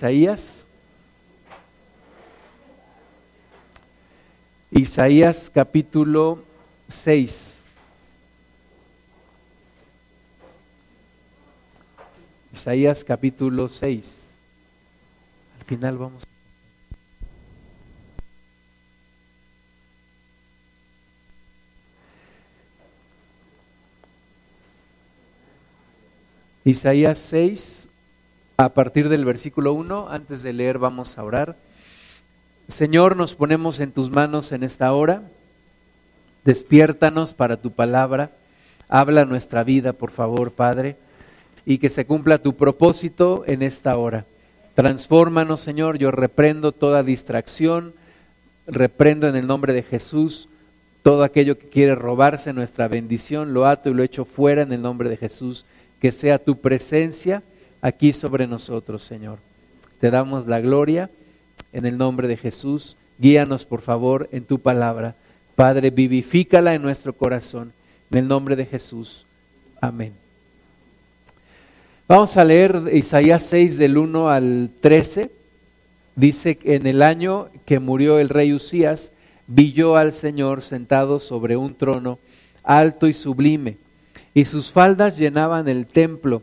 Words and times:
Isaías. 0.00 0.66
Isaías 4.70 5.50
capítulo 5.50 6.42
6. 6.88 7.64
Isaías 12.50 13.04
capítulo 13.04 13.68
6. 13.68 14.28
Al 15.58 15.64
final 15.66 15.98
vamos. 15.98 16.22
Isaías 26.64 27.18
6, 27.18 27.89
a 28.64 28.68
partir 28.68 29.08
del 29.08 29.24
versículo 29.24 29.72
1. 29.72 30.08
Antes 30.10 30.42
de 30.42 30.52
leer 30.52 30.78
vamos 30.78 31.16
a 31.16 31.24
orar. 31.24 31.56
Señor, 32.68 33.16
nos 33.16 33.34
ponemos 33.34 33.80
en 33.80 33.90
tus 33.90 34.10
manos 34.10 34.52
en 34.52 34.64
esta 34.64 34.92
hora. 34.92 35.22
Despiértanos 36.44 37.32
para 37.32 37.56
tu 37.56 37.70
palabra. 37.70 38.30
Habla 38.88 39.24
nuestra 39.24 39.64
vida, 39.64 39.94
por 39.94 40.10
favor, 40.10 40.52
Padre, 40.52 40.96
y 41.64 41.78
que 41.78 41.88
se 41.88 42.04
cumpla 42.04 42.36
tu 42.36 42.54
propósito 42.54 43.44
en 43.46 43.62
esta 43.62 43.96
hora. 43.96 44.26
Transfórmanos, 44.74 45.60
Señor. 45.60 45.96
Yo 45.96 46.10
reprendo 46.10 46.72
toda 46.72 47.02
distracción, 47.02 47.94
reprendo 48.66 49.26
en 49.26 49.36
el 49.36 49.46
nombre 49.46 49.72
de 49.72 49.82
Jesús 49.82 50.50
todo 51.02 51.22
aquello 51.22 51.58
que 51.58 51.70
quiere 51.70 51.94
robarse 51.94 52.52
nuestra 52.52 52.88
bendición, 52.88 53.54
lo 53.54 53.66
ato 53.66 53.88
y 53.88 53.94
lo 53.94 54.02
echo 54.02 54.26
fuera 54.26 54.60
en 54.60 54.74
el 54.74 54.82
nombre 54.82 55.08
de 55.08 55.16
Jesús. 55.16 55.64
Que 55.98 56.12
sea 56.12 56.38
tu 56.38 56.60
presencia 56.60 57.42
aquí 57.80 58.12
sobre 58.12 58.46
nosotros, 58.46 59.02
Señor. 59.02 59.38
Te 60.00 60.10
damos 60.10 60.46
la 60.46 60.60
gloria 60.60 61.10
en 61.72 61.86
el 61.86 61.98
nombre 61.98 62.28
de 62.28 62.36
Jesús. 62.36 62.96
Guíanos, 63.18 63.64
por 63.64 63.82
favor, 63.82 64.28
en 64.32 64.44
tu 64.44 64.58
palabra. 64.58 65.14
Padre, 65.54 65.90
vivifícala 65.90 66.74
en 66.74 66.82
nuestro 66.82 67.12
corazón. 67.12 67.72
En 68.10 68.18
el 68.18 68.28
nombre 68.28 68.56
de 68.56 68.66
Jesús. 68.66 69.26
Amén. 69.80 70.12
Vamos 72.08 72.36
a 72.36 72.44
leer 72.44 72.90
Isaías 72.92 73.44
6 73.44 73.78
del 73.78 73.96
1 73.96 74.30
al 74.30 74.70
13. 74.80 75.30
Dice 76.16 76.58
en 76.64 76.86
el 76.86 77.02
año 77.02 77.48
que 77.66 77.78
murió 77.78 78.18
el 78.18 78.28
rey 78.28 78.52
Usías, 78.52 79.12
vi 79.46 79.72
yo 79.72 79.96
al 79.96 80.12
Señor 80.12 80.62
sentado 80.62 81.20
sobre 81.20 81.56
un 81.56 81.74
trono 81.74 82.18
alto 82.62 83.06
y 83.06 83.12
sublime, 83.12 83.76
y 84.34 84.44
sus 84.44 84.70
faldas 84.70 85.16
llenaban 85.16 85.68
el 85.68 85.86
templo 85.86 86.42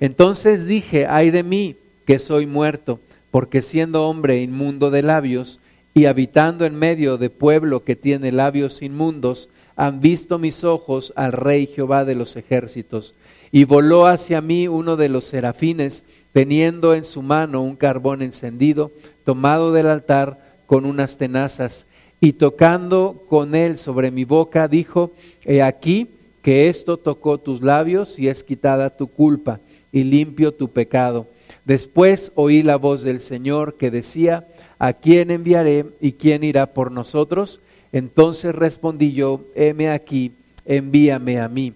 Entonces 0.00 0.66
dije, 0.66 1.06
ay 1.06 1.30
de 1.30 1.42
mí, 1.42 1.76
que 2.06 2.18
soy 2.18 2.46
muerto, 2.46 3.00
porque 3.30 3.62
siendo 3.62 4.08
hombre 4.08 4.42
inmundo 4.42 4.90
de 4.90 5.02
labios 5.02 5.60
y 5.94 6.06
habitando 6.06 6.64
en 6.64 6.74
medio 6.74 7.16
de 7.16 7.30
pueblo 7.30 7.84
que 7.84 7.96
tiene 7.96 8.32
labios 8.32 8.82
inmundos, 8.82 9.48
han 9.76 10.00
visto 10.00 10.38
mis 10.38 10.64
ojos 10.64 11.12
al 11.16 11.32
Rey 11.32 11.66
Jehová 11.66 12.04
de 12.04 12.14
los 12.14 12.36
ejércitos. 12.36 13.14
Y 13.50 13.64
voló 13.64 14.06
hacia 14.06 14.40
mí 14.40 14.68
uno 14.68 14.96
de 14.96 15.08
los 15.08 15.24
serafines, 15.24 16.04
teniendo 16.32 16.94
en 16.94 17.04
su 17.04 17.22
mano 17.22 17.62
un 17.62 17.76
carbón 17.76 18.22
encendido, 18.22 18.90
tomado 19.24 19.72
del 19.72 19.86
altar 19.86 20.38
con 20.66 20.84
unas 20.84 21.16
tenazas, 21.16 21.86
y 22.20 22.32
tocando 22.32 23.22
con 23.28 23.54
él 23.54 23.78
sobre 23.78 24.10
mi 24.10 24.24
boca, 24.24 24.66
dijo, 24.66 25.12
He 25.44 25.62
aquí 25.62 26.08
que 26.42 26.68
esto 26.68 26.96
tocó 26.96 27.38
tus 27.38 27.62
labios 27.62 28.18
y 28.18 28.28
es 28.28 28.42
quitada 28.42 28.90
tu 28.90 29.06
culpa 29.06 29.60
y 29.94 30.02
limpio 30.02 30.52
tu 30.52 30.68
pecado. 30.68 31.28
Después 31.64 32.32
oí 32.34 32.64
la 32.64 32.76
voz 32.76 33.04
del 33.04 33.20
Señor 33.20 33.74
que 33.74 33.92
decía, 33.92 34.44
¿a 34.80 34.92
quién 34.92 35.30
enviaré 35.30 35.86
y 36.00 36.12
quién 36.12 36.42
irá 36.42 36.66
por 36.66 36.90
nosotros? 36.90 37.60
Entonces 37.92 38.56
respondí 38.56 39.12
yo, 39.12 39.40
heme 39.54 39.88
aquí, 39.88 40.32
envíame 40.66 41.40
a 41.40 41.48
mí. 41.48 41.74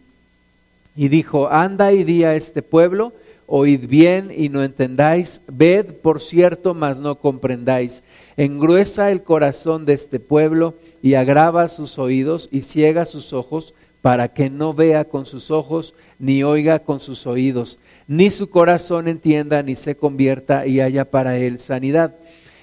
Y 0.97 1.09
dijo, 1.09 1.49
anda 1.49 1.93
y 1.93 2.03
di 2.03 2.25
a 2.25 2.35
este 2.35 2.61
pueblo, 2.61 3.13
oíd 3.47 3.89
bien 3.89 4.33
y 4.37 4.49
no 4.49 4.65
entendáis, 4.65 5.41
ved 5.47 5.87
por 6.03 6.21
cierto, 6.21 6.75
mas 6.75 6.99
no 6.99 7.15
comprendáis. 7.15 8.03
Engruesa 8.37 9.13
el 9.13 9.23
corazón 9.23 9.87
de 9.87 9.93
este 9.93 10.19
pueblo 10.19 10.75
y 11.03 11.15
agrava 11.15 11.69
sus 11.69 12.01
oídos 12.01 12.49
y 12.51 12.63
ciega 12.63 13.07
sus 13.07 13.33
ojos 13.33 13.75
para 14.03 14.27
que 14.27 14.51
no 14.51 14.75
vea 14.75 15.05
con 15.05 15.25
sus 15.25 15.53
ojos 15.53 15.95
ni 16.19 16.43
oiga 16.43 16.81
con 16.81 16.99
sus 16.99 17.25
oídos 17.25 17.79
ni 18.09 18.31
su 18.31 18.49
corazón 18.49 19.07
entienda, 19.07 19.63
ni 19.63 19.77
se 19.77 19.95
convierta 19.95 20.67
y 20.67 20.81
haya 20.81 21.05
para 21.05 21.37
él 21.37 21.59
sanidad. 21.59 22.15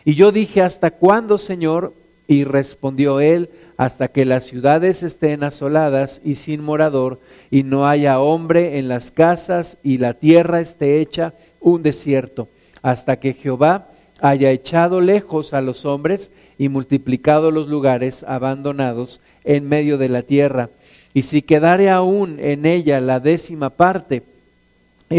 Y 0.04 0.16
yo 0.16 0.32
dije, 0.32 0.62
¿hasta 0.62 0.92
cuándo, 0.92 1.38
Señor? 1.38 1.94
Y 2.28 2.44
respondió 2.44 3.20
él, 3.20 3.50
hasta 3.78 4.08
que 4.08 4.26
las 4.26 4.46
ciudades 4.46 5.04
estén 5.04 5.44
asoladas 5.44 6.20
y 6.24 6.36
sin 6.36 6.64
morador, 6.64 7.20
y 7.52 7.64
no 7.64 7.88
haya 7.88 8.20
hombre 8.20 8.80
en 8.80 8.88
las 8.88 9.12
casas, 9.12 9.78
y 9.84 10.00
la 10.00 10.16
tierra 10.16 10.62
esté 10.62 11.00
hecha 11.00 11.34
un 11.60 11.84
desierto, 11.84 12.48
hasta 12.82 13.20
que 13.20 13.34
Jehová 13.34 13.90
haya 14.22 14.50
echado 14.50 15.00
lejos 15.00 15.54
a 15.54 15.62
los 15.62 15.86
hombres 15.86 16.32
y 16.58 16.70
multiplicado 16.70 17.52
los 17.52 17.68
lugares 17.68 18.24
abandonados 18.24 19.22
en 19.44 19.68
medio 19.68 20.00
de 20.00 20.10
la 20.10 20.24
tierra. 20.24 20.70
Y 21.14 21.22
si 21.22 21.44
quedare 21.44 21.92
aún 21.92 22.40
en 22.40 22.66
ella 22.66 23.00
la 23.00 23.20
décima 23.20 23.70
parte, 23.70 24.24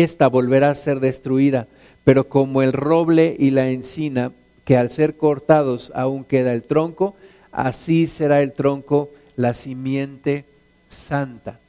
esta 0.02 0.28
volverá 0.28 0.70
a 0.70 0.74
ser 0.74 1.00
destruida, 1.00 1.66
pero 2.04 2.28
como 2.28 2.62
el 2.62 2.72
roble 2.72 3.34
y 3.38 3.50
la 3.50 3.70
encina, 3.70 4.32
que 4.64 4.76
al 4.76 4.90
ser 4.90 5.16
cortados 5.16 5.92
aún 5.94 6.24
queda 6.24 6.52
el 6.52 6.62
tronco, 6.62 7.16
así 7.52 8.06
será 8.06 8.42
el 8.42 8.52
tronco 8.52 9.10
la 9.36 9.54
simiente 9.54 10.44
santa. 10.88 11.60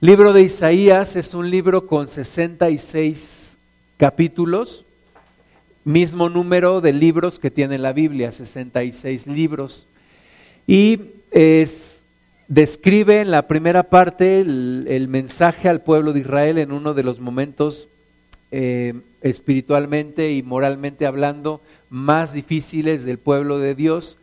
Libro 0.00 0.32
de 0.32 0.42
Isaías 0.42 1.16
es 1.16 1.32
un 1.34 1.50
libro 1.50 1.86
con 1.86 2.06
66 2.06 3.56
capítulos, 3.96 4.84
mismo 5.84 6.28
número 6.28 6.80
de 6.80 6.92
libros 6.92 7.38
que 7.38 7.50
tiene 7.50 7.78
la 7.78 7.92
Biblia, 7.92 8.30
66 8.30 9.26
libros. 9.26 9.86
Y 10.66 11.00
es 11.30 12.02
describe 12.48 13.20
en 13.20 13.30
la 13.30 13.42
primera 13.48 13.84
parte 13.84 14.38
el, 14.38 15.06
mensaje 15.08 15.68
al 15.68 15.80
pueblo 15.80 16.12
de 16.12 16.20
Israel 16.20 16.58
en 16.58 16.72
uno 16.72 16.94
de 16.94 17.02
los 17.02 17.20
momentos 17.20 17.88
eh, 18.50 18.94
espiritualmente 19.20 20.32
y 20.32 20.42
moralmente 20.42 21.06
hablando 21.06 21.60
más 21.90 22.32
difíciles 22.32 23.04
del 23.04 23.18
pueblo 23.18 23.58
de 23.58 23.74
Dios. 23.74 24.18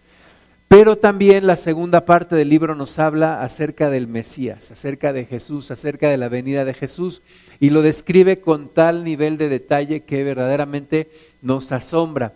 Pero 0.67 0.97
también 0.97 1.45
la 1.45 1.55
segunda 1.55 2.05
parte 2.05 2.35
del 2.35 2.49
libro 2.49 2.73
nos 2.73 2.97
habla 2.97 3.43
acerca 3.43 3.91
del 3.91 4.07
Mesías, 4.07 4.71
acerca 4.71 5.13
de 5.13 5.25
Jesús, 5.25 5.69
acerca 5.69 6.09
de 6.09 6.17
la 6.17 6.29
venida 6.29 6.65
de 6.65 6.73
Jesús, 6.73 7.21
y 7.59 7.69
lo 7.69 7.83
describe 7.83 8.39
con 8.39 8.69
tal 8.69 9.03
nivel 9.03 9.37
de 9.37 9.49
detalle 9.49 9.99
que 9.99 10.23
verdaderamente 10.23 11.09
nos 11.43 11.71
asombra. 11.71 12.33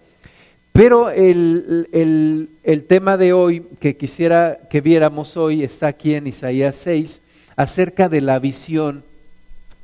Pero 0.78 1.10
el, 1.10 2.50
tema 2.88 3.18
de 3.18 3.34
hoy 3.34 3.64
que 3.80 3.98
quisiera 3.98 4.60
que 4.70 4.80
viéramos 4.80 5.36
hoy 5.36 5.64
está 5.64 5.88
aquí 5.88 6.14
en 6.14 6.28
Isaías 6.28 6.76
6, 6.76 7.24
acerca 7.56 8.10
de 8.10 8.22
la 8.22 8.38
visión 8.38 9.04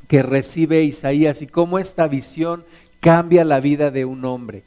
que 0.08 0.22
recibe 0.22 0.84
Isaías 0.84 1.42
y 1.42 1.48
cómo 1.48 1.80
esta 1.80 2.08
visión 2.08 2.64
cambia 3.00 3.44
la 3.44 3.60
vida 3.60 3.90
de 3.90 4.06
un 4.06 4.24
hombre. 4.24 4.62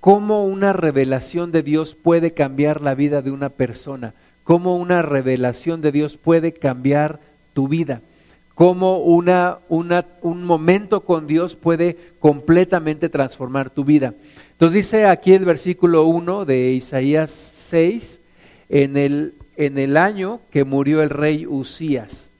Cómo 0.00 0.46
una 0.46 0.72
revelación 0.72 1.52
de 1.52 1.62
Dios 1.62 1.94
puede 1.94 2.32
cambiar 2.32 2.82
la 2.82 2.96
vida 2.96 3.22
de 3.22 3.30
una 3.30 3.48
persona. 3.48 4.14
Cómo 4.42 4.74
una 4.78 5.02
revelación 5.02 5.80
de 5.80 5.92
Dios 5.92 6.16
puede 6.16 6.50
cambiar 6.54 7.20
tu 7.54 7.68
vida. 7.68 8.00
Cómo 8.56 8.98
una, 8.98 9.58
una, 9.68 10.04
un 10.22 10.42
momento 10.42 11.02
con 11.02 11.28
Dios 11.28 11.54
puede 11.54 11.96
completamente 12.18 13.08
transformar 13.08 13.70
tu 13.70 13.84
vida. 13.84 14.12
Entonces 14.58 14.86
dice 14.86 15.06
aquí 15.06 15.34
el 15.34 15.44
versículo 15.44 16.06
1 16.06 16.44
de 16.44 16.72
Isaías 16.72 17.30
6, 17.30 18.20
en 18.68 18.96
el, 18.96 19.34
en 19.56 19.78
el 19.78 19.96
año 19.96 20.40
que 20.50 20.64
murió 20.64 21.00
el 21.00 21.10
rey 21.10 21.46
Usías. 21.46 22.32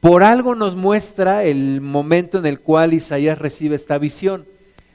Por 0.00 0.24
algo 0.24 0.56
nos 0.56 0.74
muestra 0.74 1.44
el 1.44 1.80
momento 1.80 2.38
en 2.38 2.46
el 2.46 2.58
cual 2.58 2.92
Isaías 2.92 3.38
recibe 3.38 3.76
esta 3.76 3.98
visión. 3.98 4.46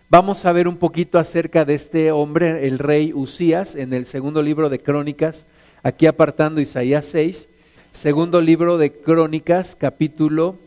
Vamos 0.09 0.43
a 0.43 0.51
ver 0.51 0.67
un 0.67 0.75
poquito 0.75 1.17
acerca 1.17 1.63
de 1.63 1.75
este 1.75 2.11
hombre, 2.11 2.67
el 2.67 2.77
rey 2.77 3.13
Usías, 3.13 3.75
en 3.75 3.93
el 3.93 4.05
segundo 4.05 4.41
libro 4.41 4.67
de 4.67 4.79
Crónicas, 4.79 5.45
aquí 5.81 6.07
apartando 6.07 6.59
Isaías 6.59 7.05
6, 7.05 7.47
segundo 7.93 8.41
libro 8.41 8.77
de 8.77 8.91
Crónicas, 8.91 9.77
capítulo 9.77 10.57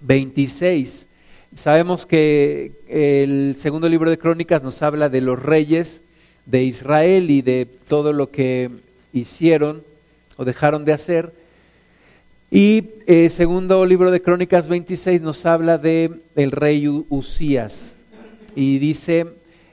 26. 0.00 1.07
Sabemos 1.54 2.04
que 2.04 2.72
el 2.88 3.56
segundo 3.56 3.88
libro 3.88 4.10
de 4.10 4.18
Crónicas 4.18 4.62
nos 4.62 4.82
habla 4.82 5.08
de 5.08 5.22
los 5.22 5.42
reyes 5.42 6.02
de 6.44 6.62
Israel 6.62 7.30
y 7.30 7.40
de 7.40 7.66
todo 7.88 8.12
lo 8.12 8.30
que 8.30 8.70
hicieron 9.14 9.82
o 10.36 10.44
dejaron 10.44 10.84
de 10.84 10.92
hacer. 10.92 11.32
Y 12.50 12.84
eh, 13.06 13.30
segundo 13.30 13.84
libro 13.86 14.10
de 14.10 14.20
Crónicas 14.20 14.68
26 14.68 15.22
nos 15.22 15.46
habla 15.46 15.78
de 15.78 16.20
el 16.36 16.50
rey 16.50 16.86
Usías. 17.08 17.96
Y 18.54 18.78
dice 18.78 19.26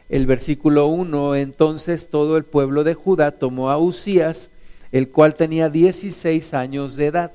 el 0.09 0.27
versículo 0.27 0.87
1, 0.87 1.35
entonces 1.35 2.09
todo 2.09 2.37
el 2.37 2.45
pueblo 2.45 2.85
de 2.85 2.93
Judá 2.93 3.31
tomó 3.31 3.69
a 3.69 3.77
Usías, 3.77 4.49
el 4.93 5.09
cual 5.09 5.35
tenía 5.35 5.67
16 5.67 6.53
años 6.53 6.95
de 6.95 7.07
edad. 7.07 7.31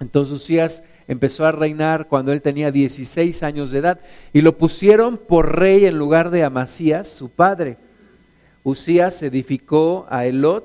Entonces 0.00 0.34
Usías 0.34 0.82
empezó 1.10 1.44
a 1.44 1.50
reinar 1.50 2.06
cuando 2.06 2.32
él 2.32 2.40
tenía 2.40 2.70
16 2.70 3.42
años 3.42 3.72
de 3.72 3.80
edad 3.80 3.98
y 4.32 4.42
lo 4.42 4.56
pusieron 4.56 5.18
por 5.18 5.58
rey 5.58 5.84
en 5.86 5.98
lugar 5.98 6.30
de 6.30 6.44
Amasías, 6.44 7.08
su 7.08 7.30
padre. 7.30 7.78
Usías 8.62 9.20
edificó 9.24 10.06
a 10.08 10.24
Elot 10.26 10.64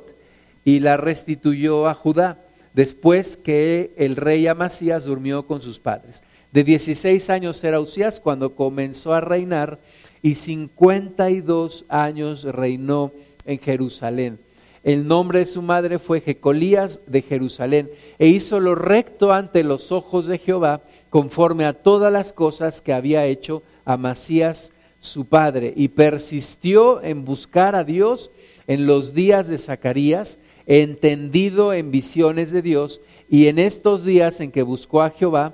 y 0.63 0.81
la 0.81 0.97
restituyó 0.97 1.87
a 1.87 1.95
Judá 1.95 2.37
después 2.75 3.37
que 3.37 3.95
el 3.97 4.15
rey 4.15 4.45
Amasías 4.45 5.05
durmió 5.05 5.47
con 5.47 5.63
sus 5.63 5.79
padres. 5.79 6.21
De 6.51 6.63
16 6.63 7.27
años 7.31 7.63
era 7.63 7.79
Usías 7.79 8.19
cuando 8.19 8.53
comenzó 8.53 9.15
a 9.15 9.21
reinar 9.21 9.79
y 10.21 10.35
52 10.35 11.85
años 11.89 12.43
reinó 12.43 13.11
en 13.45 13.57
Jerusalén. 13.57 14.37
El 14.83 15.07
nombre 15.07 15.39
de 15.39 15.45
su 15.47 15.63
madre 15.63 15.97
fue 15.97 16.21
Jecolías 16.21 16.99
de 17.07 17.23
Jerusalén 17.23 17.89
e 18.19 18.27
hizo 18.27 18.59
lo 18.59 18.75
recto 18.75 19.33
ante 19.33 19.63
los 19.63 19.91
ojos 19.91 20.27
de 20.27 20.37
Jehová, 20.37 20.81
conforme 21.09 21.65
a 21.65 21.73
todas 21.73 22.11
las 22.11 22.33
cosas 22.33 22.81
que 22.81 22.93
había 22.93 23.25
hecho 23.25 23.63
Amasías 23.85 24.71
su 25.01 25.25
padre, 25.25 25.73
y 25.75 25.89
persistió 25.89 27.01
en 27.03 27.25
buscar 27.25 27.75
a 27.75 27.83
Dios 27.83 28.31
en 28.67 28.87
los 28.87 29.13
días 29.13 29.47
de 29.47 29.57
Zacarías, 29.57 30.39
entendido 30.65 31.73
en 31.73 31.91
visiones 31.91 32.51
de 32.51 32.61
Dios, 32.61 33.01
y 33.29 33.47
en 33.47 33.59
estos 33.59 34.03
días 34.03 34.39
en 34.39 34.51
que 34.51 34.63
buscó 34.63 35.01
a 35.01 35.11
Jehová, 35.11 35.53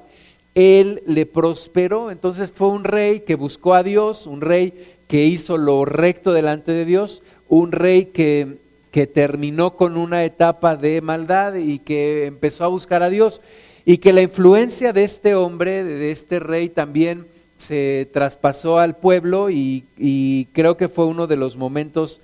él 0.56 1.02
le 1.06 1.26
prosperó. 1.26 2.12
Entonces 2.12 2.52
fue 2.52 2.70
un 2.70 2.84
rey 2.84 3.22
que 3.22 3.36
buscó 3.36 3.74
a 3.74 3.84
Dios, 3.84 4.28
un 4.28 4.42
rey 4.42 4.74
que 5.08 5.26
hizo 5.26 5.58
lo 5.58 5.86
recto 5.86 6.32
delante 6.32 6.72
de 6.72 6.86
Dios, 6.86 7.22
un 7.50 7.72
rey 7.72 8.06
que 8.06 8.58
que 8.92 9.08
terminó 9.08 9.72
con 9.72 9.98
una 9.98 10.26
etapa 10.26 10.76
de 10.76 11.02
maldad 11.02 11.56
y 11.56 11.80
que 11.80 12.26
empezó 12.26 12.66
a 12.66 12.68
buscar 12.68 13.04
a 13.04 13.10
Dios 13.10 13.42
y 13.86 13.98
que 13.98 14.14
la 14.14 14.22
influencia 14.22 14.94
de 14.94 15.04
este 15.04 15.34
hombre, 15.34 15.84
de 15.84 16.12
este 16.12 16.40
rey 16.40 16.70
también 16.70 17.26
se 17.58 18.10
traspasó 18.12 18.80
al 18.80 18.98
pueblo 18.98 19.50
y, 19.50 20.48
creo 20.54 20.78
que 20.78 20.90
fue 20.90 21.06
uno 21.06 21.28
de 21.28 21.38
los 21.38 21.58
momentos, 21.58 22.20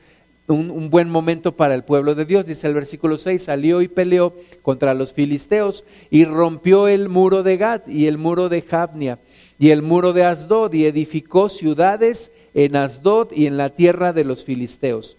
un, 0.48 0.90
buen 0.90 1.10
momento 1.10 1.54
para 1.54 1.76
el 1.76 1.84
pueblo 1.84 2.16
de 2.16 2.26
Dios. 2.26 2.46
Dice 2.46 2.68
el 2.68 2.74
versículo 2.74 3.18
6, 3.18 3.44
salió 3.44 3.82
y 3.82 3.88
peleó 3.88 4.34
contra 4.62 4.94
los 4.94 5.14
filisteos 5.14 5.84
y 6.10 6.26
rompió 6.26 6.88
el 6.88 7.08
muro 7.08 7.44
de 7.44 7.58
Gad 7.58 7.88
y 7.88 8.08
el 8.08 8.18
muro 8.18 8.50
de 8.50 8.62
Jabnia 8.62 9.20
y 9.60 9.70
el 9.70 9.82
muro 9.82 10.14
de 10.14 10.24
Asdod 10.26 10.74
y 10.74 10.86
edificó 10.86 11.50
ciudades 11.50 12.32
en 12.54 12.76
Asdod 12.76 13.32
y 13.32 13.46
en 13.48 13.58
la 13.58 13.70
tierra 13.70 14.14
de 14.14 14.24
los 14.24 14.44
filisteos. 14.44 15.18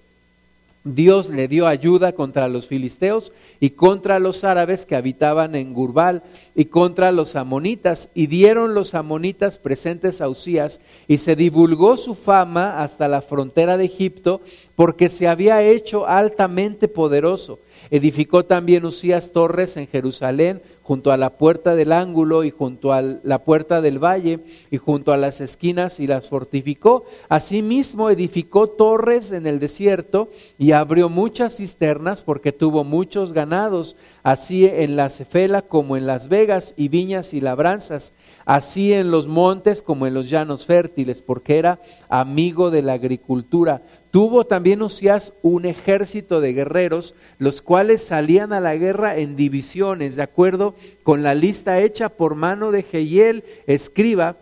Dios 0.94 1.28
le 1.28 1.48
dio 1.48 1.66
ayuda 1.66 2.12
contra 2.12 2.48
los 2.48 2.66
filisteos 2.66 3.32
y 3.60 3.70
contra 3.70 4.18
los 4.18 4.44
árabes 4.44 4.86
que 4.86 4.96
habitaban 4.96 5.54
en 5.54 5.74
Gurbal 5.74 6.22
y 6.54 6.66
contra 6.66 7.12
los 7.12 7.36
amonitas, 7.36 8.08
y 8.14 8.26
dieron 8.26 8.74
los 8.74 8.94
amonitas 8.94 9.58
presentes 9.58 10.20
a 10.20 10.28
Usías, 10.28 10.80
y 11.06 11.18
se 11.18 11.36
divulgó 11.36 11.96
su 11.96 12.14
fama 12.14 12.82
hasta 12.82 13.08
la 13.08 13.20
frontera 13.20 13.76
de 13.76 13.86
Egipto, 13.86 14.40
porque 14.76 15.08
se 15.08 15.28
había 15.28 15.62
hecho 15.62 16.06
altamente 16.06 16.88
poderoso. 16.88 17.58
Edificó 17.90 18.44
también 18.44 18.84
Usías 18.84 19.32
torres 19.32 19.76
en 19.76 19.86
Jerusalén, 19.86 20.60
junto 20.88 21.12
a 21.12 21.18
la 21.18 21.28
puerta 21.28 21.74
del 21.74 21.92
ángulo 21.92 22.44
y 22.44 22.50
junto 22.50 22.94
a 22.94 23.02
la 23.02 23.40
puerta 23.40 23.82
del 23.82 24.02
valle 24.02 24.40
y 24.70 24.78
junto 24.78 25.12
a 25.12 25.18
las 25.18 25.42
esquinas 25.42 26.00
y 26.00 26.06
las 26.06 26.30
fortificó. 26.30 27.04
Asimismo 27.28 28.08
edificó 28.08 28.68
torres 28.68 29.32
en 29.32 29.46
el 29.46 29.60
desierto 29.60 30.30
y 30.56 30.72
abrió 30.72 31.10
muchas 31.10 31.58
cisternas 31.58 32.22
porque 32.22 32.52
tuvo 32.52 32.84
muchos 32.84 33.34
ganados, 33.34 33.96
así 34.22 34.64
en 34.64 34.96
la 34.96 35.10
Cefela 35.10 35.60
como 35.60 35.98
en 35.98 36.06
las 36.06 36.30
vegas 36.30 36.72
y 36.78 36.88
viñas 36.88 37.34
y 37.34 37.42
labranzas, 37.42 38.14
así 38.46 38.94
en 38.94 39.10
los 39.10 39.28
montes 39.28 39.82
como 39.82 40.06
en 40.06 40.14
los 40.14 40.30
llanos 40.30 40.64
fértiles, 40.64 41.20
porque 41.20 41.58
era 41.58 41.80
amigo 42.08 42.70
de 42.70 42.80
la 42.80 42.94
agricultura 42.94 43.82
Tuvo 44.10 44.44
también 44.44 44.80
Usías 44.80 45.34
un 45.42 45.66
ejército 45.66 46.40
de 46.40 46.54
guerreros, 46.54 47.14
los 47.38 47.60
cuales 47.60 48.02
salían 48.02 48.52
a 48.52 48.60
la 48.60 48.74
guerra 48.76 49.18
en 49.18 49.36
divisiones, 49.36 50.16
de 50.16 50.22
acuerdo 50.22 50.74
con 51.02 51.22
la 51.22 51.34
lista 51.34 51.80
hecha 51.80 52.08
por 52.08 52.34
mano 52.34 52.70
de 52.70 52.82
Jehiel, 52.82 53.44
escriba, 53.66 54.36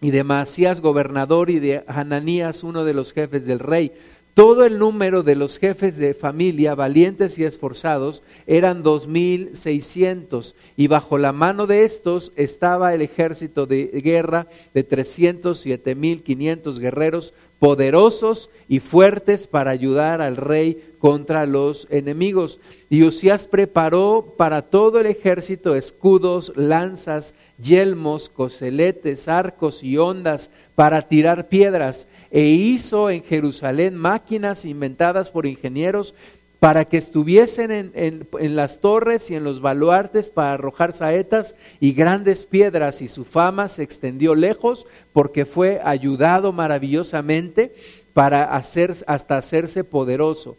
y 0.00 0.10
de 0.10 0.22
Masías, 0.22 0.80
gobernador, 0.80 1.50
y 1.50 1.58
de 1.58 1.82
Hananías, 1.86 2.62
uno 2.62 2.84
de 2.84 2.94
los 2.94 3.12
jefes 3.12 3.46
del 3.46 3.58
rey. 3.58 3.90
Todo 4.34 4.64
el 4.64 4.78
número 4.78 5.22
de 5.22 5.36
los 5.36 5.58
jefes 5.58 5.96
de 5.96 6.12
familia, 6.12 6.74
valientes 6.74 7.38
y 7.38 7.44
esforzados, 7.44 8.22
eran 8.46 8.82
dos 8.82 9.06
mil 9.06 9.56
seiscientos, 9.56 10.56
y 10.76 10.88
bajo 10.88 11.18
la 11.18 11.32
mano 11.32 11.66
de 11.66 11.84
estos 11.84 12.32
estaba 12.36 12.94
el 12.94 13.02
ejército 13.02 13.66
de 13.66 13.86
guerra 14.04 14.46
de 14.74 14.82
trescientos 14.82 15.60
siete 15.60 15.94
mil 15.94 16.22
quinientos 16.22 16.80
guerreros 16.80 17.32
poderosos 17.64 18.50
y 18.68 18.78
fuertes 18.78 19.46
para 19.46 19.70
ayudar 19.70 20.20
al 20.20 20.36
rey 20.36 20.84
contra 20.98 21.46
los 21.46 21.86
enemigos. 21.88 22.60
Y 22.90 23.04
Usías 23.04 23.46
preparó 23.46 24.34
para 24.36 24.60
todo 24.60 25.00
el 25.00 25.06
ejército 25.06 25.74
escudos, 25.74 26.52
lanzas, 26.56 27.34
yelmos, 27.58 28.28
coseletes, 28.28 29.28
arcos 29.28 29.82
y 29.82 29.96
ondas 29.96 30.50
para 30.74 31.08
tirar 31.08 31.48
piedras, 31.48 32.06
e 32.30 32.42
hizo 32.42 33.08
en 33.08 33.22
Jerusalén 33.22 33.96
máquinas 33.96 34.66
inventadas 34.66 35.30
por 35.30 35.46
ingenieros 35.46 36.14
para 36.64 36.86
que 36.86 36.96
estuviesen 36.96 37.70
en, 37.70 38.26
en, 38.40 38.56
las 38.56 38.80
torres 38.80 39.30
y 39.30 39.34
en 39.34 39.44
los 39.44 39.60
baluartes 39.60 40.30
para 40.30 40.54
arrojar 40.54 40.94
saetas 40.94 41.56
y 41.78 41.92
grandes 41.92 42.46
piedras, 42.46 43.02
y 43.02 43.08
su 43.08 43.26
fama 43.26 43.68
se 43.68 43.82
extendió 43.82 44.34
lejos 44.34 44.86
porque 45.12 45.44
fue 45.44 45.82
ayudado 45.84 46.52
maravillosamente 46.54 47.70
para 48.14 48.44
hacer, 48.56 48.96
hasta 49.06 49.36
hacerse 49.36 49.84
poderoso. 49.84 50.56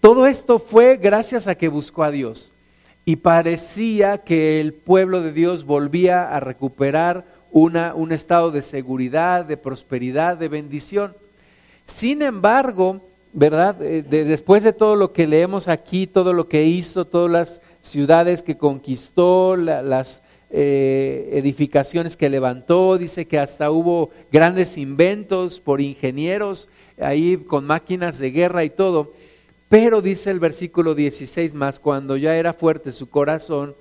Todo 0.00 0.26
esto 0.26 0.58
fue 0.58 0.96
gracias 0.96 1.46
a 1.46 1.54
que 1.54 1.68
buscó 1.68 2.02
a 2.02 2.10
Dios 2.10 2.50
y 3.04 3.14
parecía 3.14 4.18
que 4.18 4.60
el 4.60 4.72
pueblo 4.72 5.22
de 5.22 5.32
Dios 5.32 5.62
volvía 5.62 6.34
a 6.34 6.40
recuperar 6.40 7.24
una, 7.52 7.94
un 7.94 8.10
estado 8.10 8.50
de 8.50 8.62
seguridad, 8.62 9.44
de 9.44 9.56
prosperidad, 9.56 10.36
de 10.36 10.48
bendición. 10.48 11.14
Sin 11.86 12.22
embargo, 12.22 13.02
¿verdad? 13.32 13.80
Eh, 13.82 14.02
después 14.02 14.62
de 14.62 14.72
todo 14.72 14.96
lo 14.96 15.12
que 15.12 15.26
leemos 15.26 15.68
aquí, 15.68 16.06
todo 16.06 16.32
lo 16.32 16.48
que 16.48 16.64
hizo, 16.64 17.04
todas 17.04 17.30
las 17.30 17.62
ciudades 17.82 18.42
que 18.42 18.56
conquistó, 18.56 19.56
las 19.56 20.22
eh, 20.50 21.30
edificaciones 21.32 22.16
que 22.16 22.28
levantó, 22.28 22.98
dice 22.98 23.26
que 23.26 23.38
hasta 23.38 23.70
hubo 23.70 24.10
grandes 24.32 24.76
inventos 24.76 25.60
por 25.60 25.80
ingenieros 25.80 26.68
ahí 27.00 27.36
con 27.36 27.64
máquinas 27.64 28.18
de 28.18 28.30
guerra 28.30 28.64
y 28.64 28.70
todo. 28.70 29.12
Pero 29.68 30.02
dice 30.02 30.30
el 30.30 30.40
versículo 30.40 30.94
16 30.96 31.54
más, 31.54 31.78
cuando 31.78 32.16
ya 32.16 32.34
era 32.36 32.52
fuerte 32.52 32.90
su 32.90 33.08
corazón, 33.08 33.74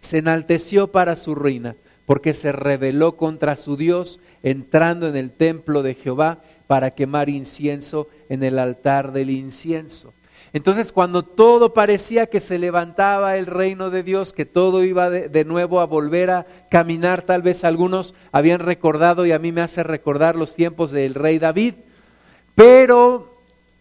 se 0.00 0.18
enalteció 0.18 0.88
para 0.88 1.14
su 1.16 1.34
ruina, 1.34 1.76
porque 2.04 2.34
se 2.34 2.50
rebeló 2.50 3.12
contra 3.12 3.56
su 3.56 3.76
Dios, 3.76 4.18
entrando 4.42 5.08
en 5.08 5.16
el 5.16 5.30
templo 5.30 5.82
de 5.82 5.94
Jehová 5.94 6.38
para 6.66 6.92
quemar 6.92 7.28
incienso 7.28 8.08
en 8.28 8.42
el 8.42 8.58
altar 8.58 9.12
del 9.12 9.30
incienso. 9.30 10.12
Entonces 10.54 10.92
cuando 10.92 11.24
todo 11.24 11.74
parecía 11.74 12.26
que 12.26 12.38
se 12.38 12.58
levantaba 12.58 13.36
el 13.36 13.46
reino 13.46 13.90
de 13.90 14.04
Dios, 14.04 14.32
que 14.32 14.46
todo 14.46 14.84
iba 14.84 15.10
de, 15.10 15.44
nuevo 15.44 15.80
a 15.80 15.86
volver 15.86 16.30
a 16.30 16.46
caminar, 16.70 17.22
tal 17.22 17.42
vez 17.42 17.64
algunos 17.64 18.14
habían 18.30 18.60
recordado 18.60 19.26
y 19.26 19.32
a 19.32 19.40
mí 19.40 19.50
me 19.50 19.62
hace 19.62 19.82
recordar 19.82 20.36
los 20.36 20.54
tiempos 20.54 20.92
del 20.92 21.14
rey 21.14 21.40
David, 21.40 21.74
pero 22.54 23.34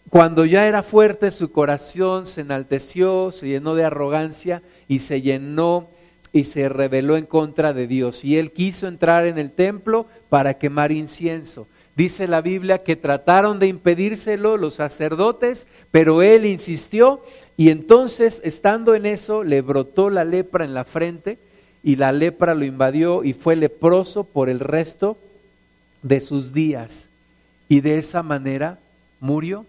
cuando 0.09 0.45
ya 0.45 0.65
era 0.65 0.81
fuerte 0.81 1.29
su 1.29 1.51
corazón 1.51 2.25
se 2.25 2.41
enalteció, 2.41 3.31
se 3.31 3.47
llenó 3.47 3.75
de 3.75 3.85
arrogancia 3.85 4.63
y 4.87 4.99
se 4.99 5.21
llenó 5.21 5.87
y 6.31 6.45
se 6.45 6.69
rebeló 6.69 7.17
en 7.17 7.27
contra 7.27 7.73
de 7.73 7.85
Dios. 7.85 8.25
Y 8.25 8.37
él 8.37 8.51
quiso 8.51 8.87
entrar 8.87 9.27
en 9.27 9.37
el 9.37 9.51
templo 9.51 10.07
para 10.29 10.55
quemar 10.55 10.91
incienso. 10.91 11.67
Dice 11.95 12.27
la 12.27 12.41
Biblia 12.41 12.79
que 12.79 12.95
trataron 12.95 13.59
de 13.59 13.67
impedírselo 13.67 14.57
los 14.57 14.75
sacerdotes, 14.75 15.67
pero 15.91 16.23
él 16.23 16.45
insistió 16.45 17.21
y 17.55 17.69
entonces, 17.69 18.41
estando 18.43 18.95
en 18.95 19.05
eso, 19.05 19.43
le 19.43 19.61
brotó 19.61 20.09
la 20.09 20.23
lepra 20.23 20.65
en 20.65 20.73
la 20.73 20.85
frente 20.85 21.37
y 21.83 21.97
la 21.97 22.11
lepra 22.11 22.55
lo 22.55 22.65
invadió 22.65 23.23
y 23.23 23.33
fue 23.33 23.55
leproso 23.55 24.23
por 24.23 24.49
el 24.49 24.59
resto 24.59 25.17
de 26.01 26.19
sus 26.19 26.53
días. 26.53 27.09
Y 27.69 27.81
de 27.81 27.99
esa 27.99 28.23
manera 28.23 28.79
murió. 29.19 29.65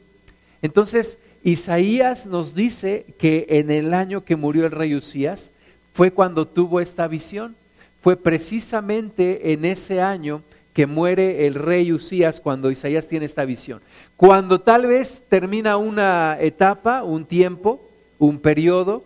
Entonces, 0.63 1.19
Isaías 1.43 2.27
nos 2.27 2.55
dice 2.55 3.05
que 3.19 3.47
en 3.51 3.71
el 3.71 3.93
año 3.93 4.25
que 4.25 4.37
murió 4.37 4.65
el 4.65 4.73
rey 4.73 4.95
Usías 4.95 5.53
fue 5.93 6.11
cuando 6.11 6.47
tuvo 6.47 6.81
esta 6.81 7.07
visión. 7.07 7.55
Fue 8.01 8.17
precisamente 8.17 9.53
en 9.53 9.67
ese 9.67 10.01
año 10.01 10.43
que 10.75 10.87
muere 10.87 11.47
el 11.47 11.55
rey 11.55 11.93
Usías 11.93 12.41
cuando 12.41 12.71
Isaías 12.71 13.07
tiene 13.07 13.25
esta 13.25 13.45
visión. 13.45 13.81
Cuando 14.17 14.61
tal 14.61 14.87
vez 14.87 15.23
termina 15.29 15.77
una 15.77 16.37
etapa, 16.41 17.05
un 17.05 17.25
tiempo, 17.25 17.81
un 18.19 18.41
periodo 18.41 19.05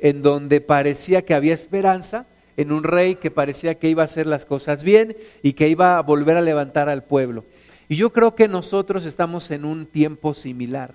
en 0.00 0.22
donde 0.22 0.62
parecía 0.62 1.22
que 1.22 1.34
había 1.34 1.52
esperanza, 1.52 2.26
en 2.56 2.72
un 2.72 2.82
rey 2.82 3.16
que 3.16 3.30
parecía 3.30 3.74
que 3.74 3.88
iba 3.88 4.02
a 4.02 4.06
hacer 4.06 4.26
las 4.26 4.46
cosas 4.46 4.82
bien 4.82 5.14
y 5.42 5.52
que 5.52 5.68
iba 5.68 5.98
a 5.98 6.02
volver 6.02 6.36
a 6.36 6.42
levantar 6.42 6.88
al 6.88 7.04
pueblo. 7.04 7.44
Y 7.88 7.96
yo 7.96 8.10
creo 8.10 8.34
que 8.34 8.48
nosotros 8.48 9.04
estamos 9.04 9.50
en 9.50 9.64
un 9.64 9.86
tiempo 9.86 10.32
similar. 10.32 10.94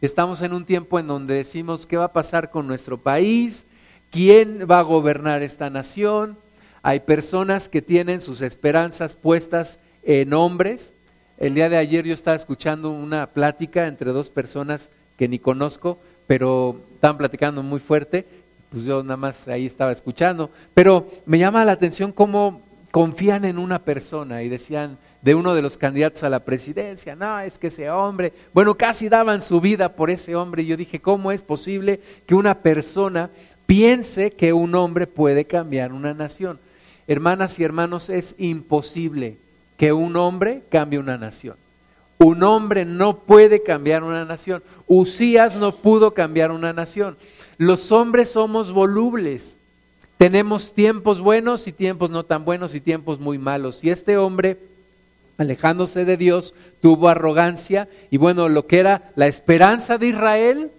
Estamos 0.00 0.42
en 0.42 0.52
un 0.52 0.64
tiempo 0.64 0.98
en 0.98 1.06
donde 1.06 1.34
decimos 1.34 1.86
qué 1.86 1.96
va 1.96 2.04
a 2.04 2.12
pasar 2.12 2.50
con 2.50 2.66
nuestro 2.66 2.98
país, 2.98 3.66
quién 4.10 4.66
va 4.70 4.80
a 4.80 4.82
gobernar 4.82 5.42
esta 5.42 5.70
nación, 5.70 6.36
hay 6.86 7.00
personas 7.00 7.68
que 7.68 7.82
tienen 7.82 8.20
sus 8.20 8.42
esperanzas 8.42 9.16
puestas 9.16 9.80
en 10.04 10.32
hombres. 10.32 10.94
El 11.36 11.54
día 11.54 11.68
de 11.68 11.76
ayer 11.76 12.04
yo 12.04 12.14
estaba 12.14 12.36
escuchando 12.36 12.92
una 12.92 13.26
plática 13.26 13.88
entre 13.88 14.12
dos 14.12 14.30
personas 14.30 14.88
que 15.18 15.26
ni 15.26 15.40
conozco, 15.40 15.98
pero 16.28 16.76
estaban 16.94 17.18
platicando 17.18 17.64
muy 17.64 17.80
fuerte, 17.80 18.24
pues 18.70 18.84
yo 18.84 19.02
nada 19.02 19.16
más 19.16 19.48
ahí 19.48 19.66
estaba 19.66 19.90
escuchando, 19.90 20.48
pero 20.74 21.10
me 21.26 21.40
llama 21.40 21.64
la 21.64 21.72
atención 21.72 22.12
cómo 22.12 22.62
confían 22.92 23.44
en 23.44 23.58
una 23.58 23.80
persona 23.80 24.44
y 24.44 24.48
decían 24.48 24.96
de 25.22 25.34
uno 25.34 25.56
de 25.56 25.62
los 25.62 25.78
candidatos 25.78 26.22
a 26.22 26.30
la 26.30 26.44
presidencia, 26.44 27.16
no, 27.16 27.40
es 27.40 27.58
que 27.58 27.66
ese 27.66 27.90
hombre, 27.90 28.32
bueno, 28.54 28.76
casi 28.76 29.08
daban 29.08 29.42
su 29.42 29.60
vida 29.60 29.88
por 29.88 30.08
ese 30.08 30.36
hombre 30.36 30.62
y 30.62 30.66
yo 30.66 30.76
dije, 30.76 31.00
¿cómo 31.00 31.32
es 31.32 31.42
posible 31.42 31.98
que 32.26 32.36
una 32.36 32.54
persona 32.54 33.28
piense 33.66 34.30
que 34.30 34.52
un 34.52 34.76
hombre 34.76 35.08
puede 35.08 35.46
cambiar 35.46 35.92
una 35.92 36.14
nación? 36.14 36.60
Hermanas 37.08 37.58
y 37.58 37.64
hermanos, 37.64 38.08
es 38.08 38.34
imposible 38.38 39.36
que 39.76 39.92
un 39.92 40.16
hombre 40.16 40.62
cambie 40.70 40.98
una 40.98 41.18
nación. 41.18 41.56
Un 42.18 42.42
hombre 42.42 42.84
no 42.84 43.18
puede 43.18 43.62
cambiar 43.62 44.02
una 44.02 44.24
nación. 44.24 44.62
Usías 44.86 45.56
no 45.56 45.74
pudo 45.74 46.14
cambiar 46.14 46.50
una 46.50 46.72
nación. 46.72 47.16
Los 47.58 47.92
hombres 47.92 48.30
somos 48.30 48.72
volubles. 48.72 49.58
Tenemos 50.18 50.72
tiempos 50.72 51.20
buenos 51.20 51.66
y 51.66 51.72
tiempos 51.72 52.10
no 52.10 52.24
tan 52.24 52.44
buenos 52.44 52.74
y 52.74 52.80
tiempos 52.80 53.20
muy 53.20 53.38
malos. 53.38 53.84
Y 53.84 53.90
este 53.90 54.16
hombre, 54.16 54.58
alejándose 55.36 56.06
de 56.06 56.16
Dios, 56.16 56.54
tuvo 56.80 57.08
arrogancia 57.08 57.88
y 58.10 58.16
bueno, 58.16 58.48
lo 58.48 58.66
que 58.66 58.78
era 58.78 59.10
la 59.14 59.26
esperanza 59.26 59.98
de 59.98 60.08
Israel, 60.08 60.70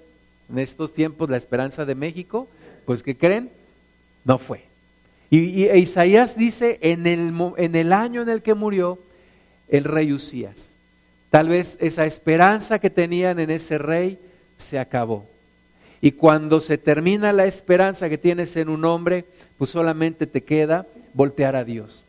en 0.50 0.60
estos 0.60 0.93
tiempos 0.93 1.29
la 1.29 1.38
esperanza 1.38 1.86
de 1.86 1.93
México, 1.93 2.48
pues 2.86 3.03
que 3.03 3.15
creen, 3.15 3.51
no 4.25 4.39
fue. 4.39 4.67
Y, 5.29 5.65
e 5.65 5.77
Isaías 5.77 6.38
dice 6.38 6.79
en 6.81 7.05
el, 7.05 7.34
en 7.57 7.75
el 7.75 7.93
año 7.93 8.22
en 8.22 8.29
el 8.29 8.41
que 8.41 8.53
murió 8.53 8.98
el 9.67 9.84
rey 9.84 10.13
Usías. 10.13 10.72
Tal 11.29 11.50
vez 11.50 11.77
esa 11.81 12.05
esperanza 12.05 12.79
que 12.79 12.89
tenían 12.89 13.39
en 13.39 13.50
ese 13.50 13.77
rey 13.77 14.17
se 14.55 14.79
acabó. 14.79 15.25
Y 16.00 16.13
cuando 16.13 16.62
se 16.62 16.77
termina 16.77 17.34
la 17.34 17.46
esperanza 17.46 18.07
que 18.10 18.17
tienes 18.17 18.55
en 18.55 18.69
un 18.69 18.86
hombre, 18.86 19.25
pues 19.57 19.72
solamente 19.72 20.27
te 20.27 20.43
queda 20.43 20.86
voltear 21.13 21.55
a 21.55 21.63
Dios. 21.63 22.03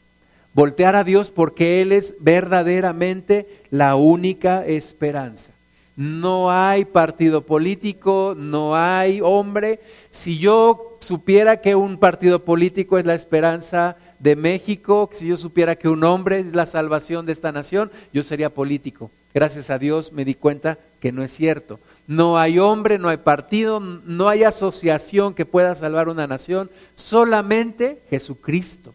Voltear 0.54 0.94
a 0.94 1.04
Dios 1.04 1.30
porque 1.30 1.80
Él 1.80 1.92
es 1.92 2.14
verdaderamente 2.20 3.46
la 3.70 3.96
única 3.96 4.64
esperanza. 4.66 5.52
No 5.96 6.52
hay 6.52 6.84
partido 6.84 7.42
político, 7.42 8.34
no 8.36 8.76
hay 8.76 9.20
hombre. 9.20 9.80
Si 10.10 10.38
yo 10.38 10.87
supiera 11.00 11.60
que 11.60 11.74
un 11.74 11.98
partido 11.98 12.44
político 12.44 12.98
es 12.98 13.06
la 13.06 13.14
esperanza 13.14 13.96
de 14.18 14.36
México, 14.36 15.08
si 15.12 15.28
yo 15.28 15.36
supiera 15.36 15.76
que 15.76 15.88
un 15.88 16.04
hombre 16.04 16.40
es 16.40 16.54
la 16.54 16.66
salvación 16.66 17.26
de 17.26 17.32
esta 17.32 17.52
nación, 17.52 17.90
yo 18.12 18.22
sería 18.22 18.50
político. 18.50 19.10
Gracias 19.32 19.70
a 19.70 19.78
Dios 19.78 20.12
me 20.12 20.24
di 20.24 20.34
cuenta 20.34 20.78
que 21.00 21.12
no 21.12 21.22
es 21.22 21.32
cierto. 21.32 21.78
No 22.06 22.38
hay 22.38 22.58
hombre, 22.58 22.98
no 22.98 23.10
hay 23.10 23.18
partido, 23.18 23.80
no 23.80 24.28
hay 24.28 24.42
asociación 24.42 25.34
que 25.34 25.44
pueda 25.44 25.74
salvar 25.74 26.08
una 26.08 26.26
nación, 26.26 26.70
solamente 26.94 28.00
Jesucristo. 28.08 28.94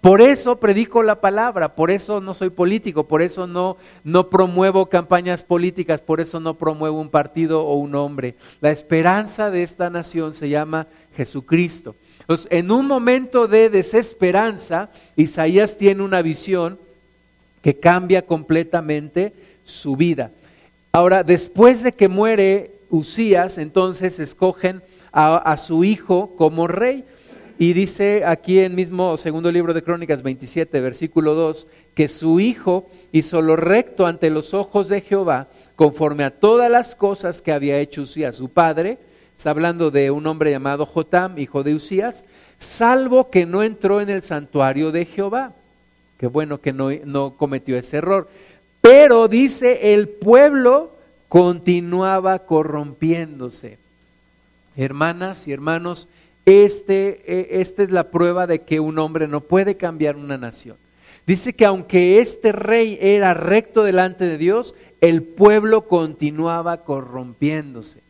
Por 0.00 0.20
eso 0.20 0.56
predico 0.56 1.02
la 1.02 1.14
palabra, 1.14 1.74
por 1.74 1.90
eso 1.90 2.20
no 2.20 2.34
soy 2.34 2.50
político, 2.50 3.04
por 3.04 3.22
eso 3.22 3.46
no, 3.46 3.78
no 4.02 4.28
promuevo 4.28 4.86
campañas 4.86 5.44
políticas, 5.44 6.02
por 6.02 6.20
eso 6.20 6.40
no 6.40 6.54
promuevo 6.54 7.00
un 7.00 7.08
partido 7.08 7.64
o 7.64 7.76
un 7.76 7.94
hombre. 7.94 8.34
La 8.60 8.70
esperanza 8.70 9.50
de 9.50 9.62
esta 9.62 9.88
nación 9.88 10.34
se 10.34 10.48
llama. 10.50 10.86
Entonces, 12.20 12.46
en 12.50 12.70
un 12.70 12.86
momento 12.86 13.46
de 13.46 13.68
desesperanza, 13.68 14.90
Isaías 15.16 15.76
tiene 15.76 16.02
una 16.02 16.22
visión 16.22 16.78
que 17.62 17.78
cambia 17.78 18.22
completamente 18.22 19.32
su 19.64 19.96
vida. 19.96 20.30
Ahora, 20.92 21.22
después 21.22 21.82
de 21.82 21.92
que 21.92 22.08
muere 22.08 22.70
Usías, 22.90 23.58
entonces 23.58 24.18
escogen 24.20 24.82
a, 25.12 25.36
a 25.36 25.56
su 25.56 25.84
hijo 25.84 26.34
como 26.36 26.66
rey. 26.66 27.04
Y 27.58 27.72
dice 27.72 28.24
aquí 28.24 28.60
en 28.60 28.74
mismo 28.74 29.16
segundo 29.16 29.52
libro 29.52 29.74
de 29.74 29.82
Crónicas 29.82 30.22
27, 30.22 30.80
versículo 30.80 31.34
2, 31.34 31.66
que 31.94 32.08
su 32.08 32.40
hijo 32.40 32.88
hizo 33.12 33.42
lo 33.42 33.56
recto 33.56 34.06
ante 34.06 34.30
los 34.30 34.54
ojos 34.54 34.88
de 34.88 35.00
Jehová, 35.00 35.46
conforme 35.76 36.24
a 36.24 36.30
todas 36.30 36.70
las 36.70 36.94
cosas 36.94 37.42
que 37.42 37.52
había 37.52 37.78
hecho 37.78 38.02
Usías, 38.02 38.36
su 38.36 38.48
padre. 38.48 38.98
Está 39.44 39.50
hablando 39.50 39.90
de 39.90 40.10
un 40.10 40.26
hombre 40.26 40.52
llamado 40.52 40.86
Jotam, 40.86 41.38
hijo 41.38 41.62
de 41.62 41.74
Usías, 41.74 42.24
salvo 42.56 43.28
que 43.28 43.44
no 43.44 43.62
entró 43.62 44.00
en 44.00 44.08
el 44.08 44.22
santuario 44.22 44.90
de 44.90 45.04
Jehová. 45.04 45.52
Qué 46.16 46.26
bueno 46.28 46.62
que 46.62 46.72
no, 46.72 46.88
no 47.04 47.34
cometió 47.36 47.76
ese 47.76 47.98
error. 47.98 48.26
Pero 48.80 49.28
dice, 49.28 49.92
el 49.92 50.08
pueblo 50.08 50.92
continuaba 51.28 52.38
corrompiéndose. 52.38 53.76
Hermanas 54.78 55.46
y 55.46 55.52
hermanos, 55.52 56.08
este, 56.46 57.20
e, 57.26 57.60
esta 57.60 57.82
es 57.82 57.90
la 57.90 58.04
prueba 58.04 58.46
de 58.46 58.60
que 58.60 58.80
un 58.80 58.98
hombre 58.98 59.28
no 59.28 59.40
puede 59.40 59.76
cambiar 59.76 60.16
una 60.16 60.38
nación. 60.38 60.78
Dice 61.26 61.52
que 61.52 61.66
aunque 61.66 62.18
este 62.18 62.50
rey 62.50 62.96
era 62.98 63.34
recto 63.34 63.84
delante 63.84 64.24
de 64.24 64.38
Dios, 64.38 64.74
el 65.02 65.22
pueblo 65.22 65.82
continuaba 65.82 66.78
corrompiéndose. 66.78 68.03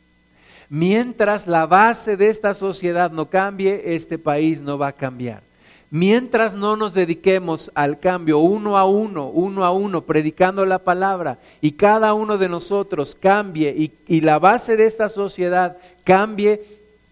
Mientras 0.68 1.47
la 1.47 1.66
base 1.66 2.16
de 2.16 2.28
esta 2.28 2.54
sociedad 2.54 3.11
no 3.11 3.26
cambie, 3.26 3.94
este 3.94 4.18
país 4.18 4.61
no 4.61 4.78
va 4.78 4.88
a 4.88 4.92
cambiar. 4.92 5.42
Mientras 5.90 6.54
no 6.54 6.76
nos 6.76 6.94
dediquemos 6.94 7.71
al 7.75 8.00
cambio 8.00 8.38
uno 8.38 8.76
a 8.76 8.85
uno, 8.85 9.28
uno 9.28 9.64
a 9.64 9.71
uno, 9.71 10.00
predicando 10.00 10.66
la 10.66 10.80
palabra, 10.80 11.38
y 11.61 11.73
cada 11.73 12.14
uno 12.14 12.37
de 12.37 12.49
nosotros 12.49 13.14
cambie 13.14 13.75
y, 13.76 13.92
y 14.09 14.21
la 14.21 14.38
base 14.38 14.76
de 14.76 14.87
esta 14.87 15.09
sociedad 15.09 15.76
cambie, 16.02 16.62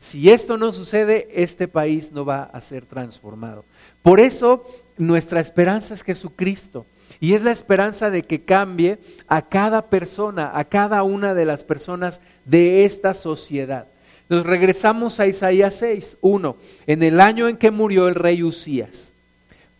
si 0.00 0.30
esto 0.30 0.56
no 0.56 0.73
sucede, 0.73 1.28
este 1.32 1.68
país 1.68 2.11
no 2.11 2.25
va 2.25 2.42
a 2.44 2.61
ser 2.61 2.85
transformado. 2.85 3.64
Por 4.02 4.18
eso 4.18 4.66
nuestra 4.99 5.40
esperanza 5.40 5.94
es 5.94 6.02
Jesucristo. 6.02 6.85
Y 7.21 7.35
es 7.35 7.42
la 7.42 7.52
esperanza 7.52 8.11
de 8.11 8.25
que 8.25 8.42
cambie 8.42 8.99
a 9.28 9.42
cada 9.42 9.82
persona, 9.82 10.50
a 10.54 10.64
cada 10.64 11.04
una 11.04 11.35
de 11.35 11.44
las 11.44 11.62
personas 11.62 12.21
de 12.45 12.85
esta 12.85 13.15
sociedad. 13.15 13.87
Nos 14.29 14.47
regresamos 14.47 15.21
a 15.21 15.27
Isaías 15.27 15.75
6, 15.75 16.19
1. 16.21 16.57
En 16.87 17.03
el 17.03 17.21
año 17.21 17.49
en 17.49 17.57
que 17.57 17.71
murió 17.71 18.09
el 18.09 18.15
rey 18.15 18.43
Usías. 18.43 19.13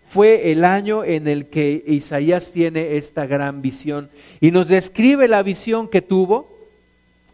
Fue 0.09 0.53
el 0.53 0.65
año 0.65 1.05
en 1.05 1.27
el 1.27 1.47
que 1.47 1.83
Isaías 1.87 2.53
tiene 2.53 2.99
esta 2.99 3.25
gran 3.25 3.63
visión 3.63 4.11
y 4.43 4.51
nos 4.51 4.69
describe 4.69 5.27
la 5.27 5.43
visión 5.43 5.89
que 5.89 6.03
tuvo 6.03 6.53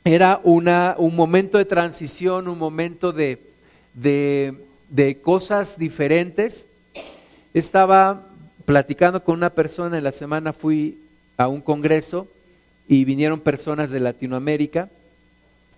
era 0.04 0.40
una, 0.44 0.94
un 0.96 1.16
momento 1.16 1.58
de 1.58 1.64
transición, 1.64 2.46
un 2.46 2.56
momento 2.56 3.12
de, 3.12 3.40
de, 3.94 5.18
cosas 5.20 5.76
diferentes. 5.76 6.68
Estaba 7.52 8.26
platicando 8.64 9.24
con 9.24 9.34
una 9.34 9.50
persona, 9.50 9.98
en 9.98 10.04
la 10.04 10.12
semana 10.12 10.52
fui 10.52 10.98
a 11.36 11.48
un 11.48 11.60
congreso 11.60 12.28
y 12.86 13.04
vinieron 13.04 13.40
personas 13.40 13.90
de 13.90 14.00
Latinoamérica 14.00 14.88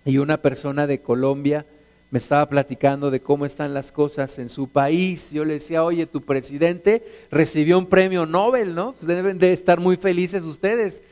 y 0.05 0.17
una 0.17 0.37
persona 0.37 0.87
de 0.87 0.99
Colombia 0.99 1.65
me 2.11 2.19
estaba 2.19 2.47
platicando 2.49 3.09
de 3.09 3.21
cómo 3.21 3.45
están 3.45 3.73
las 3.73 3.91
cosas 3.91 4.37
en 4.37 4.49
su 4.49 4.67
país. 4.67 5.31
Yo 5.31 5.45
le 5.45 5.53
decía, 5.53 5.83
oye, 5.83 6.05
tu 6.05 6.21
presidente 6.21 7.01
recibió 7.31 7.77
un 7.77 7.85
premio 7.85 8.25
Nobel, 8.25 8.75
¿no? 8.75 8.93
Pues 8.93 9.07
deben 9.07 9.39
de 9.39 9.53
estar 9.53 9.79
muy 9.79 9.95
felices 9.95 10.43
ustedes. 10.43 11.03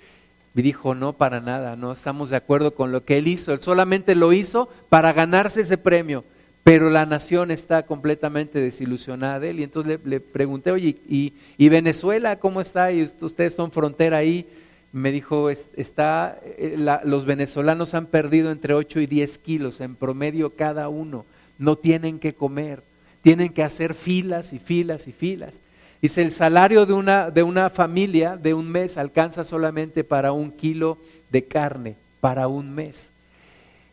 Y 0.56 0.62
dijo, 0.62 0.96
no, 0.96 1.14
para 1.14 1.40
nada, 1.40 1.78
no 1.78 1.94
estamos 1.94 2.30
de 2.30 2.36
acuerdo 2.36 2.72
con 2.72 2.92
lo 2.92 3.06
que 3.06 3.18
él 3.18 3.30
hizo. 3.30 3.54
Él 3.54 3.62
solamente 3.62 4.14
lo 4.14 4.34
hizo 4.34 4.68
para 4.90 5.14
ganarse 5.14 5.62
ese 5.62 5.78
premio, 5.78 6.26
pero 6.66 6.90
la 6.90 7.06
nación 7.06 7.50
está 7.50 7.84
completamente 7.84 8.60
desilusionada 8.60 9.40
de 9.40 9.52
él. 9.52 9.62
Y 9.62 9.64
entonces 9.64 10.02
le, 10.04 10.20
pregunté, 10.20 10.72
oye, 10.72 10.98
¿y, 11.08 11.34
¿y, 11.58 11.70
Venezuela 11.70 12.40
cómo 12.40 12.60
está? 12.60 12.92
Y 12.92 13.04
ustedes 13.04 13.56
son 13.56 13.72
frontera 13.72 14.18
ahí 14.18 14.46
me 14.92 15.12
dijo, 15.12 15.50
está, 15.50 16.40
eh, 16.44 16.76
los 17.04 17.26
venezolanos 17.26 17.94
han 17.94 18.08
perdido 18.08 18.52
entre 18.52 18.74
8 18.74 19.02
y 19.02 19.06
10 19.06 19.38
kilos 19.38 19.82
en 19.82 19.96
promedio 19.96 20.56
cada 20.56 20.90
uno, 20.90 21.26
no 21.58 21.76
tienen 21.76 22.20
que 22.20 22.34
comer, 22.34 22.82
tienen 23.22 23.54
que 23.54 23.64
hacer 23.64 23.94
filas 23.94 24.54
y 24.54 24.60
filas 24.60 25.08
y 25.08 25.12
filas. 25.12 25.62
Dice, 26.02 26.22
el 26.22 26.32
salario 26.32 26.86
de 26.86 26.94
una, 26.94 27.30
de 27.30 27.44
una 27.44 27.70
familia 27.70 28.38
de 28.38 28.54
un 28.54 28.70
mes 28.72 28.98
alcanza 28.98 29.44
solamente 29.44 30.04
para 30.04 30.32
un 30.32 30.52
kilo 30.52 30.98
de 31.30 31.44
carne, 31.44 31.96
para 32.22 32.48
un 32.48 32.74
mes. 32.74 33.12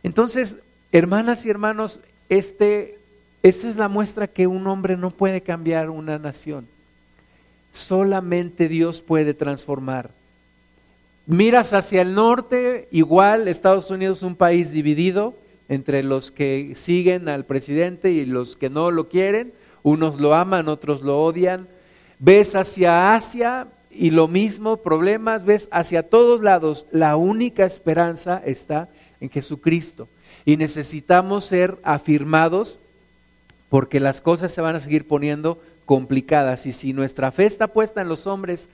Entonces, 0.03 0.59
hermanas 0.93 1.45
y 1.45 1.51
hermanos, 1.51 2.01
este, 2.29 2.99
esta 3.43 3.69
es 3.69 3.77
la 3.77 3.89
muestra 3.89 4.29
que 4.29 4.47
un 4.47 4.67
hombre 4.69 4.97
no 4.97 5.11
puede 5.11 5.41
cambiar 5.41 5.91
una 5.91 6.19
nación. 6.19 6.69
Solamente 7.73 8.69
Dios 8.69 9.01
puede 9.03 9.35
transformar 9.35 10.11
Miras 11.27 11.73
hacia 11.73 12.03
el 12.03 12.15
norte, 12.15 12.87
igual 12.93 13.49
Estados 13.49 13.91
Unidos 13.91 14.19
es 14.19 14.23
un 14.23 14.37
país 14.37 14.71
dividido 14.71 15.35
entre 15.69 16.05
los 16.05 16.31
que 16.31 16.75
siguen 16.77 17.29
al 17.29 17.45
presidente 17.45 18.13
y 18.13 18.25
los 18.25 18.55
que 18.55 18.71
no 18.71 18.93
lo 18.93 19.09
quieren, 19.09 19.53
unos 19.83 20.21
lo 20.21 20.35
aman, 20.35 20.69
otros 20.69 21.03
lo 21.03 21.21
odian. 21.21 21.67
Ves 22.21 22.55
hacia 22.55 23.15
Asia 23.15 23.67
y 23.91 24.11
lo 24.11 24.29
mismo, 24.29 24.77
problemas, 24.77 25.45
ves 25.45 25.69
hacia 25.73 26.05
todos 26.05 26.43
lados, 26.43 26.87
la 26.93 27.17
única 27.17 27.65
esperanza 27.65 28.41
está 28.45 28.89
en 29.21 29.29
Jesucristo. 29.29 30.09
Y 30.45 30.57
necesitamos 30.57 31.45
ser 31.45 31.77
afirmados 31.83 32.79
porque 33.69 33.99
las 33.99 34.21
cosas 34.21 34.53
se 34.53 34.61
van 34.61 34.77
a 34.77 34.81
seguir 34.81 35.09
poniendo 35.09 35.61
complicadas. 35.87 36.67
Y 36.67 36.73
si 36.73 36.93
nuestra 36.93 37.33
fe 37.33 37.47
está 37.47 37.67
puesta 37.67 38.01
en 38.01 38.09
los 38.09 38.29
hombres, 38.29 38.69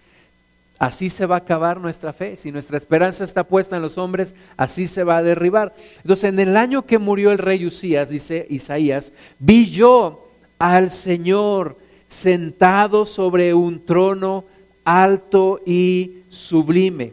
así 0.82 1.10
se 1.10 1.26
va 1.26 1.36
a 1.36 1.38
acabar 1.38 1.78
nuestra 1.78 2.12
fe. 2.12 2.36
Si 2.36 2.50
nuestra 2.50 2.76
esperanza 2.76 3.22
está 3.22 3.44
puesta 3.44 3.76
en 3.76 3.82
los 3.82 3.98
hombres, 3.98 4.34
así 4.56 4.88
se 4.88 5.04
va 5.04 5.18
a 5.18 5.22
derribar. 5.22 5.72
Entonces, 5.98 6.24
en 6.24 6.40
el 6.40 6.56
año 6.56 6.82
que 6.82 6.98
murió 6.98 7.30
el 7.30 7.38
rey 7.38 7.64
Usías, 7.64 8.10
dice 8.10 8.48
Isaías, 8.50 9.12
vi 9.38 9.70
yo 9.70 10.28
al 10.58 10.90
Señor 10.90 11.76
sentado 12.08 13.06
sobre 13.06 13.54
un 13.54 13.86
trono 13.86 14.44
alto 14.84 15.60
y 15.64 16.22
sublime, 16.30 17.12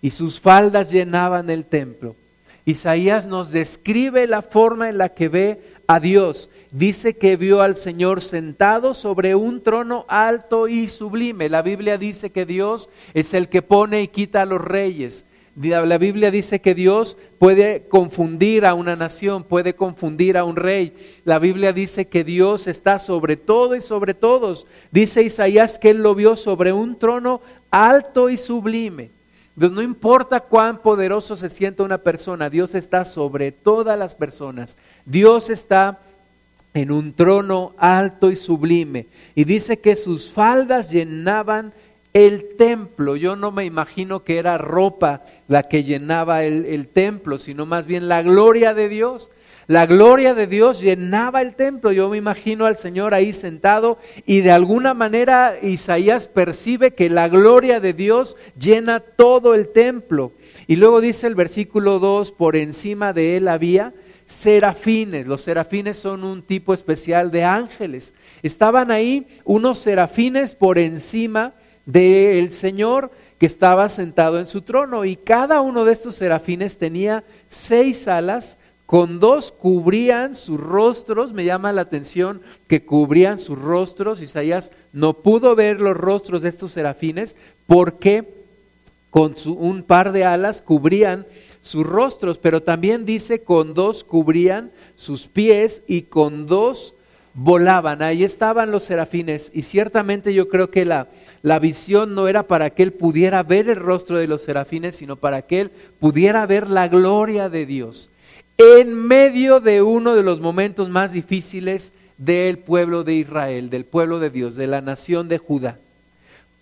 y 0.00 0.10
sus 0.10 0.40
faldas 0.40 0.92
llenaban 0.92 1.50
el 1.50 1.64
templo. 1.64 2.14
Isaías 2.64 3.26
nos 3.26 3.50
describe 3.50 4.28
la 4.28 4.40
forma 4.40 4.88
en 4.88 4.98
la 4.98 5.08
que 5.08 5.26
ve 5.26 5.60
a 5.88 5.98
Dios 5.98 6.48
dice 6.70 7.16
que 7.16 7.36
vio 7.36 7.62
al 7.62 7.76
Señor 7.76 8.20
sentado 8.20 8.94
sobre 8.94 9.34
un 9.34 9.62
trono 9.62 10.04
alto 10.08 10.68
y 10.68 10.88
sublime. 10.88 11.48
La 11.48 11.62
Biblia 11.62 11.98
dice 11.98 12.30
que 12.30 12.46
Dios 12.46 12.88
es 13.14 13.34
el 13.34 13.48
que 13.48 13.62
pone 13.62 14.02
y 14.02 14.08
quita 14.08 14.42
a 14.42 14.46
los 14.46 14.60
reyes. 14.60 15.24
La 15.60 15.98
Biblia 15.98 16.30
dice 16.30 16.60
que 16.60 16.72
Dios 16.72 17.16
puede 17.40 17.82
confundir 17.88 18.64
a 18.64 18.74
una 18.74 18.94
nación, 18.94 19.42
puede 19.42 19.74
confundir 19.74 20.36
a 20.36 20.44
un 20.44 20.54
rey. 20.54 20.92
La 21.24 21.40
Biblia 21.40 21.72
dice 21.72 22.06
que 22.06 22.22
Dios 22.22 22.68
está 22.68 23.00
sobre 23.00 23.36
todo 23.36 23.74
y 23.74 23.80
sobre 23.80 24.14
todos. 24.14 24.66
Dice 24.92 25.22
Isaías 25.22 25.80
que 25.80 25.90
él 25.90 26.02
lo 26.02 26.14
vio 26.14 26.36
sobre 26.36 26.72
un 26.72 26.96
trono 26.96 27.40
alto 27.72 28.30
y 28.30 28.36
sublime. 28.36 29.10
no 29.56 29.82
importa 29.82 30.38
cuán 30.38 30.78
poderoso 30.78 31.34
se 31.34 31.50
sienta 31.50 31.82
una 31.82 31.98
persona, 31.98 32.48
Dios 32.48 32.76
está 32.76 33.04
sobre 33.04 33.50
todas 33.50 33.98
las 33.98 34.14
personas. 34.14 34.76
Dios 35.04 35.50
está 35.50 35.98
en 36.80 36.90
un 36.90 37.12
trono 37.12 37.72
alto 37.78 38.30
y 38.30 38.36
sublime. 38.36 39.06
Y 39.34 39.44
dice 39.44 39.78
que 39.78 39.96
sus 39.96 40.30
faldas 40.30 40.90
llenaban 40.90 41.72
el 42.14 42.56
templo. 42.56 43.16
Yo 43.16 43.36
no 43.36 43.50
me 43.50 43.64
imagino 43.64 44.24
que 44.24 44.38
era 44.38 44.58
ropa 44.58 45.22
la 45.46 45.64
que 45.64 45.84
llenaba 45.84 46.44
el, 46.44 46.86
templo, 46.88 47.38
sino 47.38 47.66
más 47.66 47.86
bien 47.86 48.08
la 48.08 48.22
gloria 48.22 48.74
de 48.74 48.88
Dios. 48.88 49.30
La 49.66 49.84
gloria 49.84 50.34
de 50.34 50.46
Dios 50.46 50.80
llenaba 50.80 51.42
el 51.42 51.54
templo. 51.54 51.92
Yo 51.92 52.08
me 52.08 52.16
imagino 52.16 52.64
al 52.64 52.76
Señor 52.76 53.12
ahí 53.12 53.32
sentado 53.32 53.98
y 54.24 54.40
de 54.40 54.50
alguna 54.50 54.94
manera 54.94 55.56
Isaías 55.60 56.26
percibe 56.26 56.92
que 56.92 57.10
la 57.10 57.28
gloria 57.28 57.78
de 57.78 57.92
Dios 57.92 58.36
llena 58.58 59.00
todo 59.00 59.54
el 59.54 59.68
templo. 59.68 60.32
Y 60.66 60.76
luego 60.76 61.00
dice 61.00 61.26
el 61.26 61.34
versículo 61.34 61.98
2, 61.98 62.32
por 62.32 62.56
encima 62.56 63.12
de 63.12 63.36
él 63.36 63.48
había 63.48 63.92
serafines. 64.28 65.26
Los 65.26 65.40
serafines 65.42 65.96
son 65.96 66.22
un 66.22 66.42
tipo 66.42 66.72
especial 66.72 67.32
de 67.32 67.42
ángeles. 67.42 68.14
Estaban 68.42 68.92
ahí 68.92 69.26
unos 69.44 69.78
serafines 69.78 70.54
por 70.54 70.78
encima 70.78 71.54
del 71.86 72.52
Señor 72.52 73.10
que 73.38 73.46
estaba 73.46 73.88
sentado 73.88 74.38
en 74.38 74.46
su 74.46 74.62
trono 74.62 75.04
y 75.04 75.16
cada 75.16 75.60
uno 75.60 75.84
de 75.84 75.92
estos 75.92 76.14
serafines 76.14 76.76
tenía 76.76 77.24
seis 77.48 78.06
alas, 78.06 78.58
con 78.84 79.20
dos 79.20 79.52
cubrían 79.52 80.34
sus 80.34 80.58
rostros, 80.58 81.32
me 81.32 81.44
llama 81.44 81.72
la 81.72 81.82
atención 81.82 82.40
que 82.66 82.84
cubrían 82.84 83.38
sus 83.38 83.58
rostros, 83.58 84.22
Isaías 84.22 84.72
no 84.92 85.12
pudo 85.12 85.54
ver 85.54 85.80
los 85.80 85.96
rostros 85.96 86.42
de 86.42 86.48
estos 86.48 86.72
serafines 86.72 87.36
porque 87.66 88.24
con 89.10 89.34
un 89.46 89.82
par 89.82 90.12
de 90.12 90.24
alas 90.24 90.62
cubrían 90.62 91.26
sus 91.68 91.86
rostros, 91.86 92.38
pero 92.38 92.62
también 92.62 93.04
dice 93.04 93.42
con 93.42 93.74
dos 93.74 94.02
cubrían 94.02 94.70
sus 94.96 95.26
pies 95.26 95.82
y 95.86 96.02
con 96.02 96.46
dos 96.46 96.94
volaban. 97.34 98.00
Ahí 98.00 98.24
estaban 98.24 98.70
los 98.70 98.84
serafines 98.84 99.50
y 99.54 99.62
ciertamente 99.62 100.32
yo 100.32 100.48
creo 100.48 100.70
que 100.70 100.86
la, 100.86 101.08
la 101.42 101.58
visión 101.58 102.14
no 102.14 102.26
era 102.26 102.44
para 102.44 102.70
que 102.70 102.82
él 102.82 102.92
pudiera 102.92 103.42
ver 103.42 103.68
el 103.68 103.76
rostro 103.76 104.16
de 104.16 104.26
los 104.26 104.42
serafines, 104.42 104.96
sino 104.96 105.16
para 105.16 105.42
que 105.42 105.60
él 105.60 105.70
pudiera 106.00 106.46
ver 106.46 106.70
la 106.70 106.88
gloria 106.88 107.50
de 107.50 107.66
Dios 107.66 108.08
en 108.56 108.94
medio 108.94 109.60
de 109.60 109.82
uno 109.82 110.14
de 110.14 110.22
los 110.22 110.40
momentos 110.40 110.88
más 110.88 111.12
difíciles 111.12 111.92
del 112.16 112.58
pueblo 112.58 113.04
de 113.04 113.14
Israel, 113.14 113.68
del 113.68 113.84
pueblo 113.84 114.20
de 114.20 114.30
Dios, 114.30 114.56
de 114.56 114.66
la 114.66 114.80
nación 114.80 115.28
de 115.28 115.36
Judá. 115.36 115.78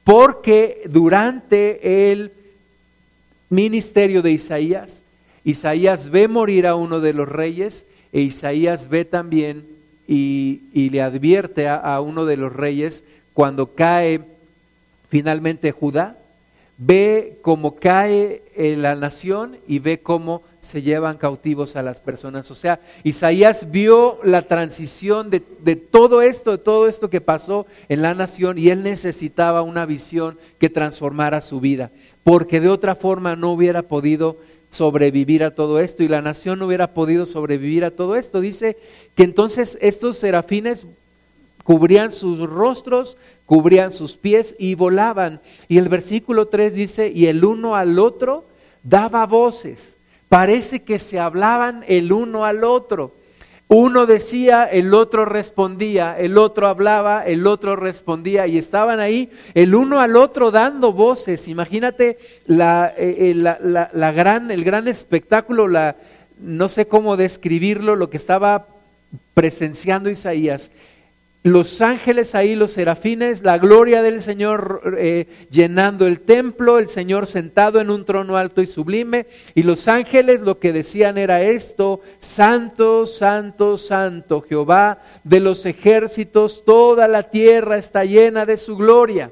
Porque 0.04 0.82
durante 0.90 2.10
el 2.12 2.32
ministerio 3.48 4.22
de 4.22 4.32
Isaías, 4.32 5.02
Isaías 5.44 6.10
ve 6.10 6.26
morir 6.26 6.66
a 6.66 6.74
uno 6.74 7.00
de 7.00 7.12
los 7.12 7.28
reyes 7.28 7.86
e 8.12 8.20
Isaías 8.20 8.88
ve 8.88 9.04
también 9.04 9.64
y, 10.08 10.90
le 10.90 11.02
advierte 11.02 11.68
a, 11.68 12.00
uno 12.00 12.24
de 12.24 12.36
los 12.36 12.52
reyes 12.52 13.04
cuando 13.32 13.74
cae 13.74 14.20
finalmente 15.08 15.70
Judá, 15.70 16.16
ve 16.78 17.38
cómo 17.42 17.76
cae 17.76 18.42
la 18.56 18.96
nación 18.96 19.56
y 19.68 19.78
ve 19.78 19.98
cómo 19.98 20.42
se 20.60 20.82
llevan 20.82 21.16
cautivos 21.16 21.76
a 21.76 21.82
las 21.82 22.00
personas. 22.00 22.50
O 22.50 22.56
sea, 22.56 22.80
Isaías 23.04 23.70
vio 23.70 24.18
la 24.24 24.42
transición 24.42 25.30
de, 25.30 25.42
de, 25.60 25.76
todo 25.76 26.22
esto, 26.22 26.52
de 26.52 26.58
todo 26.58 26.88
esto 26.88 27.08
que 27.08 27.20
pasó 27.20 27.66
en 27.88 28.02
la 28.02 28.14
nación 28.14 28.58
y 28.58 28.70
él 28.70 28.82
necesitaba 28.82 29.62
una 29.62 29.86
visión 29.86 30.38
que 30.58 30.70
transformara 30.70 31.40
su 31.40 31.60
vida 31.60 31.90
porque 32.26 32.58
de 32.58 32.68
otra 32.68 32.96
forma 32.96 33.36
no 33.36 33.52
hubiera 33.52 33.82
podido 33.82 34.36
sobrevivir 34.72 35.44
a 35.44 35.54
todo 35.54 35.78
esto 35.78 36.02
y 36.02 36.08
la 36.08 36.22
nación 36.22 36.58
no 36.58 36.66
hubiera 36.66 36.88
podido 36.88 37.24
sobrevivir 37.24 37.84
a 37.84 37.92
todo 37.92 38.16
esto. 38.16 38.40
Dice 38.40 38.76
que 39.14 39.22
entonces 39.22 39.78
estos 39.80 40.16
serafines 40.16 40.88
cubrían 41.62 42.10
sus 42.10 42.40
rostros, 42.40 43.16
cubrían 43.46 43.92
sus 43.92 44.16
pies 44.16 44.56
y 44.58 44.74
volaban. 44.74 45.38
Y 45.68 45.78
el 45.78 45.88
versículo 45.88 46.48
3 46.48 46.74
dice, 46.74 47.12
y 47.14 47.26
el 47.26 47.44
uno 47.44 47.76
al 47.76 47.96
otro 48.00 48.44
daba 48.82 49.24
voces. 49.24 49.94
Parece 50.28 50.82
que 50.82 50.98
se 50.98 51.20
hablaban 51.20 51.84
el 51.86 52.10
uno 52.10 52.44
al 52.44 52.64
otro. 52.64 53.12
Uno 53.68 54.06
decía, 54.06 54.64
el 54.64 54.94
otro 54.94 55.24
respondía, 55.24 56.16
el 56.16 56.38
otro 56.38 56.68
hablaba, 56.68 57.26
el 57.26 57.48
otro 57.48 57.74
respondía 57.74 58.46
y 58.46 58.58
estaban 58.58 59.00
ahí 59.00 59.28
el 59.54 59.74
uno 59.74 59.98
al 60.00 60.14
otro 60.16 60.52
dando 60.52 60.92
voces. 60.92 61.48
Imagínate 61.48 62.16
la, 62.46 62.94
eh, 62.96 63.30
eh, 63.30 63.34
la, 63.34 64.12
gran, 64.12 64.52
el 64.52 64.62
gran 64.62 64.86
espectáculo, 64.86 65.66
la, 65.66 65.96
no 66.38 66.68
sé 66.68 66.86
cómo 66.86 67.16
describirlo, 67.16 67.96
lo 67.96 68.08
que 68.08 68.18
estaba 68.18 68.68
presenciando 69.34 70.10
Isaías. 70.10 70.70
Los 71.46 71.80
ángeles 71.80 72.34
ahí, 72.34 72.56
los 72.56 72.72
serafines, 72.72 73.44
la 73.44 73.56
gloria 73.56 74.02
del 74.02 74.20
Señor 74.20 74.96
eh, 74.98 75.28
llenando 75.48 76.04
el 76.08 76.18
templo, 76.18 76.80
el 76.80 76.88
Señor 76.88 77.28
sentado 77.28 77.80
en 77.80 77.88
un 77.88 78.04
trono 78.04 78.36
alto 78.36 78.62
y 78.62 78.66
sublime, 78.66 79.26
y 79.54 79.62
los 79.62 79.86
ángeles 79.86 80.40
lo 80.40 80.58
que 80.58 80.72
decían 80.72 81.18
era 81.18 81.42
esto, 81.42 82.00
Santo, 82.18 83.06
Santo, 83.06 83.78
Santo, 83.78 84.40
Jehová 84.40 84.98
de 85.22 85.38
los 85.38 85.66
ejércitos, 85.66 86.64
toda 86.64 87.06
la 87.06 87.22
tierra 87.30 87.76
está 87.76 88.04
llena 88.04 88.44
de 88.44 88.56
su 88.56 88.76
gloria. 88.76 89.30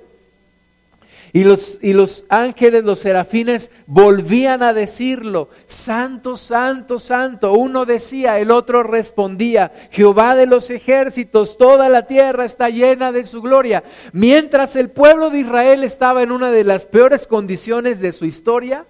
Y 1.35 1.42
los, 1.42 1.81
y 1.83 1.94
los 1.94 2.27
ángeles, 2.29 2.85
los 2.85 3.01
serafines, 3.01 3.73
volvían 3.88 4.62
a 4.62 4.73
decirlo, 4.73 5.49
Santo, 5.66 6.37
Santo, 6.37 7.01
Santo. 7.01 7.55
Uno 7.55 7.85
decía, 7.87 8.38
el 8.38 8.53
otro 8.53 8.85
respondía, 8.85 9.73
Jehová 9.90 10.37
de 10.37 10.47
los 10.47 10.70
ejércitos, 10.70 11.59
toda 11.59 11.88
la 11.88 12.07
tierra 12.07 12.44
está 12.44 12.70
llena 12.70 13.11
de 13.11 13.25
su 13.25 13.42
gloria. 13.42 13.83
Mientras 14.12 14.77
el 14.77 14.90
pueblo 14.90 15.31
de 15.31 15.40
Israel 15.40 15.83
estaba 15.83 16.23
en 16.23 16.31
una 16.31 16.53
de 16.53 16.62
las 16.62 16.85
peores 16.85 17.27
condiciones 17.27 17.99
de 17.99 18.12
su 18.12 18.27
historia, 18.27 18.85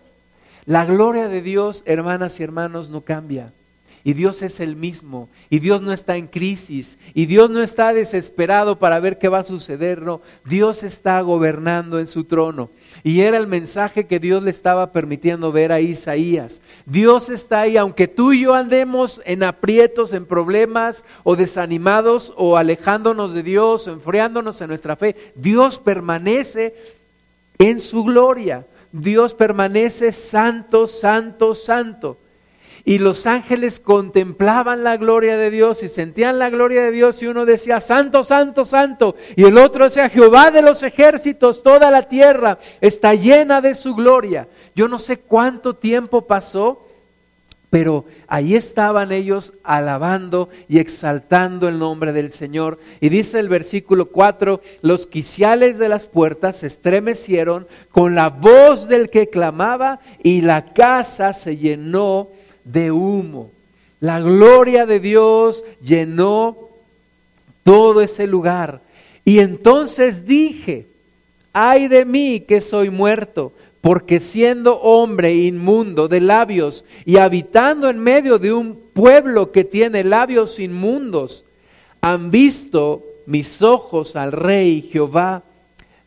la 0.67 0.85
gloria 0.85 1.29
de 1.29 1.41
Dios, 1.41 1.83
hermanas 1.87 2.39
y 2.41 2.43
hermanos, 2.43 2.91
no 2.91 3.01
cambia. 3.01 3.55
Y 4.05 4.13
Dios 4.13 4.43
es 4.43 4.61
el 4.61 4.77
mismo. 4.77 5.31
Y 5.49 5.61
Dios 5.61 5.81
no 5.81 5.91
está 5.91 6.17
en 6.17 6.27
crisis. 6.27 6.99
Y 7.15 7.25
Dios 7.25 7.49
no 7.49 7.63
está 7.63 7.95
desesperado 7.95 8.79
para 8.79 9.01
ver 9.01 9.19
qué 9.19 9.29
va 9.29 9.39
a 9.39 9.45
suceder. 9.45 10.03
No, 10.03 10.21
Dios 10.45 10.83
está 10.83 11.19
gobernando 11.23 11.99
en 11.99 12.07
su 12.07 12.25
trono. 12.25 12.69
Y 13.03 13.23
era 13.23 13.39
el 13.39 13.47
mensaje 13.47 14.07
que 14.07 14.19
Dios 14.19 14.43
le 14.43 14.51
estaba 14.51 14.93
permitiendo 14.93 15.53
ver 15.53 15.73
a 15.73 15.81
Isaías. 15.81 16.61
Dios 16.85 17.31
está 17.31 17.63
ahí, 17.63 17.79
aunque 17.79 18.07
tú 18.07 18.33
y 18.35 18.43
yo 18.43 18.55
andemos 18.55 19.23
en 19.25 19.43
aprietos, 19.43 20.13
en 20.13 20.27
problemas, 20.27 21.05
o 21.23 21.35
desanimados, 21.35 22.33
o 22.37 22.59
alejándonos 22.59 23.33
de 23.33 23.43
Dios, 23.43 23.89
o 23.89 23.93
enfriándonos 23.93 24.61
en 24.61 24.69
nuestra 24.69 24.97
fe. 24.97 25.17
Dios 25.35 25.79
permanece 25.79 26.75
en 27.59 27.81
su 27.81 28.05
gloria. 28.05 28.67
Dios 28.93 29.33
permanece 29.33 30.13
santo, 30.13 30.87
santo, 30.87 31.55
santo. 31.55 32.19
Y 32.87 32.99
los 32.99 33.27
ángeles 33.27 33.81
contemplaban 33.81 34.85
la 34.85 34.99
gloria 34.99 35.39
de 35.39 35.51
Dios 35.51 35.83
y 35.83 35.89
sentían 35.89 36.39
la 36.39 36.51
gloria 36.51 36.83
de 36.83 36.91
Dios 36.91 37.23
y 37.23 37.27
uno 37.27 37.47
decía, 37.47 37.81
Santo, 37.81 38.23
Santo, 38.25 38.67
Santo. 38.67 39.17
Y 39.37 39.45
el 39.45 39.57
otro 39.57 39.85
decía, 39.85 40.11
Jehová 40.11 40.51
de 40.51 40.61
los 40.61 40.83
ejércitos, 40.83 41.63
toda 41.63 41.91
la 41.91 42.03
tierra 42.03 42.59
está 42.83 43.15
llena 43.15 43.63
de 43.63 43.75
su 43.75 43.95
gloria. 43.95 44.49
Yo 44.75 44.87
no 44.87 44.99
sé 44.99 45.17
cuánto 45.17 45.75
tiempo 45.75 46.27
pasó, 46.27 46.87
pero 47.71 48.05
ahí 48.29 48.55
estaban 48.55 49.13
ellos 49.13 49.55
alabando 49.65 50.51
y 50.69 50.79
exaltando 50.79 51.69
el 51.69 51.79
nombre 51.79 52.13
del 52.13 52.33
Señor. 52.33 52.79
Y 53.01 53.09
dice 53.09 53.41
el 53.41 53.49
versículo 53.49 54.11
4, 54.11 54.61
los 54.83 55.07
quiciales 55.07 55.79
de 55.79 55.89
las 55.89 56.07
puertas 56.07 56.59
se 56.59 56.67
estremecieron 56.67 57.67
con 57.91 58.15
la 58.15 58.29
voz 58.29 58.89
del 58.89 59.09
que 59.09 59.31
clamaba 59.31 60.01
y 60.23 60.43
la 60.43 60.67
casa 60.75 61.33
se 61.33 61.57
llenó 61.57 62.29
de 62.65 62.91
humo. 62.91 63.51
La 64.01 64.21
gloria 64.21 64.87
de 64.87 65.01
Dios 65.01 65.65
llenó 65.83 66.57
todo 67.63 68.01
ese 68.01 68.27
lugar. 68.27 68.81
Y 69.25 69.39
entonces 69.39 70.27
dije, 70.27 70.87
ay 71.53 71.89
de 71.89 72.05
mí 72.05 72.41
que 72.41 72.61
soy 72.61 72.91
muerto, 72.91 73.53
porque 73.81 74.21
siendo 74.21 74.81
hombre 74.81 75.35
inmundo 75.35 76.09
de 76.09 76.21
labios 76.21 76.85
y 77.05 77.17
habitando 77.17 77.89
en 77.89 77.99
medio 77.99 78.39
de 78.39 78.53
un 78.53 78.79
pueblo 78.93 79.53
que 79.53 79.65
tiene 79.65 80.05
labios 80.05 80.59
inmundos, 80.59 81.45
han 82.01 82.31
visto 82.31 83.03
mis 83.27 83.63
ojos 83.63 84.17
al 84.17 84.33
rey 84.33 84.89
Jehová 84.93 85.43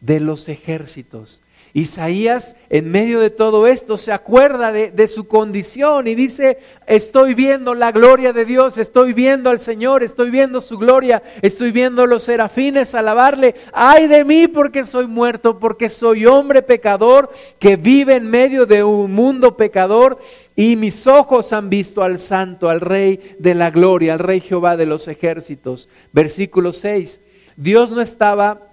de 0.02 0.20
los 0.20 0.50
ejércitos. 0.50 1.42
Isaías, 1.78 2.56
en 2.72 2.90
medio 2.90 3.20
de 3.20 3.30
todo 3.30 3.68
esto, 3.68 3.98
se 3.98 4.12
acuerda 4.12 4.72
de, 4.72 5.08
su 5.08 5.28
condición 5.28 6.08
y 6.08 6.16
dice, 6.16 6.58
estoy 6.88 7.36
viendo 7.36 7.76
la 7.76 7.92
gloria 7.92 8.34
de 8.34 8.46
Dios, 8.46 8.80
estoy 8.80 9.14
viendo 9.14 9.52
al 9.52 9.60
Señor, 9.60 10.02
estoy 10.02 10.32
viendo 10.32 10.60
su 10.60 10.80
gloria, 10.80 11.22
estoy 11.44 11.70
viendo 11.72 12.08
los 12.08 12.24
serafines 12.24 12.96
alabarle. 12.96 13.54
Ay 13.74 14.08
de 14.08 14.26
mí 14.26 14.48
porque 14.48 14.86
soy 14.86 15.06
muerto, 15.06 15.60
porque 15.60 15.92
soy 15.92 16.26
hombre 16.26 16.64
pecador 16.64 17.30
que 17.60 17.76
vive 17.76 18.16
en 18.16 18.28
medio 18.28 18.66
de 18.66 18.84
un 18.84 19.14
mundo 19.14 19.56
pecador 19.56 20.18
y 20.56 20.78
mis 20.78 21.06
ojos 21.06 21.54
han 21.54 21.70
visto 21.70 22.02
al 22.02 22.20
Santo, 22.20 22.72
al 22.72 22.82
Rey 22.82 23.36
de 23.38 23.54
la 23.54 23.70
gloria, 23.70 24.14
al 24.14 24.20
Rey 24.20 24.40
Jehová 24.40 24.78
de 24.78 24.88
los 24.88 25.08
ejércitos. 25.08 25.90
Versículo 26.12 26.74
6. 26.74 27.22
Dios 27.56 27.92
no 27.92 28.02
estaba 28.02 28.67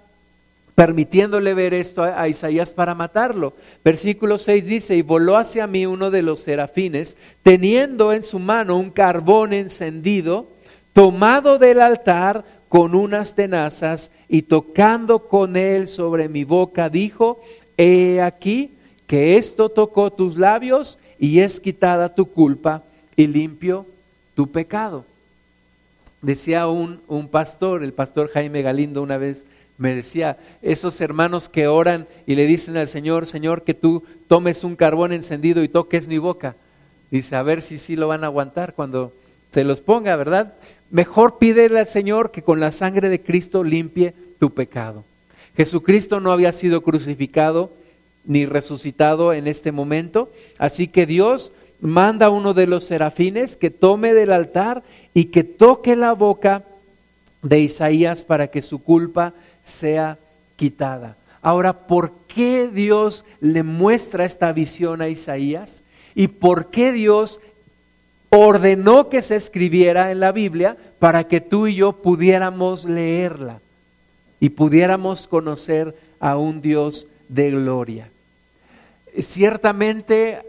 permitiéndole 0.75 1.53
ver 1.53 1.73
esto 1.73 2.03
a, 2.03 2.27
Isaías 2.27 2.69
para 2.69 2.93
matarlo. 2.93 3.53
Versículo 3.83 4.37
6 4.37 4.65
dice, 4.65 4.95
y 4.95 5.01
voló 5.01 5.37
hacia 5.37 5.67
mí 5.67 5.85
uno 5.85 6.11
de 6.11 6.21
los 6.21 6.41
serafines, 6.41 7.17
teniendo 7.43 8.11
en 8.11 8.23
su 8.23 8.39
mano 8.39 8.77
un 8.77 8.91
carbón 8.91 9.53
encendido, 9.53 10.47
tomado 10.93 11.57
del 11.57 11.79
altar 11.81 12.43
con 12.67 12.93
unas 12.93 13.35
tenazas, 13.35 14.11
y 14.27 14.43
tocando 14.43 15.19
con 15.19 15.55
él 15.55 15.87
sobre 15.87 16.27
mi 16.27 16.43
boca, 16.43 16.89
dijo, 16.89 17.41
he 17.77 18.21
aquí 18.21 18.71
que 19.07 19.37
esto 19.37 19.69
tocó 19.69 20.11
tus 20.11 20.37
labios 20.37 20.97
y 21.19 21.39
es 21.39 21.59
quitada 21.59 22.13
tu 22.13 22.25
culpa 22.25 22.83
y 23.15 23.27
limpio 23.27 23.85
tu 24.35 24.51
pecado. 24.51 25.05
Decía 26.21 26.67
un, 26.67 26.99
un 27.07 27.27
pastor, 27.29 27.83
el 27.83 27.93
pastor 27.93 28.29
Jaime 28.29 28.61
Galindo 28.61 29.03
una 29.03 29.17
vez, 29.17 29.45
me 29.77 29.93
decía, 29.93 30.37
esos 30.61 30.99
hermanos 31.01 31.49
que 31.49 31.67
oran 31.67 32.07
y 32.25 32.35
le 32.35 32.45
dicen 32.45 32.77
al 32.77 32.87
Señor, 32.87 33.25
Señor, 33.25 33.63
que 33.63 33.73
tú 33.73 34.03
tomes 34.27 34.63
un 34.63 34.75
carbón 34.75 35.11
encendido 35.11 35.63
y 35.63 35.69
toques 35.69 36.07
mi 36.07 36.17
boca. 36.17 36.55
Dice, 37.11 37.35
a 37.35 37.43
ver 37.43 37.61
si 37.61 37.77
sí 37.77 37.95
lo 37.95 38.07
van 38.07 38.23
a 38.23 38.27
aguantar 38.27 38.73
cuando 38.73 39.11
te 39.51 39.63
los 39.63 39.81
ponga, 39.81 40.15
¿verdad? 40.15 40.53
Mejor 40.91 41.37
pídele 41.37 41.79
al 41.79 41.87
Señor 41.87 42.31
que 42.31 42.41
con 42.41 42.59
la 42.59 42.71
sangre 42.71 43.09
de 43.09 43.21
Cristo 43.21 43.63
limpie 43.63 44.13
tu 44.39 44.51
pecado. 44.51 45.03
Jesucristo 45.57 46.19
no 46.19 46.31
había 46.31 46.51
sido 46.51 46.81
crucificado 46.81 47.71
ni 48.25 48.45
resucitado 48.45 49.33
en 49.33 49.47
este 49.47 49.71
momento, 49.71 50.29
así 50.57 50.87
que 50.87 51.05
Dios 51.05 51.51
manda 51.79 52.27
a 52.27 52.31
uno 52.31 52.53
de 52.53 52.67
los 52.67 52.85
serafines 52.85 53.55
que 53.57 53.69
tome 53.69 54.13
del 54.13 54.31
altar 54.31 54.83
y 55.13 55.25
que 55.25 55.43
toque 55.43 55.95
la 55.95 56.13
boca 56.13 56.63
de 57.41 57.59
Isaías 57.59 58.23
para 58.23 58.47
que 58.47 58.61
su 58.61 58.81
culpa 58.81 59.33
sea 59.65 60.17
quitada. 60.55 61.17
Ahora, 61.41 61.73
¿por 61.87 62.11
qué 62.27 62.69
Dios 62.69 63.25
le 63.41 63.63
muestra 63.63 64.23
esta 64.23 64.53
visión 64.53 65.01
a 65.01 65.09
Isaías? 65.09 65.83
¿Y 66.15 66.29
por 66.29 66.67
qué 66.67 66.93
Dios 66.93 67.41
ordenó 68.29 69.09
que 69.09 69.21
se 69.21 69.35
escribiera 69.35 70.11
en 70.11 70.21
la 70.21 70.31
Biblia 70.31 70.77
para 70.99 71.25
que 71.27 71.41
tú 71.41 71.67
y 71.67 71.75
yo 71.75 71.93
pudiéramos 71.93 72.85
leerla 72.85 73.59
y 74.39 74.49
pudiéramos 74.49 75.27
conocer 75.27 75.95
a 76.19 76.37
un 76.37 76.61
Dios 76.61 77.07
de 77.27 77.51
gloria? 77.51 78.09
Ciertamente 79.19 80.39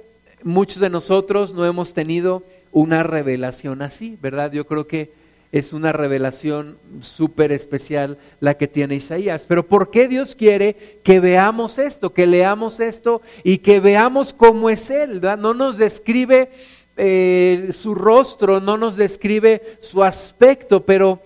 muchos 0.43 0.79
de 0.79 0.91
nosotros 0.91 1.55
no 1.55 1.67
hemos 1.67 1.93
tenido 1.93 2.43
una 2.73 3.03
revelación 3.03 3.83
así, 3.83 4.17
¿verdad? 4.21 4.53
Yo 4.53 4.67
creo 4.67 4.87
que 4.87 5.11
es 5.59 5.73
una 5.73 5.91
revelación 5.91 6.77
súper 7.01 7.51
especial 7.51 8.19
la 8.41 8.55
que 8.55 8.69
tiene 8.69 8.97
Isaías. 8.97 9.47
Pero 9.49 9.65
¿por 9.65 9.91
qué 9.91 10.07
Dios 10.07 10.35
quiere 10.35 10.77
que 11.03 11.19
veamos 11.19 11.79
esto, 11.79 12.13
que 12.13 12.27
leamos 12.27 12.79
esto 12.79 13.23
y 13.43 13.59
que 13.59 13.81
veamos 13.81 14.35
cómo 14.35 14.69
es 14.69 14.91
Él? 14.91 15.23
No 15.23 15.55
nos 15.55 15.79
describe 15.79 16.51
eh, 16.99 17.71
su 17.73 17.95
rostro, 17.95 18.61
no 18.61 18.77
nos 18.77 18.97
describe 18.97 19.79
su 19.81 20.05
aspecto, 20.05 20.81
pero 20.81 21.21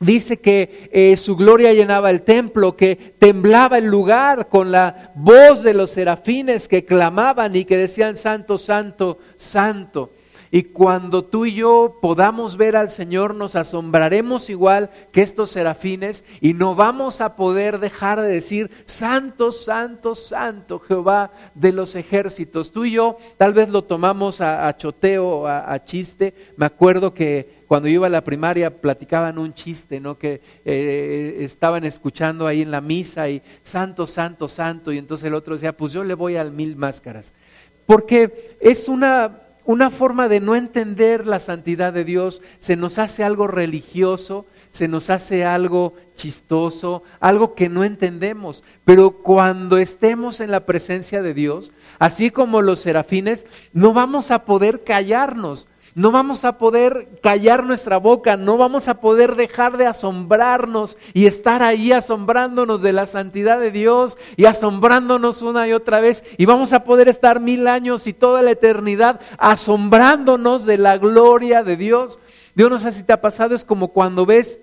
dice 0.00 0.36
que 0.36 0.90
eh, 0.92 1.16
su 1.16 1.34
gloria 1.34 1.72
llenaba 1.72 2.10
el 2.10 2.20
templo, 2.20 2.76
que 2.76 3.14
temblaba 3.18 3.78
el 3.78 3.86
lugar 3.86 4.48
con 4.48 4.70
la 4.70 5.12
voz 5.14 5.62
de 5.62 5.72
los 5.72 5.88
serafines 5.88 6.68
que 6.68 6.84
clamaban 6.84 7.56
y 7.56 7.64
que 7.64 7.78
decían, 7.78 8.18
Santo, 8.18 8.58
Santo, 8.58 9.18
Santo. 9.38 10.10
Y 10.50 10.64
cuando 10.64 11.24
tú 11.24 11.46
y 11.46 11.54
yo 11.54 11.96
podamos 12.00 12.56
ver 12.56 12.76
al 12.76 12.90
Señor, 12.90 13.34
nos 13.34 13.56
asombraremos 13.56 14.48
igual 14.48 14.90
que 15.12 15.22
estos 15.22 15.50
serafines 15.50 16.24
y 16.40 16.54
no 16.54 16.74
vamos 16.74 17.20
a 17.20 17.36
poder 17.36 17.80
dejar 17.80 18.20
de 18.20 18.28
decir, 18.28 18.70
Santo, 18.86 19.50
Santo, 19.50 20.14
Santo, 20.14 20.78
Jehová 20.78 21.30
de 21.54 21.72
los 21.72 21.94
ejércitos. 21.94 22.72
Tú 22.72 22.84
y 22.84 22.92
yo 22.92 23.18
tal 23.36 23.54
vez 23.54 23.68
lo 23.68 23.82
tomamos 23.82 24.40
a, 24.40 24.76
choteo, 24.76 25.46
a, 25.46 25.84
chiste. 25.84 26.32
Me 26.56 26.66
acuerdo 26.66 27.12
que 27.12 27.56
cuando 27.66 27.88
iba 27.88 28.06
a 28.06 28.10
la 28.10 28.20
primaria 28.20 28.70
platicaban 28.70 29.38
un 29.38 29.52
chiste, 29.52 29.98
¿no? 29.98 30.16
Que 30.16 30.40
eh, 30.64 31.38
estaban 31.40 31.84
escuchando 31.84 32.46
ahí 32.46 32.62
en 32.62 32.70
la 32.70 32.80
misa 32.80 33.28
y 33.28 33.42
santo, 33.64 34.06
santo, 34.06 34.48
santo, 34.48 34.92
y 34.92 34.98
entonces 34.98 35.26
el 35.26 35.34
otro 35.34 35.54
decía, 35.54 35.72
pues 35.72 35.92
yo 35.92 36.04
le 36.04 36.14
voy 36.14 36.36
al 36.36 36.52
mil 36.52 36.76
máscaras. 36.76 37.32
Porque 37.86 38.56
es 38.60 38.88
una 38.88 39.45
una 39.66 39.90
forma 39.90 40.28
de 40.28 40.40
no 40.40 40.56
entender 40.56 41.26
la 41.26 41.40
santidad 41.40 41.92
de 41.92 42.04
Dios, 42.04 42.40
se 42.58 42.76
nos 42.76 42.98
hace 42.98 43.24
algo 43.24 43.46
religioso, 43.46 44.46
se 44.70 44.88
nos 44.88 45.10
hace 45.10 45.44
algo 45.44 45.94
chistoso, 46.16 47.02
algo 47.20 47.54
que 47.54 47.68
no 47.68 47.84
entendemos. 47.84 48.62
Pero 48.84 49.10
cuando 49.10 49.78
estemos 49.78 50.40
en 50.40 50.50
la 50.50 50.60
presencia 50.60 51.22
de 51.22 51.34
Dios, 51.34 51.72
así 51.98 52.30
como 52.30 52.62
los 52.62 52.80
serafines, 52.80 53.46
no 53.72 53.92
vamos 53.92 54.30
a 54.30 54.44
poder 54.44 54.84
callarnos, 54.84 55.66
no 55.96 56.10
vamos 56.10 56.44
a 56.44 56.58
poder 56.58 57.08
callar 57.22 57.64
nuestra 57.64 57.96
boca, 57.96 58.36
no 58.36 58.58
vamos 58.58 58.86
a 58.86 59.00
poder 59.00 59.34
dejar 59.34 59.78
de 59.78 59.86
asombrarnos 59.86 60.98
y 61.14 61.24
estar 61.24 61.62
ahí 61.62 61.90
asombrándonos 61.90 62.82
de 62.82 62.92
la 62.92 63.06
santidad 63.06 63.58
de 63.58 63.70
Dios 63.70 64.18
y 64.36 64.44
asombrándonos 64.44 65.40
una 65.40 65.66
y 65.66 65.72
otra 65.72 66.00
vez. 66.00 66.22
Y 66.36 66.44
vamos 66.44 66.74
a 66.74 66.84
poder 66.84 67.08
estar 67.08 67.40
mil 67.40 67.66
años 67.66 68.06
y 68.06 68.12
toda 68.12 68.42
la 68.42 68.50
eternidad 68.50 69.22
asombrándonos 69.38 70.66
de 70.66 70.76
la 70.76 70.98
gloria 70.98 71.62
de 71.62 71.78
Dios. 71.78 72.18
Dios 72.54 72.68
no 72.68 72.78
sé 72.78 72.92
si 72.92 73.02
te 73.02 73.14
ha 73.14 73.22
pasado, 73.22 73.54
es 73.54 73.64
como 73.64 73.88
cuando 73.88 74.26
ves 74.26 74.58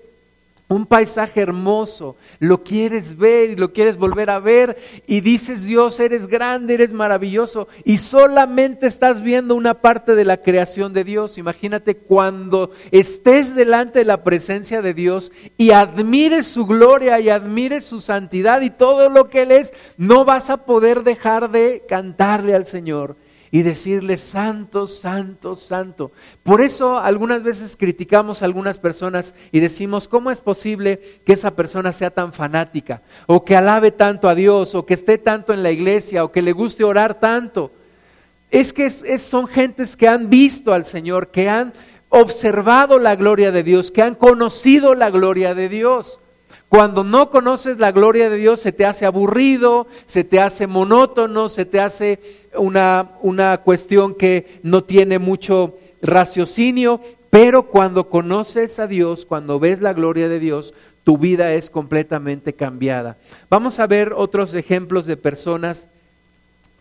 un 0.73 0.85
paisaje 0.85 1.41
hermoso, 1.41 2.15
lo 2.39 2.63
quieres 2.63 3.17
ver 3.17 3.51
y 3.51 3.55
lo 3.55 3.71
quieres 3.71 3.97
volver 3.97 4.29
a 4.29 4.39
ver. 4.39 4.77
Y 5.07 5.21
dices, 5.21 5.63
Dios, 5.65 5.99
eres 5.99 6.27
grande, 6.27 6.73
eres 6.73 6.91
maravilloso 6.91 7.67
y 7.85 7.97
solamente 7.97 8.87
estás 8.87 9.21
viendo 9.21 9.55
una 9.55 9.75
parte 9.75 10.15
de 10.15 10.25
la 10.25 10.37
creación 10.37 10.93
de 10.93 11.03
Dios. 11.03 11.37
Imagínate 11.37 11.95
cuando 11.95 12.71
estés 12.91 13.55
delante 13.55 13.99
de 13.99 14.05
la 14.05 14.23
presencia 14.23 14.81
de 14.81 14.93
Dios 14.93 15.31
y 15.57 15.71
admires 15.71 16.47
su 16.47 16.65
gloria 16.65 17.19
y 17.19 17.29
admires 17.29 17.85
su 17.85 17.99
santidad 17.99 18.61
y 18.61 18.69
todo 18.69 19.09
lo 19.09 19.29
que 19.29 19.43
Él 19.43 19.51
es, 19.51 19.73
no 19.97 20.25
vas 20.25 20.49
a 20.49 20.57
poder 20.57 21.03
dejar 21.03 21.51
de 21.51 21.83
cantarle 21.87 22.55
al 22.55 22.65
Señor 22.65 23.15
y 23.53 23.61
decirle 23.61 24.17
santo, 24.17 24.87
santo, 24.87 25.55
santo. 25.55 26.11
Por 26.41 26.59
eso 26.59 26.97
algunas 26.97 27.43
veces 27.43 27.77
criticamos 27.77 28.41
a 28.41 28.45
algunas 28.45 28.79
personas 28.79 29.35
y 29.51 29.59
decimos, 29.59 30.07
¿cómo 30.07 30.31
es 30.31 30.39
posible 30.39 30.99
que 31.23 31.33
esa 31.33 31.51
persona 31.51 31.93
sea 31.93 32.09
tan 32.09 32.33
fanática? 32.33 33.03
O 33.27 33.45
que 33.45 33.55
alabe 33.55 33.91
tanto 33.91 34.27
a 34.27 34.33
Dios, 34.33 34.73
o 34.73 34.87
que 34.87 34.95
esté 34.95 35.19
tanto 35.19 35.53
en 35.53 35.61
la 35.61 35.69
iglesia, 35.69 36.23
o 36.23 36.31
que 36.31 36.41
le 36.41 36.51
guste 36.51 36.83
orar 36.83 37.19
tanto. 37.19 37.69
Es 38.49 38.73
que 38.73 38.89
son 38.89 39.45
gentes 39.45 39.95
que 39.95 40.07
han 40.07 40.31
visto 40.31 40.73
al 40.73 40.85
Señor, 40.85 41.27
que 41.27 41.47
han 41.47 41.73
observado 42.09 42.97
la 42.97 43.15
gloria 43.15 43.51
de 43.51 43.61
Dios, 43.61 43.91
que 43.91 44.01
han 44.01 44.15
conocido 44.15 44.95
la 44.95 45.11
gloria 45.11 45.53
de 45.53 45.69
Dios. 45.69 46.19
Cuando 46.69 47.03
no 47.03 47.29
conoces 47.29 47.77
la 47.77 47.91
gloria 47.91 48.31
de 48.31 48.37
Dios 48.37 48.59
se 48.59 48.71
te 48.71 48.83
hace 48.83 49.05
aburrido, 49.05 49.85
se 50.07 50.23
te 50.23 50.39
hace 50.39 50.65
monótono, 50.65 51.47
se 51.47 51.65
te 51.65 51.79
hace 51.79 52.19
una, 52.57 53.11
una 53.21 53.57
cuestión 53.59 54.15
que 54.15 54.59
no 54.63 54.83
tiene 54.83 55.19
mucho 55.19 55.77
raciocinio, 56.01 57.01
pero 57.29 57.63
cuando 57.63 58.09
conoces 58.09 58.79
a 58.79 58.87
Dios, 58.87 59.25
cuando 59.25 59.59
ves 59.59 59.81
la 59.81 59.93
gloria 59.93 60.27
de 60.27 60.39
Dios, 60.39 60.73
tu 61.03 61.17
vida 61.17 61.53
es 61.53 61.69
completamente 61.69 62.53
cambiada. 62.53 63.17
Vamos 63.49 63.79
a 63.79 63.87
ver 63.87 64.13
otros 64.15 64.53
ejemplos 64.53 65.05
de 65.05 65.17
personas 65.17 65.89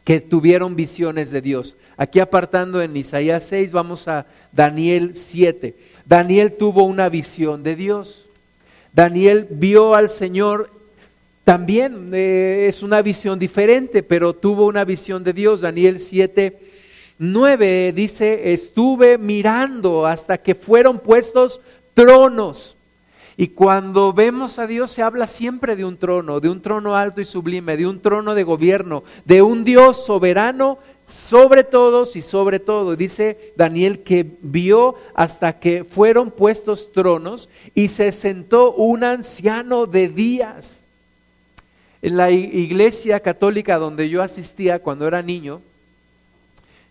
que 0.05 0.21
tuvieron 0.21 0.77
visiones 0.77 1.31
de 1.31 1.41
Dios. 1.41 1.77
Aquí 1.97 2.21
apartando 2.21 2.83
en 2.83 2.97
Isaías 2.97 3.45
6, 3.45 3.73
vamos 3.73 4.09
a 4.09 4.27
Daniel 4.53 5.17
7. 5.17 5.75
Daniel 6.07 6.55
tuvo 6.59 6.85
una 6.85 7.09
visión 7.09 7.63
de 7.63 7.77
Dios. 7.77 8.27
Daniel 8.93 9.47
vio 9.51 9.95
al 9.95 10.11
Señor 10.11 10.71
también 11.45 12.11
eh, 12.13 12.67
es 12.69 12.83
una 12.83 13.03
visión 13.03 13.39
diferente, 13.39 14.03
pero 14.03 14.33
tuvo 14.33 14.67
una 14.67 14.85
visión 14.85 15.25
de 15.25 15.33
Dios. 15.33 15.61
Daniel 15.61 15.99
7, 15.99 16.57
9 17.19 17.93
dice, 17.93 18.53
estuve 18.53 19.19
mirando 19.19 20.07
hasta 20.07 20.39
que 20.39 20.55
fueron 20.55 21.01
puestos 21.01 21.61
tronos. 21.95 22.77
Y 23.37 23.49
cuando 23.49 24.13
vemos 24.13 24.61
a 24.61 24.69
Dios 24.69 24.93
se 24.93 25.03
habla 25.03 25.27
siempre 25.27 25.75
de 25.75 25.85
un 25.85 25.97
trono, 25.97 26.39
de 26.39 26.49
un 26.49 26.61
trono 26.61 26.95
alto 26.95 27.21
y 27.21 27.25
sublime, 27.25 27.77
de 27.77 27.87
un 27.89 28.01
trono 28.01 28.35
de 28.37 28.45
gobierno, 28.45 29.03
de 29.25 29.43
un 29.43 29.65
Dios 29.65 30.05
soberano 30.05 30.79
sobre 31.07 31.65
todos 31.65 32.15
y 32.15 32.23
sobre 32.23 32.61
todo. 32.61 32.95
Dice 32.95 33.53
Daniel 33.57 34.05
que 34.05 34.37
vio 34.43 34.95
hasta 35.15 35.59
que 35.59 35.83
fueron 35.83 36.31
puestos 36.31 36.93
tronos 36.93 37.49
y 37.75 37.89
se 37.89 38.13
sentó 38.13 38.75
un 38.75 39.03
anciano 39.03 39.87
de 39.87 40.09
días 40.09 40.82
en 42.03 42.17
la 42.17 42.31
iglesia 42.31 43.21
católica 43.21 43.79
donde 43.79 44.09
yo 44.09 44.23
asistía 44.23 44.81
cuando 44.81 45.07
era 45.07 45.23
niño, 45.23 45.63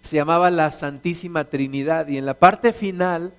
se 0.01 0.15
llamaba 0.15 0.49
la 0.49 0.71
Santísima 0.71 1.43
Trinidad 1.45 2.07
y 2.07 2.17
en 2.17 2.25
la 2.25 2.33
parte 2.33 2.73
final 2.73 3.33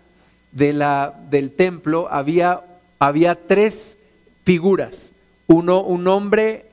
de 0.52 0.74
la, 0.74 1.18
del 1.30 1.50
templo 1.50 2.08
había, 2.11 2.61
había 2.98 3.35
tres 3.46 3.96
figuras. 4.44 5.12
Uno, 5.46 5.82
un 5.82 6.06
hombre 6.08 6.66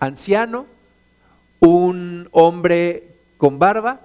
anciano, 0.00 0.66
un 1.60 2.28
hombre 2.30 3.04
con 3.36 3.58
barba 3.58 4.00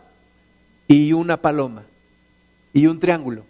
y 0.87 1.13
una 1.13 1.37
paloma 1.37 1.83
y 2.73 2.87
un 2.87 2.99
triángulo. 2.99 3.43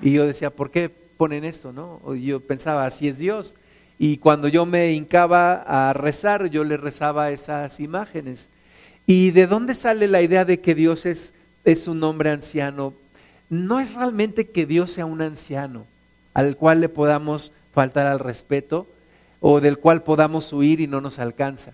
Y 0.00 0.12
yo 0.12 0.26
decía, 0.26 0.50
¿por 0.50 0.70
qué 0.70 0.88
ponen 0.88 1.44
esto? 1.44 1.72
No? 1.72 2.14
yo 2.14 2.40
pensaba, 2.40 2.86
así 2.86 3.06
es 3.06 3.18
Dios. 3.18 3.54
Y 4.02 4.16
cuando 4.16 4.48
yo 4.48 4.64
me 4.64 4.92
hincaba 4.92 5.56
a 5.56 5.92
rezar, 5.92 6.46
yo 6.46 6.64
le 6.64 6.78
rezaba 6.78 7.32
esas 7.32 7.80
imágenes. 7.80 8.48
¿Y 9.06 9.30
de 9.32 9.46
dónde 9.46 9.74
sale 9.74 10.08
la 10.08 10.22
idea 10.22 10.46
de 10.46 10.58
que 10.60 10.74
Dios 10.74 11.04
es, 11.04 11.34
es 11.66 11.86
un 11.86 12.02
hombre 12.02 12.30
anciano? 12.30 12.94
No 13.50 13.78
es 13.78 13.92
realmente 13.92 14.48
que 14.48 14.64
Dios 14.64 14.90
sea 14.90 15.04
un 15.04 15.20
anciano 15.20 15.84
al 16.32 16.56
cual 16.56 16.80
le 16.80 16.88
podamos 16.88 17.52
faltar 17.74 18.06
al 18.06 18.20
respeto 18.20 18.86
o 19.38 19.60
del 19.60 19.76
cual 19.76 20.02
podamos 20.02 20.50
huir 20.50 20.80
y 20.80 20.86
no 20.86 21.02
nos 21.02 21.18
alcanza. 21.18 21.72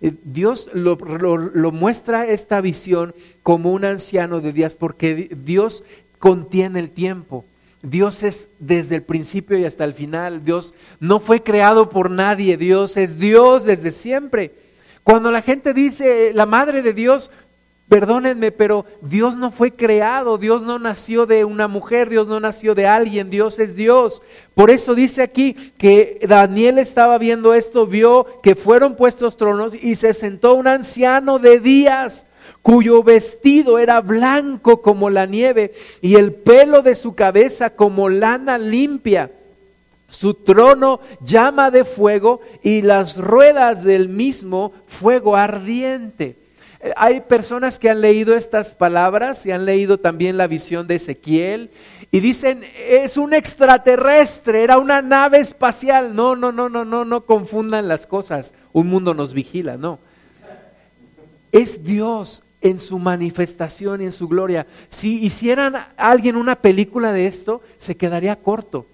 Eh, 0.00 0.14
Dios 0.24 0.70
lo, 0.72 0.96
lo, 0.96 1.72
muestra 1.72 2.24
esta 2.26 2.62
visión 2.62 3.14
como 3.42 3.70
un 3.72 3.84
anciano 3.84 4.40
de 4.40 4.54
días 4.54 4.74
porque 4.74 5.28
Dios 5.44 5.84
contiene 6.18 6.78
el 6.78 6.88
tiempo. 6.88 7.44
Dios 7.82 8.22
es 8.22 8.48
desde 8.58 8.96
el 8.96 9.02
principio 9.02 9.56
y 9.58 9.64
hasta 9.64 9.84
el 9.84 9.94
final. 9.94 10.44
Dios 10.44 10.74
no 10.98 11.18
fue 11.18 11.42
creado 11.42 11.88
por 11.88 12.10
nadie. 12.10 12.56
Dios 12.56 12.96
es 12.96 13.18
Dios 13.18 13.64
desde 13.64 13.90
siempre. 13.90 14.52
Cuando 15.02 15.30
la 15.30 15.42
gente 15.42 15.72
dice 15.72 16.32
la 16.34 16.44
madre 16.44 16.82
de 16.82 16.92
Dios, 16.92 17.30
perdónenme, 17.88 18.52
pero 18.52 18.84
Dios 19.00 19.38
no 19.38 19.50
fue 19.50 19.72
creado. 19.72 20.36
Dios 20.36 20.60
no 20.60 20.78
nació 20.78 21.24
de 21.24 21.46
una 21.46 21.68
mujer. 21.68 22.10
Dios 22.10 22.28
no 22.28 22.38
nació 22.38 22.74
de 22.74 22.86
alguien. 22.86 23.30
Dios 23.30 23.58
es 23.58 23.74
Dios. 23.74 24.20
Por 24.54 24.70
eso 24.70 24.94
dice 24.94 25.22
aquí 25.22 25.54
que 25.78 26.20
Daniel 26.28 26.78
estaba 26.78 27.16
viendo 27.16 27.54
esto, 27.54 27.86
vio 27.86 28.26
que 28.42 28.54
fueron 28.54 28.94
puestos 28.94 29.38
tronos 29.38 29.74
y 29.74 29.94
se 29.94 30.12
sentó 30.12 30.54
un 30.54 30.66
anciano 30.66 31.38
de 31.38 31.60
días 31.60 32.26
cuyo 32.62 33.02
vestido 33.02 33.78
era 33.78 34.00
blanco 34.00 34.82
como 34.82 35.10
la 35.10 35.26
nieve 35.26 35.72
y 36.00 36.16
el 36.16 36.32
pelo 36.32 36.82
de 36.82 36.94
su 36.94 37.14
cabeza 37.14 37.70
como 37.70 38.08
lana 38.08 38.58
limpia. 38.58 39.30
Su 40.08 40.34
trono 40.34 41.00
llama 41.24 41.70
de 41.70 41.84
fuego 41.84 42.40
y 42.62 42.82
las 42.82 43.16
ruedas 43.16 43.84
del 43.84 44.08
mismo 44.08 44.72
fuego 44.88 45.36
ardiente. 45.36 46.36
Eh, 46.80 46.92
hay 46.96 47.20
personas 47.20 47.78
que 47.78 47.90
han 47.90 48.00
leído 48.00 48.34
estas 48.34 48.74
palabras 48.74 49.46
y 49.46 49.52
han 49.52 49.64
leído 49.64 49.98
también 49.98 50.36
la 50.36 50.48
visión 50.48 50.86
de 50.86 50.96
Ezequiel 50.96 51.70
y 52.12 52.18
dicen, 52.18 52.64
es 52.88 53.16
un 53.16 53.34
extraterrestre, 53.34 54.64
era 54.64 54.78
una 54.78 55.00
nave 55.00 55.38
espacial. 55.38 56.14
No, 56.14 56.34
no, 56.34 56.50
no, 56.50 56.68
no, 56.68 56.84
no, 56.84 57.04
no 57.04 57.20
confundan 57.20 57.86
las 57.86 58.06
cosas. 58.06 58.52
Un 58.72 58.88
mundo 58.88 59.14
nos 59.14 59.32
vigila, 59.32 59.76
no. 59.76 60.00
Es 61.52 61.84
Dios, 61.84 62.42
en 62.60 62.78
su 62.78 62.98
manifestación 62.98 64.02
y 64.02 64.04
en 64.04 64.12
su 64.12 64.28
gloria. 64.28 64.66
Si 64.88 65.24
hicieran 65.24 65.74
alguien 65.96 66.36
una 66.36 66.56
película 66.56 67.12
de 67.12 67.26
esto, 67.26 67.62
se 67.78 67.96
quedaría 67.96 68.36
corto. 68.36 68.86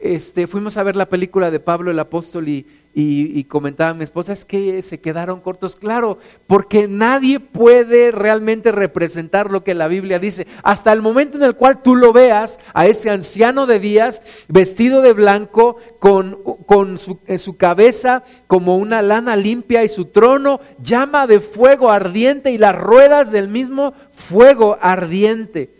Este, 0.00 0.46
fuimos 0.46 0.76
a 0.76 0.82
ver 0.82 0.96
la 0.96 1.06
película 1.06 1.50
de 1.50 1.60
Pablo 1.60 1.90
el 1.90 1.98
apóstol 1.98 2.48
y 2.48 2.66
y, 3.00 3.44
comentaba 3.44 3.94
mi 3.94 4.02
esposa, 4.02 4.32
es 4.32 4.44
que 4.44 4.82
se 4.82 4.98
quedaron 4.98 5.40
cortos, 5.40 5.76
claro, 5.76 6.18
porque 6.48 6.88
nadie 6.88 7.38
puede 7.38 8.10
realmente 8.10 8.72
representar 8.72 9.52
lo 9.52 9.62
que 9.62 9.72
la 9.72 9.86
Biblia 9.86 10.18
dice. 10.18 10.48
Hasta 10.64 10.92
el 10.92 11.00
momento 11.00 11.36
en 11.36 11.44
el 11.44 11.54
cual 11.54 11.80
tú 11.80 11.94
lo 11.94 12.12
veas 12.12 12.58
a 12.74 12.88
ese 12.88 13.10
anciano 13.10 13.66
de 13.66 13.78
días, 13.78 14.20
vestido 14.48 15.00
de 15.00 15.12
blanco, 15.12 15.76
con, 16.00 16.38
con 16.66 16.98
su, 16.98 17.20
en 17.28 17.38
su 17.38 17.56
cabeza 17.56 18.24
como 18.48 18.76
una 18.76 19.00
lana 19.00 19.36
limpia 19.36 19.84
y 19.84 19.88
su 19.88 20.06
trono 20.06 20.58
llama 20.82 21.28
de 21.28 21.38
fuego 21.38 21.92
ardiente 21.92 22.50
y 22.50 22.58
las 22.58 22.74
ruedas 22.74 23.30
del 23.30 23.46
mismo 23.46 23.94
fuego 24.16 24.76
ardiente. 24.80 25.70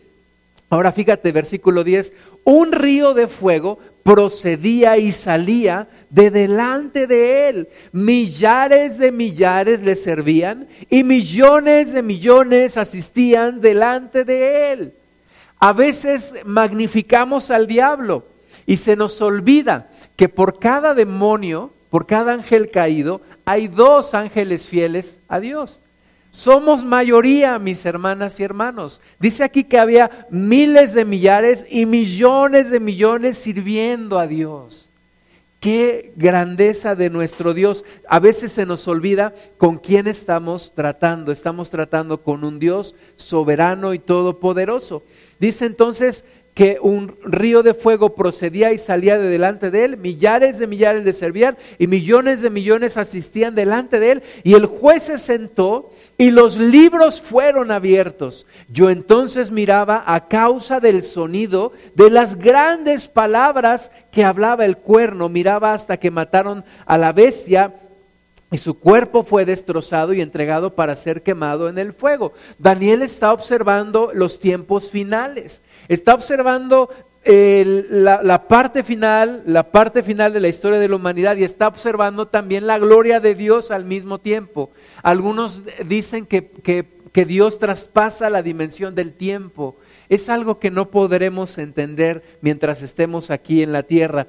Ahora 0.71 0.93
fíjate, 0.93 1.33
versículo 1.33 1.83
10, 1.83 2.13
un 2.45 2.73
río 2.73 3.13
de 3.13 3.27
fuego 3.27 3.79
procedía 4.03 4.99
y 4.99 5.13
salía 5.13 5.89
de 6.11 6.31
delante 6.31 7.07
de 7.07 7.49
él. 7.49 7.69
Millares 7.93 8.99
de 8.99 9.13
millares 9.13 9.81
le 9.81 9.97
servían 9.97 10.67
y 10.89 11.03
millones 11.03 11.93
de 11.93 12.03
millones 12.03 12.77
asistían 12.77 13.61
delante 13.61 14.25
de 14.25 14.73
él. 14.73 14.93
A 15.61 15.73
veces 15.73 16.35
magnificamos 16.45 17.51
al 17.51 17.67
diablo 17.67 18.25
Y 18.65 18.77
se 18.77 18.97
nos 18.97 19.21
olvida 19.23 19.89
que 20.15 20.29
por 20.29 20.59
cada 20.59 20.95
demonio, 20.95 21.73
por 21.91 22.07
cada 22.07 22.33
ángel 22.33 22.71
caído, 22.71 23.21
hay 23.45 23.67
dos 23.67 24.15
ángeles 24.15 24.67
fieles 24.67 25.21
a 25.29 25.41
Dios. 25.41 25.81
Somos 26.31 26.85
mayoría, 26.85 27.59
mis 27.59 27.85
hermanas 27.85 28.39
y 28.39 28.45
hermanos. 28.45 29.01
Dice 29.19 29.45
aquí 29.45 29.65
que 29.65 29.79
había 29.79 30.27
miles 30.31 30.95
de 30.95 31.05
millares 31.05 31.67
y 31.69 31.87
millones 31.87 32.71
de 32.71 32.81
millones 32.81 33.39
sirviendo 33.39 34.19
a 34.19 34.27
Dios. 34.27 34.89
Qué 35.61 36.13
grandeza 36.15 36.95
de 36.95 37.11
nuestro 37.11 37.53
Dios. 37.53 37.85
A 38.09 38.21
veces 38.21 38.53
se 38.53 38.65
nos 38.65 38.87
olvida 38.87 39.35
con 39.57 39.79
quién 39.79 40.07
estamos 40.07 40.73
tratando. 40.73 41.33
Estamos 41.33 41.71
tratando 41.71 42.19
con 42.19 42.45
un 42.45 42.61
Dios 42.61 42.95
soberano 43.17 43.93
y 43.93 43.99
todopoderoso. 43.99 45.03
Dice 45.41 45.67
entonces 45.67 46.25
que 46.55 46.79
un 46.81 47.15
río 47.25 47.63
de 47.63 47.75
fuego 47.75 48.15
procedía 48.15 48.73
y 48.73 48.79
salía 48.79 49.19
de 49.19 49.29
delante 49.29 49.71
de 49.71 49.85
él, 49.85 49.97
millares 49.97 50.59
de 50.59 50.67
millares 50.67 51.05
le 51.05 51.13
servían 51.13 51.57
y 51.79 51.87
millones 51.87 52.43
de 52.43 52.51
millones 52.51 52.97
asistían 52.97 53.55
delante 53.55 54.01
de 54.01 54.11
él, 54.11 54.23
y 54.43 54.55
el 54.55 54.67
juez 54.67 55.05
se 55.05 55.19
sentó 55.19 55.93
y 56.19 56.33
los 56.33 56.59
libros 56.59 57.21
fueron 57.21 57.71
abiertos. 57.71 58.45
Yo 58.69 58.91
entonces 58.91 59.53
miraba 59.53 60.03
a 60.05 60.27
causa 60.27 60.81
del 60.81 61.05
sonido 61.05 61.73
de 61.95 62.11
las 62.11 62.37
grandes 62.37 63.07
palabras 63.09 63.93
que 64.11 64.25
hablaba 64.25 64.65
el 64.65 64.77
cuerno, 64.77 65.29
miraba 65.29 65.73
hasta 65.73 65.97
que 65.97 66.11
mataron 66.11 66.65
a 66.87 66.99
la 66.99 67.13
bestia 67.13 67.73
y 68.51 68.59
su 68.59 68.81
cuerpo 68.81 69.23
fue 69.23 69.45
destrozado 69.45 70.13
y 70.13 70.21
entregado 70.21 70.71
para 70.71 70.97
ser 70.97 71.23
quemado 71.23 71.69
en 71.69 71.79
el 71.79 71.93
fuego. 71.93 72.33
Daniel 72.59 73.03
está 73.03 73.33
observando 73.33 74.11
los 74.13 74.41
tiempos 74.41 74.91
finales, 74.91 75.63
está 75.87 76.15
observando 76.15 76.91
la, 77.25 78.45
parte 78.49 78.83
final, 78.83 79.43
la 79.47 79.65
parte 79.65 80.03
final 80.03 80.33
de 80.33 80.41
la 80.41 80.49
historia 80.49 80.79
de 80.79 80.89
la 80.89 80.97
humanidad 80.97 81.37
y 81.37 81.45
está 81.45 81.69
observando 81.69 82.27
también 82.27 82.67
la 82.67 82.79
gloria 82.79 83.21
de 83.21 83.35
Dios 83.35 83.71
al 83.71 83.85
mismo 83.85 84.19
tiempo. 84.19 84.71
Algunos 85.03 85.63
dicen 85.87 86.27
que, 86.27 86.49
que 87.13 87.25
Dios 87.25 87.59
traspasa 87.59 88.31
la 88.31 88.43
dimensión 88.43 88.95
del 88.95 89.13
tiempo. 89.13 89.77
Es 90.09 90.29
algo 90.29 90.59
que 90.59 90.71
no 90.71 90.87
podremos 90.87 91.59
entender 91.59 92.23
mientras 92.41 92.83
estemos 92.83 93.31
aquí 93.31 93.63
en 93.63 93.73
la 93.73 93.83
tierra. 93.83 94.27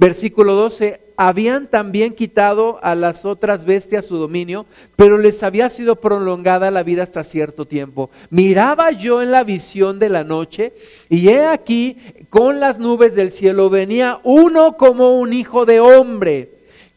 Versículo 0.00 0.54
12, 0.54 0.98
habían 1.18 1.66
también 1.66 2.14
quitado 2.14 2.82
a 2.82 2.94
las 2.94 3.26
otras 3.26 3.66
bestias 3.66 4.06
su 4.06 4.16
dominio, 4.16 4.64
pero 4.96 5.18
les 5.18 5.42
había 5.42 5.68
sido 5.68 5.96
prolongada 5.96 6.70
la 6.70 6.82
vida 6.82 7.02
hasta 7.02 7.22
cierto 7.22 7.66
tiempo. 7.66 8.08
Miraba 8.30 8.92
yo 8.92 9.20
en 9.20 9.30
la 9.30 9.44
visión 9.44 9.98
de 9.98 10.08
la 10.08 10.24
noche, 10.24 10.72
y 11.10 11.28
he 11.28 11.44
aquí, 11.44 11.98
con 12.30 12.60
las 12.60 12.78
nubes 12.78 13.14
del 13.14 13.30
cielo 13.30 13.68
venía 13.68 14.20
uno 14.24 14.78
como 14.78 15.20
un 15.20 15.34
hijo 15.34 15.66
de 15.66 15.80
hombre, 15.80 16.48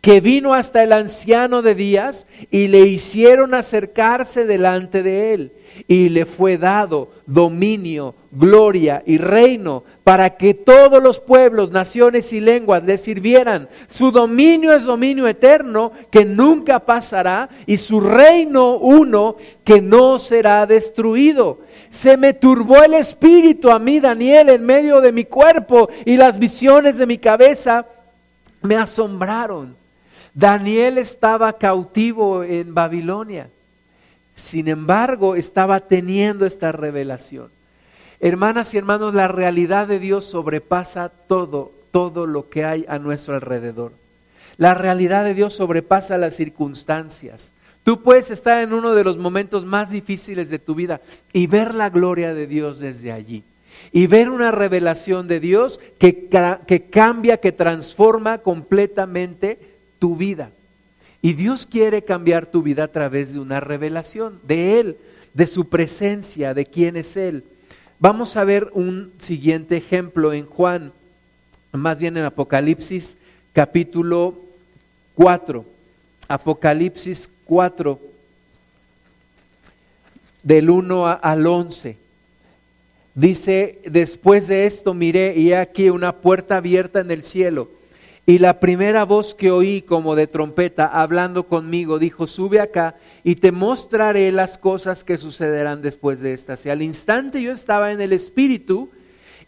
que 0.03 0.19
vino 0.19 0.53
hasta 0.53 0.83
el 0.83 0.91
anciano 0.91 1.61
de 1.61 1.75
días, 1.75 2.27
y 2.51 2.67
le 2.67 2.81
hicieron 2.81 3.53
acercarse 3.53 4.45
delante 4.45 5.01
de 5.01 5.33
él, 5.33 5.51
y 5.87 6.09
le 6.09 6.25
fue 6.25 6.57
dado 6.57 7.07
dominio, 7.25 8.13
gloria 8.29 9.01
y 9.05 9.17
reino 9.17 9.83
para 10.03 10.31
que 10.31 10.53
todos 10.53 11.01
los 11.01 11.21
pueblos, 11.21 11.71
naciones 11.71 12.33
y 12.33 12.41
lenguas 12.41 12.83
le 12.83 12.97
sirvieran. 12.97 13.69
Su 13.87 14.11
dominio 14.11 14.73
es 14.73 14.83
dominio 14.83 15.25
eterno 15.25 15.93
que 16.11 16.25
nunca 16.25 16.79
pasará 16.79 17.47
y 17.65 17.77
su 17.77 18.01
reino 18.01 18.73
uno 18.73 19.37
que 19.63 19.81
no 19.81 20.19
será 20.19 20.65
destruido. 20.65 21.59
Se 21.91 22.17
me 22.17 22.33
turbó 22.33 22.83
el 22.83 22.95
espíritu 22.95 23.69
a 23.69 23.79
mí, 23.79 24.01
Daniel, 24.01 24.49
en 24.49 24.65
medio 24.65 24.99
de 24.99 25.13
mi 25.13 25.23
cuerpo 25.23 25.89
y 26.03 26.17
las 26.17 26.37
visiones 26.37 26.97
de 26.97 27.05
mi 27.05 27.19
cabeza 27.19 27.85
me 28.61 28.75
asombraron. 28.75 29.81
Daniel 30.33 30.97
estaba 30.97 31.53
cautivo 31.53 32.43
en 32.43 32.73
Babilonia. 32.73 33.49
Sin 34.35 34.67
embargo, 34.67 35.35
estaba 35.35 35.79
teniendo 35.81 36.45
esta 36.45 36.71
revelación. 36.71 37.49
Hermanas 38.19 38.73
y 38.73 38.77
hermanos, 38.77 39.13
la 39.13 39.27
realidad 39.27 39.87
de 39.87 39.99
Dios 39.99 40.25
sobrepasa 40.25 41.09
todo, 41.09 41.71
todo 41.91 42.25
lo 42.25 42.49
que 42.49 42.65
hay 42.65 42.85
a 42.87 42.97
nuestro 42.97 43.35
alrededor. 43.35 43.91
La 44.57 44.73
realidad 44.73 45.23
de 45.23 45.33
Dios 45.33 45.53
sobrepasa 45.55 46.17
las 46.17 46.35
circunstancias. 46.35 47.51
Tú 47.83 48.01
puedes 48.01 48.31
estar 48.31 48.63
en 48.63 48.73
uno 48.73 48.95
de 48.95 49.03
los 49.03 49.17
momentos 49.17 49.65
más 49.65 49.91
difíciles 49.91 50.49
de 50.49 50.57
tu 50.57 50.73
vida 50.73 51.01
y 51.31 51.47
ver 51.47 51.75
la 51.75 51.89
gloria 51.89 52.33
de 52.33 52.47
Dios 52.47 52.79
desde 52.79 53.11
allí. 53.11 53.43
Y 53.91 54.07
ver 54.07 54.29
una 54.29 54.51
revelación 54.51 55.27
de 55.27 55.39
Dios 55.39 55.79
que, 55.99 56.29
que 56.65 56.83
cambia, 56.89 57.37
que 57.37 57.51
transforma 57.51 58.37
completamente 58.37 59.72
tu 60.03 60.17
vida. 60.17 60.51
Y 61.21 61.31
Dios 61.31 61.65
quiere 61.65 62.01
cambiar 62.01 62.45
tu 62.45 62.61
vida 62.61 62.83
a 62.83 62.87
través 62.89 63.31
de 63.31 63.39
una 63.39 63.61
revelación 63.61 64.37
de 64.45 64.81
Él, 64.81 64.97
de 65.33 65.47
su 65.47 65.69
presencia, 65.69 66.53
de 66.53 66.65
quién 66.65 66.97
es 66.97 67.15
Él. 67.15 67.45
Vamos 67.99 68.35
a 68.35 68.43
ver 68.43 68.69
un 68.73 69.13
siguiente 69.21 69.77
ejemplo 69.77 70.33
en 70.33 70.45
Juan, 70.45 70.91
más 71.71 71.99
bien 71.99 72.17
en 72.17 72.25
Apocalipsis 72.25 73.15
capítulo 73.53 74.35
4. 75.15 75.63
Apocalipsis 76.27 77.29
4, 77.45 77.97
del 80.43 80.69
1 80.69 81.07
al 81.21 81.47
11. 81.47 81.95
Dice, 83.15 83.79
después 83.85 84.47
de 84.49 84.65
esto 84.65 84.93
miré 84.93 85.33
y 85.37 85.53
he 85.53 85.55
aquí 85.55 85.89
una 85.89 86.17
puerta 86.17 86.57
abierta 86.57 86.99
en 86.99 87.09
el 87.09 87.23
cielo 87.23 87.69
y 88.25 88.37
la 88.37 88.59
primera 88.59 89.03
voz 89.03 89.33
que 89.33 89.51
oí 89.51 89.81
como 89.81 90.15
de 90.15 90.27
trompeta 90.27 90.87
hablando 90.87 91.43
conmigo 91.43 91.99
dijo, 91.99 92.25
sube 92.25 92.61
acá 92.61 92.95
y 93.23 93.35
te 93.35 93.51
mostraré 93.51 94.31
las 94.31 94.57
cosas 94.57 95.03
que 95.03 95.17
sucederán 95.17 95.81
después 95.81 96.21
de 96.21 96.33
estas. 96.33 96.65
Y 96.65 96.69
al 96.69 96.81
instante 96.81 97.41
yo 97.41 97.51
estaba 97.51 97.91
en 97.91 97.99
el 97.99 98.13
Espíritu 98.13 98.89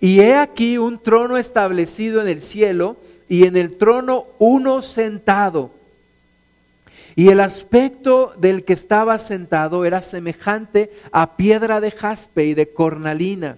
y 0.01 0.19
he 0.19 0.35
aquí 0.35 0.77
un 0.77 0.99
trono 0.99 1.37
establecido 1.37 2.21
en 2.21 2.27
el 2.27 2.41
cielo 2.41 2.97
y 3.29 3.45
en 3.45 3.55
el 3.55 3.77
trono 3.77 4.25
uno 4.39 4.81
sentado. 4.81 5.71
Y 7.15 7.29
el 7.29 7.39
aspecto 7.39 8.33
del 8.37 8.65
que 8.65 8.73
estaba 8.73 9.17
sentado 9.19 9.85
era 9.85 10.01
semejante 10.01 10.91
a 11.13 11.37
piedra 11.37 11.79
de 11.79 11.91
jaspe 11.91 12.43
y 12.43 12.53
de 12.53 12.67
cornalina. 12.67 13.57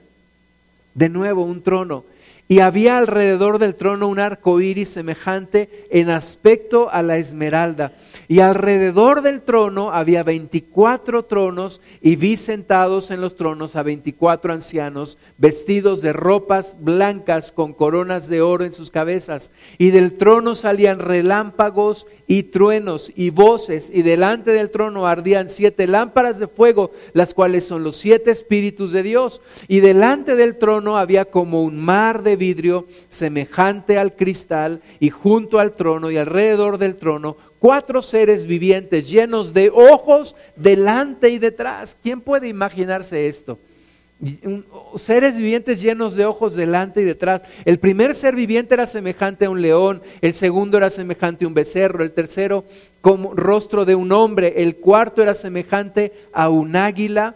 De 0.94 1.10
nuevo 1.10 1.42
un 1.42 1.64
trono 1.64 2.04
y 2.48 2.60
había 2.60 2.98
alrededor 2.98 3.60
del 3.60 3.76
trono 3.76 4.08
un 4.08 4.20
arco 4.20 4.62
iris 4.62 4.90
semejante 4.90 5.88
en 5.90 6.10
aspecto 6.10 6.90
a 6.90 7.02
la 7.02 7.18
esmeralda. 7.18 7.94
Y 8.30 8.42
alrededor 8.42 9.22
del 9.22 9.42
trono 9.42 9.92
había 9.92 10.22
veinticuatro 10.22 11.24
tronos, 11.24 11.80
y 12.02 12.18
vi 12.18 12.36
sentados 12.36 13.10
en 13.10 13.22
los 13.22 13.38
tronos 13.38 13.78
a 13.78 13.84
veinticuatro 13.84 14.52
ancianos, 14.52 15.18
vestidos 15.38 16.02
de 16.02 16.12
ropas 16.12 16.76
blancas 16.80 17.54
con 17.54 17.72
coronas 17.72 18.28
de 18.28 18.42
oro 18.42 18.66
en 18.66 18.74
sus 18.74 18.92
cabezas. 18.92 19.52
Y 19.78 19.92
del 19.92 20.18
trono 20.18 20.56
salían 20.56 21.00
relámpagos 21.00 22.06
y 22.28 22.44
truenos 22.44 23.14
y 23.16 23.30
voces, 23.30 23.90
y 23.94 24.02
delante 24.02 24.52
del 24.52 24.72
trono 24.72 25.08
ardían 25.08 25.50
siete 25.50 25.88
lámparas 25.88 26.38
de 26.40 26.48
fuego, 26.48 26.92
las 27.14 27.34
cuales 27.34 27.66
son 27.66 27.84
los 27.84 27.96
siete 27.96 28.32
espíritus 28.32 28.92
de 28.92 29.04
Dios. 29.04 29.42
Y 29.70 29.80
delante 29.80 30.36
del 30.36 30.58
trono 30.58 30.98
había 30.98 31.26
como 31.26 31.64
un 31.64 31.80
mar 31.80 32.24
de 32.24 32.36
vidrio 32.38 32.86
semejante 33.10 33.97
al 33.97 34.15
cristal, 34.15 34.82
y 35.00 35.10
junto 35.10 35.60
al 35.60 35.73
trono 35.73 36.10
y 36.12 36.17
alrededor 36.17 36.78
del 36.78 36.95
trono, 36.95 37.36
cuatro 37.60 38.02
seres 38.02 38.45
vivientes 38.45 39.10
llenos 39.10 39.54
de 39.54 39.69
ojos 39.69 40.36
delante 40.56 41.30
y 41.30 41.39
detrás. 41.39 41.97
¿Quién 42.02 42.21
puede 42.21 42.47
imaginarse 42.47 43.28
esto? 43.28 43.58
seres 44.95 45.38
vivientes 45.38 45.82
llenos 45.82 46.15
de 46.15 46.26
ojos 46.26 46.56
delante 46.56 47.02
y 47.02 47.06
detrás. 47.06 47.43
El 47.65 47.78
primer 47.78 48.15
ser 48.15 48.36
viviente 48.36 48.73
era 48.73 48.88
semejante 48.88 49.45
a 49.45 49.50
un 49.50 49.62
león, 49.62 50.02
el 50.21 50.34
segundo 50.34 50.78
era 50.78 50.89
semejante 50.89 51.45
a 51.45 51.47
un 51.47 51.54
becerro, 51.54 52.04
el 52.04 52.12
tercero 52.12 52.63
como 53.02 53.36
rostro 53.36 53.86
de 53.86 53.95
un 53.95 54.12
hombre, 54.12 54.56
el 54.58 54.78
cuarto 54.78 55.21
era 55.21 55.36
semejante 55.36 56.13
a 56.34 56.50
un 56.50 56.76
águila 56.76 57.36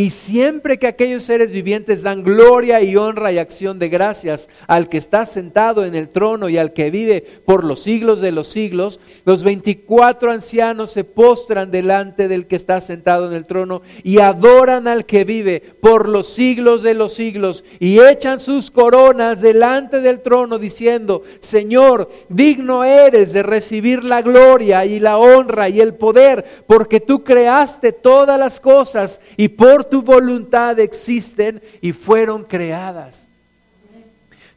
Y 0.00 0.10
siempre 0.10 0.78
que 0.78 0.86
aquellos 0.86 1.24
seres 1.24 1.50
vivientes 1.50 2.04
dan 2.04 2.22
gloria 2.22 2.80
y 2.80 2.94
honra 2.94 3.32
y 3.32 3.38
acción 3.38 3.80
de 3.80 3.88
gracias 3.88 4.48
al 4.68 4.88
que 4.88 4.96
está 4.96 5.26
sentado 5.26 5.84
en 5.84 5.96
el 5.96 6.08
trono 6.08 6.48
y 6.48 6.56
al 6.56 6.72
que 6.72 6.92
vive 6.92 7.26
por 7.44 7.64
los 7.64 7.82
siglos 7.82 8.20
de 8.20 8.30
los 8.30 8.46
siglos, 8.46 9.00
los 9.24 9.42
veinticuatro 9.42 10.30
ancianos 10.30 10.92
se 10.92 11.02
postran 11.02 11.72
delante 11.72 12.28
del 12.28 12.46
que 12.46 12.54
está 12.54 12.80
sentado 12.80 13.26
en 13.26 13.32
el 13.32 13.44
trono 13.44 13.82
y 14.04 14.20
adoran 14.20 14.86
al 14.86 15.04
que 15.04 15.24
vive 15.24 15.60
por 15.80 16.08
los 16.08 16.28
siglos 16.28 16.82
de 16.82 16.94
los 16.94 17.14
siglos 17.14 17.64
y 17.80 17.98
echan 17.98 18.38
sus 18.38 18.70
coronas 18.70 19.40
delante 19.40 20.00
del 20.00 20.20
trono 20.20 20.60
diciendo, 20.60 21.24
Señor, 21.40 22.08
digno 22.28 22.84
eres 22.84 23.32
de 23.32 23.42
recibir 23.42 24.04
la 24.04 24.22
gloria 24.22 24.84
y 24.84 25.00
la 25.00 25.18
honra 25.18 25.68
y 25.68 25.80
el 25.80 25.94
poder, 25.94 26.44
porque 26.68 27.00
tú 27.00 27.24
creaste 27.24 27.90
todas 27.90 28.38
las 28.38 28.60
cosas 28.60 29.20
y 29.36 29.48
por 29.48 29.87
tu 29.88 30.02
voluntad 30.02 30.78
existen 30.78 31.62
y 31.80 31.92
fueron 31.92 32.44
creadas. 32.44 33.28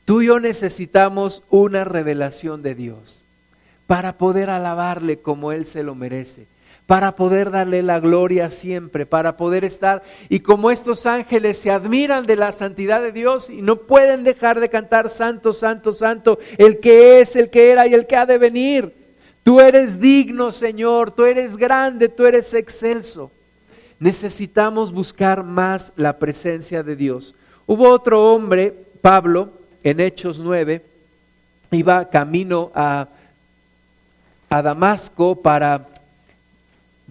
Tú 0.05 0.21
y 0.21 0.27
yo 0.27 0.39
necesitamos 0.39 1.43
una 1.49 1.83
revelación 1.83 2.61
de 2.61 2.75
Dios 2.75 3.21
para 3.87 4.13
poder 4.13 4.49
alabarle 4.49 5.17
como 5.17 5.51
Él 5.51 5.65
se 5.65 5.83
lo 5.83 5.95
merece, 5.95 6.47
para 6.87 7.15
poder 7.15 7.51
darle 7.51 7.83
la 7.83 7.99
gloria 7.99 8.51
siempre, 8.51 9.05
para 9.05 9.37
poder 9.37 9.63
estar. 9.63 10.03
Y 10.29 10.39
como 10.39 10.71
estos 10.71 11.05
ángeles 11.05 11.57
se 11.57 11.71
admiran 11.71 12.25
de 12.25 12.35
la 12.35 12.51
santidad 12.51 13.01
de 13.01 13.11
Dios 13.11 13.49
y 13.49 13.61
no 13.61 13.77
pueden 13.77 14.23
dejar 14.23 14.59
de 14.59 14.69
cantar 14.69 15.09
Santo, 15.09 15.53
Santo, 15.53 15.93
Santo, 15.93 16.39
el 16.57 16.79
que 16.79 17.21
es, 17.21 17.35
el 17.35 17.49
que 17.49 17.71
era 17.71 17.87
y 17.87 17.93
el 17.93 18.07
que 18.07 18.15
ha 18.15 18.25
de 18.25 18.37
venir. 18.37 18.93
Tú 19.43 19.59
eres 19.59 19.99
digno, 19.99 20.51
Señor, 20.51 21.11
tú 21.11 21.25
eres 21.25 21.57
grande, 21.57 22.09
tú 22.09 22.25
eres 22.25 22.53
excelso 22.53 23.31
necesitamos 24.01 24.91
buscar 24.91 25.43
más 25.43 25.93
la 25.95 26.17
presencia 26.17 26.81
de 26.81 26.95
Dios. 26.95 27.35
Hubo 27.67 27.87
otro 27.87 28.33
hombre, 28.33 28.73
Pablo, 28.99 29.51
en 29.83 29.99
Hechos 29.99 30.39
9, 30.39 30.83
iba 31.69 32.09
camino 32.09 32.71
a, 32.73 33.07
a 34.49 34.61
Damasco 34.63 35.35
para 35.35 35.87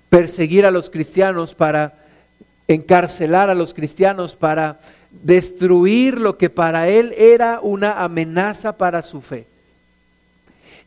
perseguir 0.09 0.66
a 0.66 0.72
los 0.72 0.91
cristianos, 0.91 1.55
para 1.55 1.95
encarcelar 2.66 3.51
a 3.51 3.55
los 3.55 3.72
cristianos, 3.72 4.34
para 4.34 4.80
destruir 5.12 6.18
lo 6.20 6.36
que 6.36 6.51
para 6.51 6.88
él 6.88 7.14
era 7.16 7.61
una 7.62 8.03
amenaza 8.03 8.76
para 8.76 9.03
su 9.03 9.20
fe. 9.20 9.47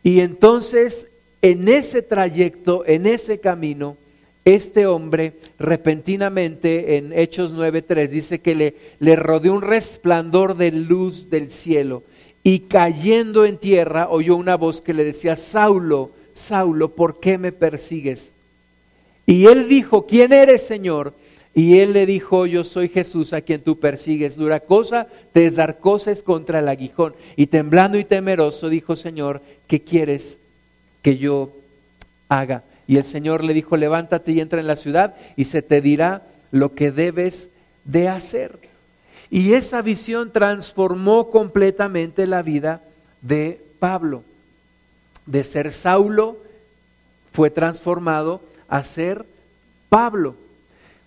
Y 0.04 0.20
entonces, 0.20 1.08
en 1.42 1.70
ese 1.70 2.02
trayecto, 2.02 2.84
en 2.86 3.08
ese 3.08 3.40
camino, 3.40 3.96
este 4.46 4.86
hombre 4.88 5.34
repentinamente 5.58 6.98
en 6.98 7.14
Hechos 7.14 7.56
9.3 7.56 8.10
dice 8.10 8.40
que 8.40 8.76
le, 9.00 9.16
rodeó 9.16 9.54
un 9.54 9.62
resplandor 9.62 10.58
de 10.58 10.72
luz 10.72 11.30
del 11.30 11.50
cielo 11.50 12.04
y 12.44 12.62
cayendo 12.62 13.46
en 13.46 13.58
tierra 13.58 14.10
oyó 14.10 14.36
una 14.36 14.56
voz 14.56 14.82
que 14.82 14.94
le 14.94 15.06
decía, 15.06 15.38
Saulo, 15.38 16.12
Saulo, 16.34 16.90
¿por 16.90 17.22
qué 17.22 17.38
me 17.38 17.54
persigues? 17.54 18.34
Y 19.26 19.46
él 19.46 19.70
dijo, 19.70 20.06
¿quién 20.06 20.34
eres, 20.34 20.68
Señor? 20.68 21.14
Y 21.56 21.80
él 21.80 21.94
le 21.94 22.06
dijo, 22.06 22.46
yo 22.46 22.66
soy 22.66 22.90
Jesús 22.90 23.32
a 23.32 23.40
quien 23.40 23.62
tú 23.62 23.80
persigues. 23.80 24.36
Dura 24.36 24.60
cosa 24.60 25.08
te 25.32 25.50
dar 25.52 25.78
cosas 25.78 26.22
contra 26.22 26.60
el 26.60 26.68
aguijón. 26.68 27.14
Y 27.38 27.48
temblando 27.48 27.98
y 27.98 28.04
temeroso 28.04 28.68
dijo, 28.68 28.98
Señor, 28.98 29.42
¿qué 29.68 29.82
quieres 29.82 30.40
que 31.02 31.18
yo 31.18 31.52
haga? 32.28 32.64
Y 32.88 32.98
el 32.98 33.04
Señor 33.04 33.44
le 33.44 33.54
dijo, 33.54 33.78
levántate 33.78 34.32
y 34.32 34.40
entra 34.40 34.60
en 34.60 34.68
la 34.68 34.76
ciudad 34.76 35.16
y 35.36 35.46
se 35.46 35.62
te 35.62 35.82
dirá 35.82 36.24
lo 36.52 36.74
que 36.74 36.92
debes 36.92 37.50
de 37.86 38.10
hacer. 38.10 38.60
Y 39.30 39.54
esa 39.54 39.82
visión 39.82 40.32
transformó 40.32 41.30
completamente 41.30 42.28
la 42.28 42.42
vida 42.42 42.82
de 43.22 43.62
Pablo. 43.80 44.24
De 45.26 45.44
ser 45.44 45.72
Saulo 45.72 46.38
fue 47.32 47.50
transformado 47.50 48.42
a 48.68 48.84
ser 48.84 49.26
Pablo. 49.90 50.36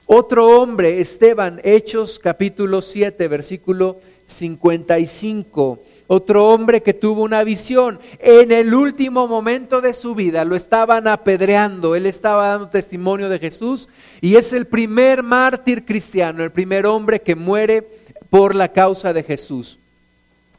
Otro 0.06 0.60
hombre, 0.60 1.00
Esteban, 1.00 1.60
Hechos 1.62 2.18
capítulo 2.18 2.80
7, 2.80 3.28
versículo 3.28 4.00
55 4.26 5.80
otro 6.06 6.48
hombre 6.48 6.82
que 6.82 6.94
tuvo 6.94 7.22
una 7.22 7.44
visión. 7.44 7.98
En 8.18 8.52
el 8.52 8.74
último 8.74 9.26
momento 9.26 9.80
de 9.80 9.92
su 9.92 10.14
vida 10.14 10.44
lo 10.44 10.54
estaban 10.56 11.08
apedreando, 11.08 11.94
él 11.94 12.06
estaba 12.06 12.48
dando 12.48 12.68
testimonio 12.68 13.28
de 13.28 13.38
Jesús 13.38 13.88
y 14.20 14.36
es 14.36 14.52
el 14.52 14.66
primer 14.66 15.22
mártir 15.22 15.84
cristiano, 15.84 16.44
el 16.44 16.52
primer 16.52 16.86
hombre 16.86 17.20
que 17.20 17.34
muere 17.34 17.84
por 18.30 18.54
la 18.54 18.68
causa 18.68 19.12
de 19.12 19.22
Jesús. 19.22 19.78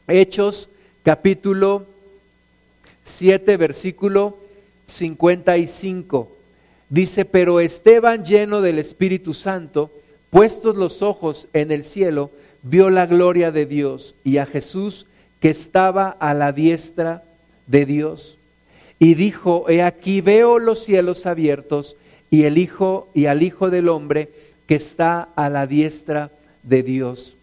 Hechos 0.06 0.68
capítulo 1.02 1.86
7, 3.04 3.56
versículo 3.56 4.36
55. 4.86 6.28
Dice, 6.90 7.24
pero 7.24 7.60
Esteban 7.60 8.24
lleno 8.24 8.62
del 8.62 8.78
Espíritu 8.78 9.34
Santo, 9.34 9.90
puestos 10.30 10.76
los 10.76 11.02
ojos 11.02 11.48
en 11.52 11.70
el 11.70 11.84
cielo, 11.84 12.30
vio 12.62 12.90
la 12.90 13.06
gloria 13.06 13.50
de 13.50 13.66
Dios 13.66 14.14
y 14.24 14.38
a 14.38 14.46
Jesús 14.46 15.06
que 15.40 15.50
estaba 15.50 16.10
a 16.10 16.34
la 16.34 16.52
diestra 16.52 17.22
de 17.66 17.86
Dios. 17.86 18.36
Y 18.98 19.14
dijo, 19.14 19.66
he 19.68 19.82
aquí 19.82 20.20
veo 20.20 20.58
los 20.58 20.80
cielos 20.80 21.26
abiertos 21.26 21.96
y 22.30 22.44
el 22.44 22.58
Hijo 22.58 23.08
y 23.14 23.26
al 23.26 23.42
Hijo 23.42 23.70
del 23.70 23.88
Hombre 23.88 24.28
que 24.66 24.74
está 24.74 25.28
a 25.36 25.48
la 25.48 25.66
diestra 25.66 26.30
de 26.62 26.82
Dios. 26.82 27.36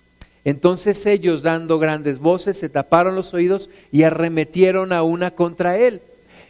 Entonces 0.43 1.05
ellos, 1.07 1.41
dando 1.41 1.79
grandes 1.79 2.19
voces, 2.19 2.57
se 2.57 2.69
taparon 2.69 3.15
los 3.15 3.33
oídos 3.33 3.69
y 3.91 4.03
arremetieron 4.03 4.93
a 4.93 5.01
una 5.01 5.31
contra 5.31 5.77
él. 5.77 6.01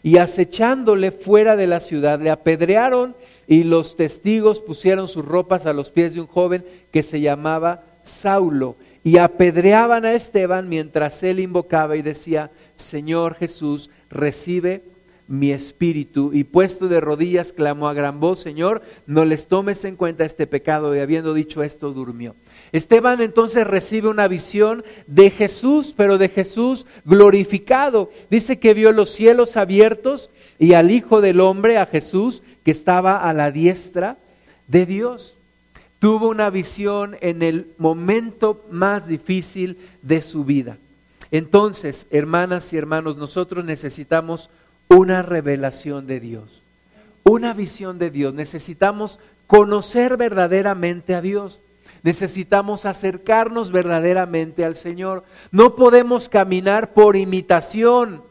Y 0.03 0.17
acechándole 0.17 1.11
fuera 1.11 1.55
de 1.55 1.67
la 1.67 1.79
ciudad, 1.79 2.19
le 2.19 2.29
apedrearon 2.29 3.15
y 3.47 3.63
los 3.63 3.95
testigos 3.95 4.59
pusieron 4.59 5.07
sus 5.07 5.23
ropas 5.23 5.65
a 5.65 5.73
los 5.73 5.91
pies 5.91 6.13
de 6.13 6.21
un 6.21 6.27
joven 6.27 6.65
que 6.91 7.03
se 7.03 7.21
llamaba 7.21 7.83
Saulo 8.03 8.75
y 9.05 9.19
apedreaban 9.19 10.03
a 10.03 10.13
Esteban 10.13 10.67
mientras 10.67 11.21
él 11.21 11.39
invocaba 11.39 11.95
y 11.95 12.01
decía, 12.01 12.49
Señor 12.75 13.35
Jesús, 13.35 13.91
recibe 14.09 14.81
mi 15.27 15.51
espíritu. 15.51 16.31
Y 16.33 16.43
puesto 16.43 16.87
de 16.87 16.99
rodillas, 16.99 17.53
clamó 17.53 17.87
a 17.87 17.93
gran 17.93 18.19
voz, 18.19 18.39
Señor, 18.39 18.81
no 19.05 19.23
les 19.23 19.45
tomes 19.45 19.85
en 19.85 19.95
cuenta 19.95 20.25
este 20.25 20.47
pecado. 20.47 20.95
Y 20.95 20.99
habiendo 20.99 21.35
dicho 21.35 21.61
esto, 21.61 21.91
durmió. 21.91 22.33
Esteban 22.71 23.21
entonces 23.21 23.67
recibe 23.67 24.09
una 24.09 24.27
visión 24.27 24.83
de 25.05 25.29
Jesús, 25.29 25.93
pero 25.95 26.17
de 26.17 26.27
Jesús 26.27 26.87
glorificado. 27.05 28.09
Dice 28.31 28.57
que 28.57 28.73
vio 28.73 28.91
los 28.91 29.11
cielos 29.11 29.55
abiertos 29.55 30.31
y 30.57 30.73
al 30.73 30.89
Hijo 30.89 31.21
del 31.21 31.41
Hombre, 31.41 31.77
a 31.77 31.85
Jesús, 31.85 32.41
que 32.63 32.71
estaba 32.71 33.19
a 33.19 33.33
la 33.33 33.51
diestra 33.51 34.17
de 34.67 34.87
Dios 34.87 35.35
tuvo 36.05 36.29
una 36.29 36.51
visión 36.51 37.17
en 37.21 37.41
el 37.41 37.65
momento 37.79 38.63
más 38.69 39.07
difícil 39.07 39.79
de 40.03 40.21
su 40.21 40.45
vida. 40.45 40.77
Entonces, 41.31 42.05
hermanas 42.11 42.71
y 42.71 42.77
hermanos, 42.77 43.17
nosotros 43.17 43.65
necesitamos 43.65 44.51
una 44.87 45.23
revelación 45.23 46.05
de 46.05 46.19
Dios, 46.19 46.61
una 47.23 47.55
visión 47.55 47.97
de 47.97 48.11
Dios. 48.11 48.35
Necesitamos 48.35 49.19
conocer 49.47 50.15
verdaderamente 50.15 51.15
a 51.15 51.21
Dios. 51.21 51.59
Necesitamos 52.03 52.85
acercarnos 52.85 53.71
verdaderamente 53.71 54.63
al 54.63 54.75
Señor. 54.75 55.23
No 55.49 55.75
podemos 55.75 56.29
caminar 56.29 56.93
por 56.93 57.15
imitación. 57.15 58.21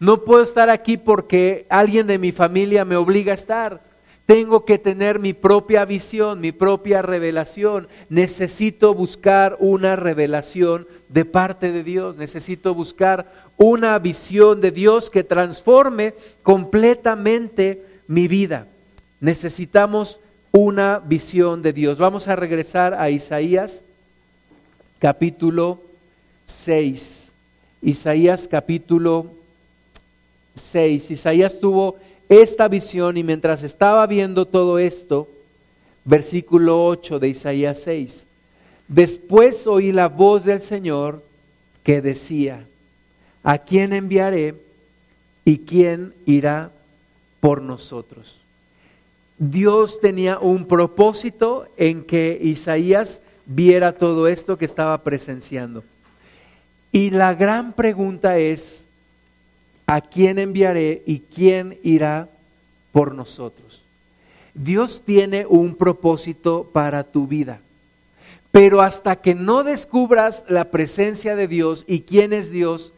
No 0.00 0.24
puedo 0.24 0.42
estar 0.42 0.70
aquí 0.70 0.96
porque 0.96 1.66
alguien 1.68 2.08
de 2.08 2.18
mi 2.18 2.32
familia 2.32 2.84
me 2.84 2.96
obliga 2.96 3.30
a 3.30 3.34
estar. 3.34 3.91
Tengo 4.26 4.64
que 4.64 4.78
tener 4.78 5.18
mi 5.18 5.32
propia 5.32 5.84
visión, 5.84 6.40
mi 6.40 6.52
propia 6.52 7.02
revelación. 7.02 7.88
Necesito 8.08 8.94
buscar 8.94 9.56
una 9.58 9.96
revelación 9.96 10.86
de 11.08 11.24
parte 11.24 11.72
de 11.72 11.82
Dios. 11.82 12.16
Necesito 12.16 12.74
buscar 12.74 13.30
una 13.56 13.98
visión 13.98 14.60
de 14.60 14.70
Dios 14.70 15.10
que 15.10 15.24
transforme 15.24 16.14
completamente 16.42 17.84
mi 18.06 18.28
vida. 18.28 18.66
Necesitamos 19.20 20.20
una 20.52 20.98
visión 20.98 21.62
de 21.62 21.72
Dios. 21.72 21.98
Vamos 21.98 22.28
a 22.28 22.36
regresar 22.36 22.94
a 22.94 23.10
Isaías 23.10 23.82
capítulo 24.98 25.80
6. 26.46 27.32
Isaías 27.82 28.46
capítulo 28.48 29.26
6. 30.54 31.10
Isaías 31.10 31.58
tuvo 31.58 31.96
esta 32.32 32.68
visión 32.68 33.16
y 33.16 33.22
mientras 33.22 33.62
estaba 33.62 34.06
viendo 34.06 34.46
todo 34.46 34.78
esto, 34.78 35.28
versículo 36.04 36.86
8 36.86 37.18
de 37.18 37.28
Isaías 37.28 37.80
6, 37.82 38.26
después 38.88 39.66
oí 39.66 39.92
la 39.92 40.08
voz 40.08 40.44
del 40.44 40.60
Señor 40.60 41.22
que 41.82 42.00
decía, 42.00 42.64
¿a 43.42 43.58
quién 43.58 43.92
enviaré 43.92 44.54
y 45.44 45.58
quién 45.58 46.14
irá 46.26 46.70
por 47.40 47.60
nosotros? 47.60 48.40
Dios 49.38 50.00
tenía 50.00 50.38
un 50.38 50.66
propósito 50.66 51.66
en 51.76 52.04
que 52.04 52.38
Isaías 52.40 53.22
viera 53.46 53.92
todo 53.92 54.28
esto 54.28 54.56
que 54.56 54.64
estaba 54.64 54.96
presenciando. 54.98 55.82
Y 56.92 57.10
la 57.10 57.34
gran 57.34 57.72
pregunta 57.72 58.38
es, 58.38 58.86
¿a 59.92 60.00
quién 60.00 60.38
enviaré 60.38 61.02
y 61.04 61.20
quién 61.20 61.78
irá 61.82 62.26
por 62.92 63.14
nosotros? 63.14 63.84
Dios 64.54 65.02
tiene 65.04 65.44
un 65.44 65.74
propósito 65.74 66.70
para 66.72 67.04
tu 67.04 67.26
vida. 67.26 67.60
Pero 68.50 68.80
hasta 68.80 69.16
que 69.16 69.34
no 69.34 69.64
descubras 69.64 70.46
la 70.48 70.70
presencia 70.70 71.36
de 71.36 71.46
Dios 71.46 71.84
y 71.86 72.00
quién 72.00 72.32
es 72.32 72.50
Dios, 72.50 72.94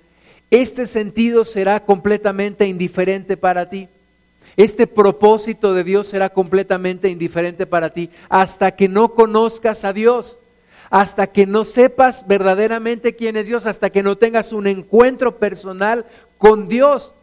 este 0.53 0.87
sentido 0.87 1.45
será 1.45 1.81
completamente 1.81 2.69
indiferente 2.69 3.37
para 3.37 3.69
ti. 3.69 3.89
Este 4.57 4.87
propósito 4.87 5.75
de 5.75 5.83
Dios 5.83 6.07
será 6.07 6.29
completamente 6.29 7.09
indiferente 7.09 7.67
para 7.67 7.91
ti 7.91 8.11
hasta 8.29 8.77
que 8.77 8.89
no 8.89 9.15
conozcas 9.15 9.85
a 9.85 9.93
Dios, 9.93 10.39
hasta 10.91 11.27
que 11.27 11.45
no 11.45 11.65
sepas 11.65 12.25
verdaderamente 12.29 13.17
quién 13.17 13.37
es 13.37 13.49
Dios, 13.49 13.67
hasta 13.67 13.91
que 13.91 14.05
no 14.05 14.17
tengas 14.17 14.53
un 14.53 14.69
encuentro 14.69 15.39
personal 15.39 16.07
con 16.45 16.69
Dios 16.69 17.15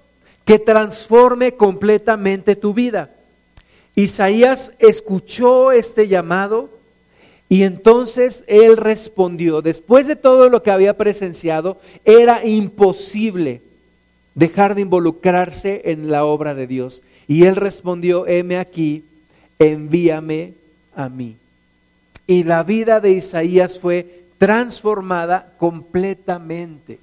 que 0.46 0.58
transforme 0.58 1.52
completamente 1.52 2.56
tu 2.56 2.74
vida. 2.74 3.12
Isaías 3.94 4.72
escuchó 4.80 5.72
este 5.72 6.08
llamado 6.08 6.72
y 7.48 7.62
entonces 7.62 8.44
él 8.48 8.78
respondió, 8.78 9.62
después 9.62 10.08
de 10.08 10.16
todo 10.16 10.50
lo 10.50 10.64
que 10.64 10.72
había 10.72 10.98
presenciado, 10.98 11.78
era 12.04 12.44
imposible 12.44 13.62
dejar 14.34 14.74
de 14.74 14.82
involucrarse 14.82 15.84
en 15.86 16.10
la 16.10 16.26
obra 16.26 16.56
de 16.56 16.66
Dios. 16.66 17.04
Y 17.28 17.44
él 17.44 17.58
respondió, 17.58 18.26
heme 18.26 18.58
aquí, 18.58 19.04
envíame 19.60 20.56
a 20.96 21.10
mí. 21.10 21.36
Y 22.26 22.44
la 22.44 22.64
vida 22.64 23.00
de 23.00 23.12
Isaías 23.12 23.80
fue 23.80 24.24
transformada 24.40 25.54
completamente. 25.60 26.98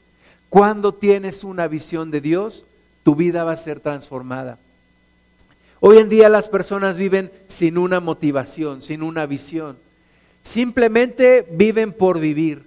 Cuando 0.49 0.94
tienes 0.94 1.44
una 1.44 1.68
visión 1.68 2.11
de 2.11 2.20
Dios, 2.20 2.64
tu 3.03 3.14
vida 3.14 3.44
va 3.44 3.53
a 3.53 3.57
ser 3.57 3.80
transformada. 3.80 4.59
Hoy 5.80 5.99
en 5.99 6.09
día 6.09 6.28
las 6.28 6.49
personas 6.49 6.96
viven 6.96 7.30
sin 7.46 7.78
una 7.78 8.01
motivación, 8.01 8.82
sin 8.82 9.03
una 9.03 9.26
visión. 9.26 9.76
Simplemente 10.42 11.46
viven 11.51 11.92
por 11.92 12.18
vivir 12.18 12.62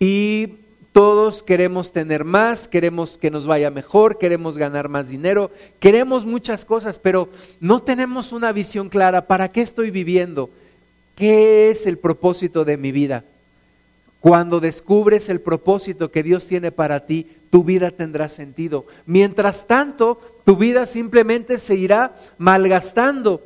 y 0.00 0.54
todos 0.92 1.42
queremos 1.42 1.92
tener 1.92 2.24
más, 2.24 2.66
queremos 2.66 3.18
que 3.18 3.30
nos 3.30 3.46
vaya 3.46 3.70
mejor, 3.70 4.18
queremos 4.18 4.58
ganar 4.58 4.88
más 4.88 5.10
dinero, 5.10 5.50
queremos 5.78 6.24
muchas 6.24 6.64
cosas, 6.64 6.98
pero 6.98 7.28
no 7.60 7.82
tenemos 7.82 8.32
una 8.32 8.50
visión 8.52 8.88
clara. 8.88 9.26
¿Para 9.26 9.52
qué 9.52 9.60
estoy 9.60 9.90
viviendo? 9.90 10.50
¿Qué 11.14 11.70
es 11.70 11.86
el 11.86 11.98
propósito 11.98 12.64
de 12.64 12.76
mi 12.76 12.90
vida? 12.90 13.22
Cuando 14.20 14.60
descubres 14.60 15.28
el 15.28 15.40
propósito 15.40 16.10
que 16.10 16.22
Dios 16.22 16.46
tiene 16.46 16.72
para 16.72 17.06
ti, 17.06 17.26
tu 17.50 17.64
vida 17.64 17.90
tendrá 17.90 18.28
sentido. 18.28 18.84
Mientras 19.06 19.66
tanto, 19.66 20.20
tu 20.44 20.56
vida 20.56 20.86
simplemente 20.86 21.58
se 21.58 21.74
irá 21.76 22.16
malgastando 22.36 23.40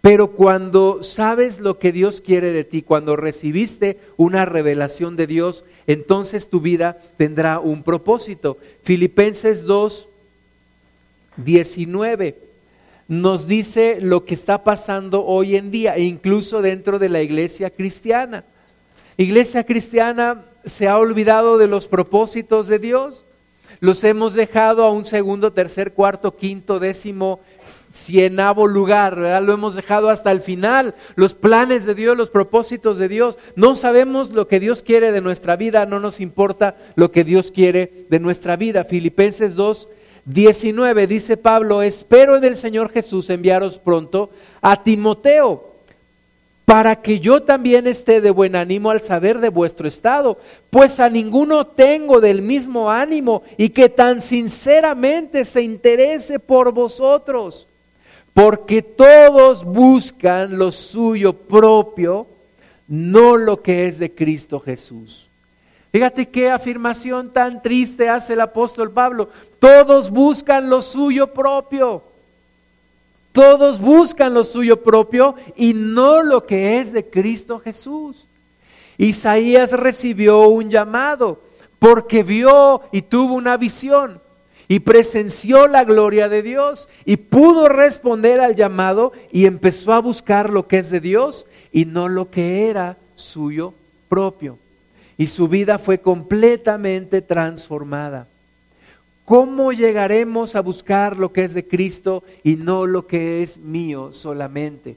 pero 0.00 0.28
cuando 0.28 1.02
sabes 1.02 1.60
lo 1.60 1.78
que 1.78 1.92
Dios 1.92 2.20
quiere 2.22 2.52
de 2.52 2.64
ti, 2.64 2.82
cuando 2.82 3.16
recibiste 3.16 3.98
una 4.16 4.46
revelación 4.46 5.14
de 5.16 5.26
Dios, 5.26 5.64
entonces 5.86 6.48
tu 6.48 6.60
vida 6.60 6.96
tendrá 7.18 7.60
un 7.60 7.82
propósito. 7.82 8.56
Filipenses 8.82 9.64
2, 9.64 10.08
19 11.36 12.38
nos 13.08 13.46
dice 13.46 13.98
lo 14.00 14.24
que 14.24 14.34
está 14.34 14.62
pasando 14.62 15.26
hoy 15.26 15.56
en 15.56 15.70
día, 15.70 15.98
incluso 15.98 16.62
dentro 16.62 16.98
de 16.98 17.08
la 17.08 17.20
iglesia 17.20 17.68
cristiana. 17.68 18.44
Iglesia 19.16 19.64
cristiana 19.64 20.44
se 20.64 20.88
ha 20.88 20.98
olvidado 20.98 21.58
de 21.58 21.66
los 21.66 21.86
propósitos 21.86 22.68
de 22.68 22.78
Dios, 22.78 23.24
los 23.80 24.04
hemos 24.04 24.34
dejado 24.34 24.84
a 24.84 24.90
un 24.90 25.04
segundo, 25.04 25.52
tercer, 25.52 25.92
cuarto, 25.92 26.36
quinto, 26.36 26.78
décimo 26.78 27.40
cienavo 27.94 28.66
lugar, 28.66 29.16
¿verdad? 29.16 29.42
Lo 29.42 29.54
hemos 29.54 29.74
dejado 29.74 30.10
hasta 30.10 30.30
el 30.30 30.40
final. 30.40 30.94
Los 31.14 31.34
planes 31.34 31.84
de 31.86 31.94
Dios, 31.94 32.16
los 32.16 32.28
propósitos 32.28 32.98
de 32.98 33.08
Dios. 33.08 33.38
No 33.56 33.76
sabemos 33.76 34.30
lo 34.30 34.48
que 34.48 34.60
Dios 34.60 34.82
quiere 34.82 35.12
de 35.12 35.20
nuestra 35.20 35.56
vida, 35.56 35.86
no 35.86 36.00
nos 36.00 36.20
importa 36.20 36.76
lo 36.94 37.10
que 37.10 37.24
Dios 37.24 37.50
quiere 37.50 38.06
de 38.10 38.18
nuestra 38.18 38.56
vida. 38.56 38.84
Filipenses 38.84 39.54
2, 39.54 39.88
19 40.26 41.06
dice 41.06 41.36
Pablo, 41.36 41.82
espero 41.82 42.36
en 42.36 42.44
el 42.44 42.56
Señor 42.56 42.90
Jesús 42.90 43.30
enviaros 43.30 43.78
pronto 43.78 44.30
a 44.60 44.82
Timoteo 44.82 45.69
para 46.70 46.94
que 46.94 47.18
yo 47.18 47.42
también 47.42 47.88
esté 47.88 48.20
de 48.20 48.30
buen 48.30 48.54
ánimo 48.54 48.92
al 48.92 49.00
saber 49.00 49.40
de 49.40 49.48
vuestro 49.48 49.88
estado, 49.88 50.38
pues 50.70 51.00
a 51.00 51.08
ninguno 51.08 51.66
tengo 51.66 52.20
del 52.20 52.42
mismo 52.42 52.92
ánimo 52.92 53.42
y 53.56 53.70
que 53.70 53.88
tan 53.88 54.22
sinceramente 54.22 55.44
se 55.44 55.62
interese 55.62 56.38
por 56.38 56.70
vosotros, 56.70 57.66
porque 58.32 58.82
todos 58.82 59.64
buscan 59.64 60.58
lo 60.58 60.70
suyo 60.70 61.32
propio, 61.32 62.28
no 62.86 63.36
lo 63.36 63.60
que 63.60 63.88
es 63.88 63.98
de 63.98 64.14
Cristo 64.14 64.60
Jesús. 64.60 65.28
Fíjate 65.90 66.28
qué 66.28 66.52
afirmación 66.52 67.32
tan 67.32 67.62
triste 67.62 68.08
hace 68.08 68.34
el 68.34 68.42
apóstol 68.42 68.92
Pablo. 68.92 69.28
Todos 69.58 70.08
buscan 70.08 70.70
lo 70.70 70.82
suyo 70.82 71.32
propio. 71.32 72.09
Todos 73.32 73.80
buscan 73.80 74.34
lo 74.34 74.44
suyo 74.44 74.82
propio 74.82 75.34
y 75.56 75.72
no 75.72 76.22
lo 76.22 76.46
que 76.46 76.80
es 76.80 76.92
de 76.92 77.08
Cristo 77.08 77.60
Jesús. 77.60 78.26
Isaías 78.98 79.72
recibió 79.72 80.48
un 80.48 80.70
llamado 80.70 81.40
porque 81.78 82.22
vio 82.22 82.82
y 82.92 83.02
tuvo 83.02 83.34
una 83.34 83.56
visión 83.56 84.20
y 84.68 84.80
presenció 84.80 85.66
la 85.66 85.84
gloria 85.84 86.28
de 86.28 86.42
Dios 86.42 86.88
y 87.04 87.16
pudo 87.16 87.68
responder 87.68 88.40
al 88.40 88.54
llamado 88.54 89.12
y 89.32 89.46
empezó 89.46 89.92
a 89.92 90.00
buscar 90.00 90.50
lo 90.50 90.68
que 90.68 90.78
es 90.78 90.90
de 90.90 91.00
Dios 91.00 91.46
y 91.72 91.86
no 91.86 92.08
lo 92.08 92.30
que 92.30 92.68
era 92.68 92.96
suyo 93.16 93.74
propio. 94.08 94.58
Y 95.16 95.26
su 95.26 95.48
vida 95.48 95.78
fue 95.78 95.98
completamente 95.98 97.20
transformada. 97.22 98.26
¿Cómo 99.30 99.70
llegaremos 99.70 100.56
a 100.56 100.60
buscar 100.60 101.16
lo 101.16 101.32
que 101.32 101.44
es 101.44 101.54
de 101.54 101.64
Cristo 101.64 102.24
y 102.42 102.56
no 102.56 102.84
lo 102.84 103.06
que 103.06 103.44
es 103.44 103.58
mío 103.58 104.12
solamente? 104.12 104.96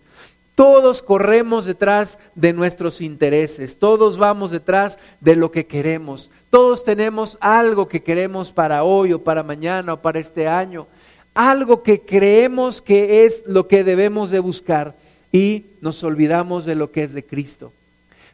Todos 0.55 1.03
corremos 1.03 1.65
detrás 1.65 2.17
de 2.34 2.51
nuestros 2.51 2.99
intereses, 2.99 3.77
todos 3.77 4.17
vamos 4.17 4.49
detrás 4.49 4.97
de 5.21 5.36
lo 5.36 5.51
que 5.51 5.67
queremos, 5.67 6.31
todos 6.49 6.84
tenemos 6.84 7.38
algo 7.41 7.88
que 7.88 8.01
queremos 8.01 8.51
para 8.51 8.84
hoy 8.84 9.13
o 9.13 9.23
para 9.23 9.43
mañana 9.43 9.93
o 9.93 9.97
para 9.97 10.17
este 10.17 10.47
año, 10.47 10.88
algo 11.36 11.84
que 11.84 12.01
creemos 12.01 12.81
que 12.81 13.25
es 13.25 13.43
lo 13.45 13.67
que 13.67 13.84
debemos 13.84 14.31
de 14.31 14.39
buscar 14.39 14.95
y 15.31 15.65
nos 15.79 16.03
olvidamos 16.03 16.65
de 16.65 16.73
lo 16.73 16.91
que 16.91 17.03
es 17.03 17.13
de 17.13 17.23
Cristo. 17.23 17.71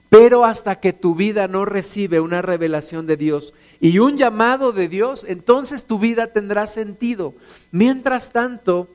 Pero 0.08 0.46
hasta 0.46 0.80
que 0.80 0.94
tu 0.94 1.14
vida 1.14 1.50
no 1.50 1.66
recibe 1.66 2.22
una 2.22 2.42
revelación 2.42 3.06
de 3.06 3.18
Dios 3.18 3.54
y 3.80 4.00
un 4.00 4.18
llamado 4.18 4.72
de 4.72 4.88
Dios, 4.88 5.26
entonces 5.28 5.86
tu 5.86 6.00
vida 6.00 6.28
tendrá 6.28 6.68
sentido. 6.68 7.34
Mientras 7.72 8.32
tanto, 8.32 8.88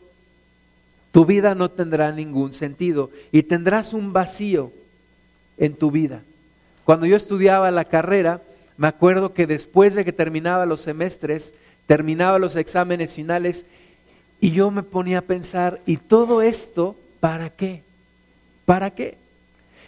tu 1.12 1.24
vida 1.24 1.54
no 1.54 1.70
tendrá 1.70 2.12
ningún 2.12 2.52
sentido 2.52 3.10
y 3.32 3.44
tendrás 3.44 3.94
un 3.94 4.12
vacío 4.12 4.72
en 5.58 5.74
tu 5.74 5.90
vida. 5.90 6.22
Cuando 6.84 7.06
yo 7.06 7.16
estudiaba 7.16 7.70
la 7.70 7.86
carrera, 7.86 8.42
me 8.76 8.88
acuerdo 8.88 9.32
que 9.32 9.46
después 9.46 9.94
de 9.94 10.04
que 10.04 10.12
terminaba 10.12 10.66
los 10.66 10.80
semestres, 10.80 11.54
terminaba 11.86 12.38
los 12.38 12.56
exámenes 12.56 13.14
finales 13.14 13.64
y 14.40 14.50
yo 14.50 14.70
me 14.70 14.82
ponía 14.82 15.18
a 15.18 15.22
pensar, 15.22 15.80
¿y 15.86 15.96
todo 15.96 16.42
esto 16.42 16.96
para 17.20 17.48
qué? 17.50 17.82
¿Para 18.66 18.90
qué? 18.90 19.16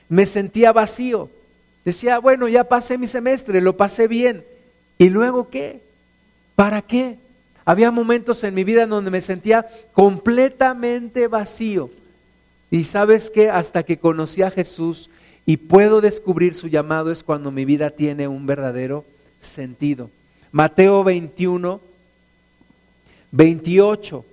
me 0.09 0.27
sentía 0.27 0.73
vacío. 0.73 1.31
Decía, 1.85 2.19
bueno, 2.19 2.49
ya 2.49 2.65
pasé 2.65 2.99
mi 2.99 3.07
semestre, 3.07 3.61
lo 3.61 3.77
pasé 3.77 4.09
bien. 4.09 4.45
¿Y 4.99 5.11
luego 5.11 5.49
qué? 5.51 5.81
¿Para 6.55 6.83
qué? 6.83 7.17
Había 7.65 7.91
momentos 7.91 8.43
en 8.45 8.55
mi 8.55 8.65
vida 8.65 8.85
en 8.85 8.91
donde 8.91 9.11
me 9.11 9.21
sentía 9.21 9.67
completamente 9.93 11.27
vacío. 11.27 11.91
Y 12.71 12.85
sabes 12.85 13.31
que 13.31 13.51
hasta 13.51 13.83
que 13.83 13.99
conocí 13.99 14.43
a 14.43 14.51
Jesús 14.51 15.11
y 15.45 15.57
puedo 15.57 16.01
descubrir 16.01 16.55
su 16.55 16.69
llamado 16.69 17.11
es 17.11 17.23
cuando 17.23 17.51
mi 17.51 17.65
vida 17.65 17.91
tiene 17.91 18.29
un 18.29 18.47
verdadero 18.47 19.05
sentido. 19.41 20.11
Mateo 20.53 21.05
21, 21.05 21.81
28. 23.33 24.25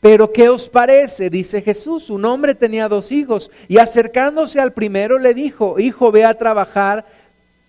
Pero 0.00 0.32
¿qué 0.32 0.48
os 0.48 0.68
parece? 0.68 1.28
Dice 1.28 1.60
Jesús, 1.60 2.08
un 2.08 2.24
hombre 2.24 2.54
tenía 2.54 2.88
dos 2.88 3.10
hijos 3.10 3.50
y 3.66 3.78
acercándose 3.78 4.60
al 4.60 4.72
primero 4.72 5.18
le 5.18 5.34
dijo, 5.34 5.78
hijo, 5.78 6.12
ve 6.12 6.24
a 6.24 6.34
trabajar 6.34 7.04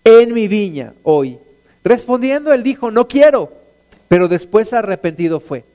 en 0.04 0.34
mi 0.34 0.48
viña 0.48 0.94
hoy. 1.04 1.40
Respondiendo 1.90 2.54
él 2.54 2.62
dijo, 2.62 2.92
no 2.92 3.08
quiero, 3.08 3.52
pero 4.08 4.28
después 4.28 4.74
arrepentido 4.74 5.40
fue. 5.40 5.66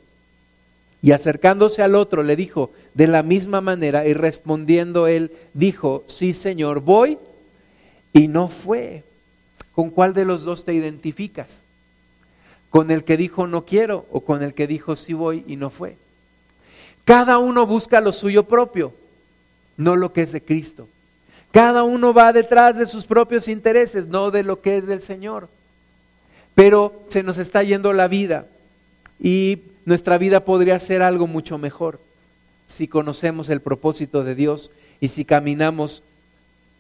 Y 1.03 1.11
acercándose 1.11 1.83
al 1.83 1.97
otro 1.97 2.23
le 2.23 2.37
dijo 2.37 2.71
de 2.95 3.09
la 3.09 3.25
misma 3.25 3.61
manera 3.61 4.07
y 4.07 4.15
respondiendo 4.15 5.09
él 5.09 5.33
dijo, 5.55 6.05
sí 6.07 6.33
Señor, 6.33 6.79
voy 6.79 7.19
y 8.13 8.29
no 8.29 8.47
fue. 8.47 9.03
¿Con 9.75 9.91
cuál 9.91 10.15
de 10.15 10.25
los 10.25 10.45
dos 10.45 10.65
te 10.65 10.73
identificas? 10.73 11.63
¿Con 12.71 12.93
el 12.93 13.03
que 13.03 13.17
dijo 13.17 13.49
no 13.49 13.65
quiero 13.65 14.07
o 14.13 14.21
con 14.21 14.45
el 14.45 14.55
que 14.55 14.69
dijo 14.69 14.95
sí 14.95 15.15
voy 15.15 15.43
y 15.49 15.57
no 15.57 15.71
fue? 15.71 15.97
Cada 17.05 17.39
uno 17.39 17.67
busca 17.67 18.01
lo 18.01 18.13
suyo 18.13 18.45
propio, 18.45 18.93
no 19.77 19.97
lo 19.97 20.13
que 20.13 20.23
es 20.23 20.31
de 20.31 20.41
Cristo. 20.41 20.87
Cada 21.51 21.83
uno 21.83 22.15
va 22.15 22.33
detrás 22.33 22.77
de 22.77 22.87
sus 22.87 23.05
propios 23.05 23.49
intereses, 23.49 24.07
no 24.07 24.31
de 24.31 24.45
lo 24.45 24.61
que 24.61 24.77
es 24.77 24.87
del 24.87 25.03
Señor. 25.03 25.49
Pero 26.55 27.05
se 27.09 27.23
nos 27.23 27.39
está 27.39 27.63
yendo 27.63 27.93
la 27.93 28.09
vida 28.09 28.47
y 29.21 29.59
nuestra 29.85 30.19
vida 30.19 30.45
podría 30.45 30.79
ser 30.79 31.03
algo 31.03 31.27
mucho 31.27 31.59
mejor 31.59 32.01
si 32.67 32.89
conocemos 32.89 33.49
el 33.51 33.61
propósito 33.61 34.25
de 34.25 34.35
Dios 34.35 34.71
y 35.01 35.09
si 35.09 35.25
caminamos 35.25 36.03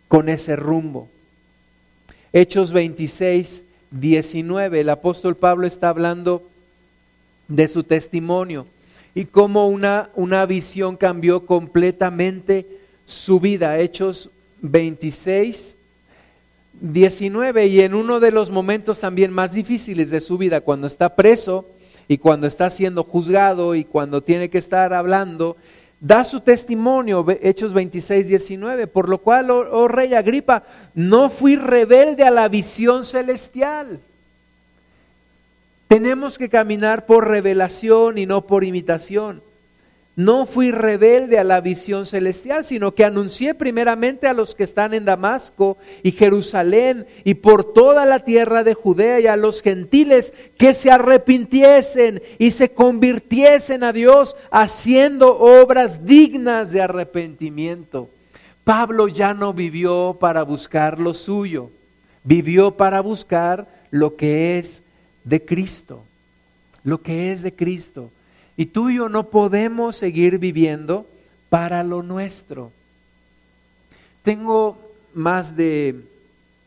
con 0.08 0.28
ese 0.28 0.56
rumbo. 0.56 1.08
Hechos 2.32 2.72
26, 2.72 3.64
19, 3.90 4.80
el 4.80 4.90
apóstol 4.90 5.36
Pablo 5.36 5.66
está 5.66 5.88
hablando 5.88 6.42
de 7.48 7.68
su 7.68 7.84
testimonio 7.84 8.66
y 9.14 9.26
cómo 9.26 9.68
una, 9.68 10.10
una 10.14 10.46
visión 10.46 10.96
cambió 10.96 11.46
completamente 11.46 12.66
su 13.06 13.38
vida. 13.38 13.78
Hechos 13.78 14.30
26, 14.62 15.76
19, 16.80 17.66
y 17.66 17.80
en 17.80 17.94
uno 17.94 18.20
de 18.20 18.30
los 18.30 18.50
momentos 18.50 19.00
también 19.00 19.32
más 19.32 19.52
difíciles 19.52 20.10
de 20.10 20.20
su 20.20 20.38
vida, 20.38 20.60
cuando 20.60 20.86
está 20.86 21.14
preso, 21.14 21.66
y 22.08 22.18
cuando 22.18 22.46
está 22.46 22.70
siendo 22.70 23.02
juzgado 23.02 23.74
y 23.74 23.84
cuando 23.84 24.22
tiene 24.22 24.50
que 24.50 24.58
estar 24.58 24.92
hablando, 24.92 25.56
da 26.00 26.24
su 26.24 26.40
testimonio, 26.40 27.24
Hechos 27.40 27.72
26, 27.72 28.28
19, 28.28 28.86
por 28.86 29.08
lo 29.08 29.18
cual, 29.18 29.50
oh, 29.50 29.66
oh, 29.70 29.88
rey 29.88 30.14
Agripa, 30.14 30.64
no 30.94 31.30
fui 31.30 31.56
rebelde 31.56 32.24
a 32.24 32.30
la 32.30 32.48
visión 32.48 33.04
celestial. 33.04 34.00
Tenemos 35.88 36.38
que 36.38 36.48
caminar 36.48 37.06
por 37.06 37.28
revelación 37.28 38.18
y 38.18 38.26
no 38.26 38.42
por 38.42 38.64
imitación. 38.64 39.42
No 40.16 40.46
fui 40.46 40.70
rebelde 40.70 41.40
a 41.40 41.44
la 41.44 41.60
visión 41.60 42.06
celestial, 42.06 42.64
sino 42.64 42.94
que 42.94 43.04
anuncié 43.04 43.52
primeramente 43.54 44.28
a 44.28 44.32
los 44.32 44.54
que 44.54 44.62
están 44.62 44.94
en 44.94 45.04
Damasco 45.04 45.76
y 46.04 46.12
Jerusalén 46.12 47.04
y 47.24 47.34
por 47.34 47.72
toda 47.72 48.06
la 48.06 48.20
tierra 48.20 48.62
de 48.62 48.74
Judea 48.74 49.18
y 49.18 49.26
a 49.26 49.36
los 49.36 49.60
gentiles 49.60 50.32
que 50.56 50.72
se 50.72 50.92
arrepintiesen 50.92 52.22
y 52.38 52.52
se 52.52 52.70
convirtiesen 52.70 53.82
a 53.82 53.92
Dios 53.92 54.36
haciendo 54.52 55.36
obras 55.36 56.06
dignas 56.06 56.70
de 56.70 56.82
arrepentimiento. 56.82 58.08
Pablo 58.62 59.08
ya 59.08 59.34
no 59.34 59.52
vivió 59.52 60.16
para 60.20 60.44
buscar 60.44 61.00
lo 61.00 61.12
suyo, 61.12 61.70
vivió 62.22 62.70
para 62.70 63.00
buscar 63.00 63.66
lo 63.90 64.14
que 64.14 64.58
es 64.58 64.84
de 65.24 65.44
Cristo, 65.44 66.04
lo 66.84 67.02
que 67.02 67.32
es 67.32 67.42
de 67.42 67.52
Cristo. 67.52 68.10
Y 68.56 68.66
tú 68.66 68.90
y 68.90 68.96
yo 68.96 69.08
no 69.08 69.30
podemos 69.30 69.96
seguir 69.96 70.38
viviendo 70.38 71.06
para 71.48 71.82
lo 71.82 72.02
nuestro. 72.02 72.70
Tengo 74.22 74.78
más 75.12 75.56
de, 75.56 76.00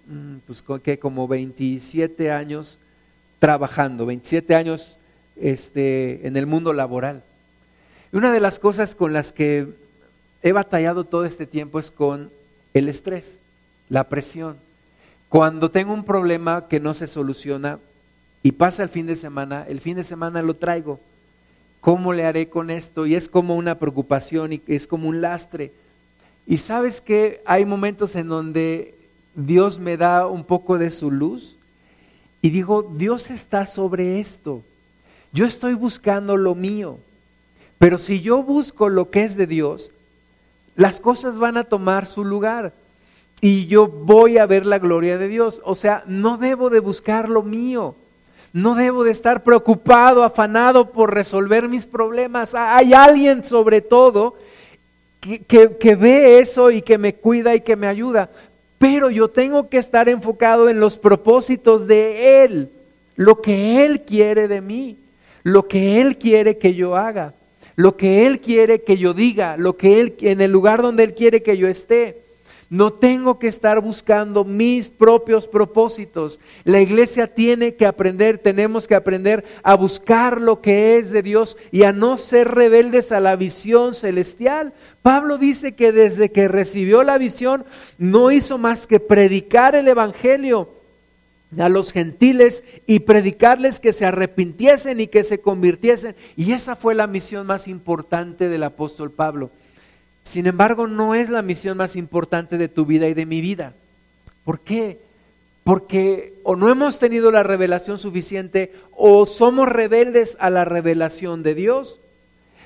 mm, 0.07 0.37
pues 0.45 0.63
que 0.83 0.99
como 0.99 1.27
27 1.27 2.31
años 2.31 2.77
trabajando, 3.39 4.05
27 4.05 4.55
años 4.55 4.97
este, 5.35 6.27
en 6.27 6.35
el 6.37 6.45
mundo 6.45 6.73
laboral. 6.73 7.23
Y 8.11 8.17
una 8.17 8.31
de 8.31 8.39
las 8.39 8.59
cosas 8.59 8.95
con 8.95 9.13
las 9.13 9.31
que 9.31 9.67
he 10.41 10.51
batallado 10.51 11.03
todo 11.03 11.25
este 11.25 11.45
tiempo 11.45 11.79
es 11.79 11.91
con 11.91 12.29
el 12.73 12.89
estrés, 12.89 13.39
la 13.89 14.05
presión. 14.05 14.57
Cuando 15.29 15.71
tengo 15.71 15.93
un 15.93 16.05
problema 16.05 16.67
que 16.67 16.79
no 16.79 16.93
se 16.93 17.07
soluciona 17.07 17.79
y 18.43 18.53
pasa 18.53 18.83
el 18.83 18.89
fin 18.89 19.07
de 19.07 19.15
semana, 19.15 19.65
el 19.67 19.81
fin 19.81 19.95
de 19.97 20.03
semana 20.03 20.41
lo 20.41 20.53
traigo 20.53 20.99
¿Cómo 21.87 22.11
le 22.11 22.25
haré 22.25 22.49
con 22.49 22.69
esto? 22.69 23.05
Y 23.05 23.15
es 23.15 23.29
como 23.29 23.55
una 23.55 23.75
preocupación 23.75 24.51
y 24.51 24.61
es 24.67 24.87
como 24.87 25.07
un 25.07 25.21
lastre. 25.21 25.71
Y 26.45 26.57
sabes 26.57 26.99
que 26.99 27.41
hay 27.45 27.63
momentos 27.63 28.17
en 28.17 28.27
donde 28.27 28.93
Dios 29.35 29.79
me 29.79 29.95
da 29.95 30.27
un 30.27 30.43
poco 30.43 30.77
de 30.77 30.91
su 30.91 31.11
luz 31.11 31.55
y 32.41 32.49
digo, 32.49 32.83
Dios 32.97 33.31
está 33.31 33.65
sobre 33.65 34.19
esto. 34.19 34.63
Yo 35.31 35.45
estoy 35.45 35.75
buscando 35.75 36.35
lo 36.35 36.55
mío. 36.55 36.97
Pero 37.77 37.97
si 37.99 38.19
yo 38.19 38.43
busco 38.43 38.89
lo 38.89 39.09
que 39.09 39.23
es 39.23 39.37
de 39.37 39.47
Dios, 39.47 39.91
las 40.75 40.99
cosas 40.99 41.37
van 41.37 41.55
a 41.55 41.63
tomar 41.63 42.05
su 42.05 42.25
lugar 42.25 42.73
y 43.39 43.67
yo 43.67 43.87
voy 43.87 44.39
a 44.39 44.45
ver 44.45 44.65
la 44.65 44.79
gloria 44.79 45.17
de 45.17 45.29
Dios. 45.29 45.61
O 45.63 45.73
sea, 45.73 46.03
no 46.05 46.37
debo 46.37 46.69
de 46.69 46.81
buscar 46.81 47.29
lo 47.29 47.43
mío. 47.43 47.95
No 48.53 48.75
debo 48.75 49.03
de 49.03 49.11
estar 49.11 49.43
preocupado, 49.43 50.23
afanado 50.23 50.89
por 50.91 51.13
resolver 51.13 51.67
mis 51.67 51.85
problemas. 51.85 52.55
Hay 52.55 52.93
alguien 52.93 53.43
sobre 53.43 53.81
todo 53.81 54.35
que, 55.19 55.95
ve 55.95 56.39
eso 56.39 56.71
y 56.71 56.81
que 56.81 56.97
me 56.97 57.13
cuida 57.13 57.55
y 57.55 57.61
que 57.61 57.75
me 57.75 57.87
ayuda. 57.87 58.29
Pero 58.77 59.09
yo 59.09 59.27
tengo 59.27 59.69
que 59.69 59.77
estar 59.77 60.07
enfocado 60.07 60.69
en 60.69 60.79
los 60.79 60.97
propósitos 60.97 61.87
de 61.87 62.43
Él, 62.43 62.69
lo 63.15 63.41
que 63.41 63.83
Él 63.85 64.01
quiere 64.01 64.47
de 64.47 64.61
mí, 64.61 64.97
lo 65.43 65.67
que 65.67 65.99
Él 65.99 66.17
quiere 66.17 66.57
que 66.57 66.75
yo 66.75 66.95
haga, 66.95 67.33
lo 67.75 67.97
que 67.97 68.25
Él 68.25 68.39
quiere 68.39 68.81
que 68.81 68.97
yo 68.97 69.13
diga, 69.13 69.57
lo 69.57 69.75
que 69.77 69.99
Él 69.99 70.15
en 70.21 70.41
el 70.41 70.51
lugar 70.51 70.81
donde 70.81 71.03
Él 71.03 71.13
quiere 71.15 71.41
que 71.41 71.57
yo 71.57 71.67
esté. 71.67 72.26
No 72.69 72.91
tengo 72.91 73.39
que 73.39 73.47
estar 73.47 73.79
buscando 73.79 74.43
mis 74.43 74.89
propios 74.89 75.47
propósitos. 75.47 76.41
La 76.65 76.81
iglesia 76.81 77.27
tiene 77.27 77.75
que 77.75 77.85
aprender, 77.85 78.39
tenemos 78.39 78.87
que 78.87 78.95
aprender 78.95 79.45
a 79.63 79.73
buscar 79.75 80.41
lo 80.41 80.61
que 80.61 80.97
es 80.97 81.11
de 81.11 81.21
Dios 81.21 81.55
y 81.71 81.83
a 81.83 81.93
no 81.93 82.17
ser 82.17 82.49
rebeldes 82.49 83.13
a 83.13 83.21
la 83.21 83.37
visión 83.37 83.93
celestial. 83.93 84.73
Pablo 85.01 85.37
dice 85.37 85.75
que 85.75 85.93
desde 85.93 86.29
que 86.29 86.49
recibió 86.49 87.03
la 87.03 87.17
visión 87.17 87.63
no 87.97 88.31
hizo 88.31 88.57
más 88.57 88.85
que 88.85 88.99
predicar 88.99 89.73
el 89.73 89.87
Evangelio 89.87 90.69
a 91.57 91.69
los 91.69 91.93
gentiles 91.93 92.65
y 92.85 92.99
predicarles 92.99 93.79
que 93.79 93.93
se 93.93 94.05
arrepintiesen 94.05 94.99
y 94.99 95.07
que 95.07 95.23
se 95.23 95.39
convirtiesen. 95.39 96.17
Y 96.35 96.51
esa 96.51 96.75
fue 96.75 96.95
la 96.95 97.07
misión 97.07 97.47
más 97.47 97.69
importante 97.69 98.49
del 98.49 98.63
apóstol 98.63 99.11
Pablo. 99.11 99.49
Sin 100.27 100.45
embargo, 100.45 100.87
no 100.87 101.15
es 101.15 101.29
la 101.29 101.41
misión 101.41 101.77
más 101.77 101.95
importante 101.95 102.57
de 102.57 102.67
tu 102.67 102.85
vida 102.85 103.07
y 103.07 103.13
de 103.13 103.25
mi 103.25 103.39
vida. 103.39 103.71
¿Por 104.43 104.59
qué? 104.59 104.99
Porque 105.63 106.33
o 106.43 106.57
no 106.57 106.69
hemos 106.69 106.99
tenido 106.99 107.31
la 107.31 107.43
revelación 107.43 107.97
suficiente 107.97 108.73
o 108.91 109.25
somos 109.25 109.69
rebeldes 109.69 110.35
a 110.41 110.49
la 110.49 110.65
revelación 110.65 111.43
de 111.43 111.55
Dios. 111.55 112.01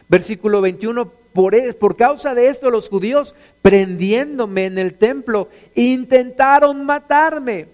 Versículo 0.10 0.62
21, 0.62 1.06
por, 1.34 1.54
e, 1.54 1.76
por 1.76 1.98
causa 1.98 2.34
de 2.34 2.48
esto 2.48 2.72
los 2.72 2.90
judíos, 2.90 3.36
prendiéndome 3.62 4.66
en 4.66 4.80
el 4.80 4.96
templo, 4.96 5.48
intentaron 5.76 6.84
matarme. 6.84 7.68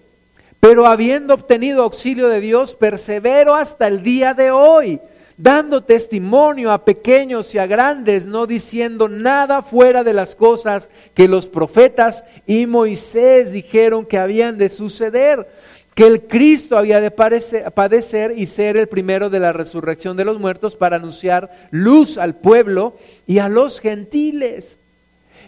Pero 0.60 0.84
habiendo 0.84 1.32
obtenido 1.32 1.82
auxilio 1.82 2.28
de 2.28 2.42
Dios, 2.42 2.74
persevero 2.74 3.54
hasta 3.54 3.86
el 3.86 4.02
día 4.02 4.34
de 4.34 4.50
hoy 4.50 5.00
dando 5.38 5.84
testimonio 5.84 6.72
a 6.72 6.84
pequeños 6.84 7.54
y 7.54 7.58
a 7.58 7.66
grandes, 7.66 8.26
no 8.26 8.46
diciendo 8.46 9.08
nada 9.08 9.62
fuera 9.62 10.02
de 10.02 10.12
las 10.12 10.34
cosas 10.34 10.90
que 11.14 11.28
los 11.28 11.46
profetas 11.46 12.24
y 12.44 12.66
Moisés 12.66 13.52
dijeron 13.52 14.04
que 14.04 14.18
habían 14.18 14.58
de 14.58 14.68
suceder, 14.68 15.46
que 15.94 16.08
el 16.08 16.22
Cristo 16.22 16.76
había 16.76 17.00
de 17.00 17.12
padecer 17.12 18.34
y 18.36 18.46
ser 18.46 18.76
el 18.76 18.88
primero 18.88 19.30
de 19.30 19.38
la 19.38 19.52
resurrección 19.52 20.16
de 20.16 20.24
los 20.24 20.40
muertos 20.40 20.74
para 20.74 20.96
anunciar 20.96 21.50
luz 21.70 22.18
al 22.18 22.34
pueblo 22.34 22.96
y 23.26 23.38
a 23.38 23.48
los 23.48 23.78
gentiles. 23.78 24.78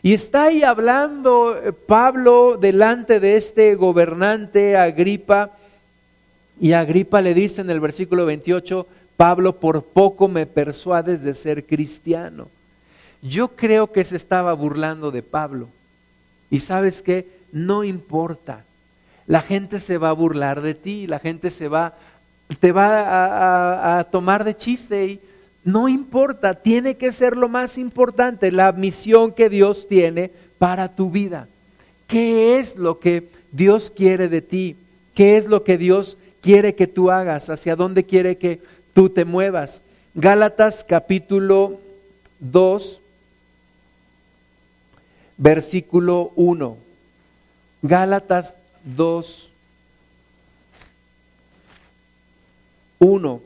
Y 0.03 0.15
está 0.15 0.45
ahí 0.45 0.63
hablando 0.63 1.57
eh, 1.57 1.73
Pablo 1.73 2.57
delante 2.59 3.21
de 3.21 3.37
este 3.37 3.75
gobernante 3.75 4.77
Agripa, 4.77 5.51
y 6.61 6.73
Agripa 6.73 7.21
le 7.23 7.33
dice 7.33 7.63
en 7.63 7.71
el 7.71 7.81
versículo 7.81 8.27
28, 8.27 8.87
Pablo, 9.21 9.61
por 9.61 9.83
poco 9.83 10.29
me 10.29 10.47
persuades 10.47 11.23
de 11.23 11.35
ser 11.35 11.67
cristiano. 11.67 12.49
Yo 13.21 13.49
creo 13.49 13.93
que 13.93 14.03
se 14.03 14.17
estaba 14.17 14.55
burlando 14.55 15.11
de 15.11 15.23
Pablo. 15.23 15.69
Y 16.51 16.61
sabes 16.61 17.03
qué, 17.03 17.29
no 17.53 17.85
importa. 17.85 18.65
La 19.27 19.43
gente 19.43 19.79
se 19.79 19.99
va 19.99 20.09
a 20.09 20.15
burlar 20.15 20.63
de 20.63 20.73
ti, 20.73 21.07
la 21.07 21.19
gente 21.19 21.51
se 21.51 21.69
va, 21.69 21.93
te 22.61 22.73
va 22.73 23.01
a, 23.01 23.99
a 23.99 24.05
tomar 24.05 24.43
de 24.43 24.57
chiste 24.57 25.05
y 25.05 25.21
no 25.65 25.87
importa, 25.87 26.55
tiene 26.55 26.95
que 26.95 27.13
ser 27.13 27.37
lo 27.37 27.51
más 27.51 27.77
importante, 27.77 28.51
la 28.51 28.73
misión 28.73 29.35
que 29.35 29.51
Dios 29.51 29.87
tiene 29.87 30.31
para 30.57 30.89
tu 30.89 31.11
vida. 31.11 31.47
¿Qué 32.07 32.59
es 32.59 32.75
lo 32.75 32.99
que 32.99 33.29
Dios 33.53 33.93
quiere 33.95 34.31
de 34.31 34.41
ti? 34.41 34.77
¿Qué 35.15 35.37
es 35.37 35.45
lo 35.45 35.63
que 35.63 35.77
Dios 35.77 36.17
quiere 36.41 36.75
que 36.75 36.87
tú 36.87 37.11
hagas? 37.11 37.51
¿Hacia 37.51 37.77
dónde 37.77 38.05
quiere 38.05 38.39
que 38.39 38.61
tú 38.93 39.11
te 39.11 39.25
muevas. 39.25 39.83
Gálatas 40.15 40.85
capítulo 40.85 41.81
2, 42.41 43.01
versículo 45.37 46.33
1. 46.37 46.77
Gálatas 47.83 48.57
2, 48.85 49.53
1. 52.99 53.41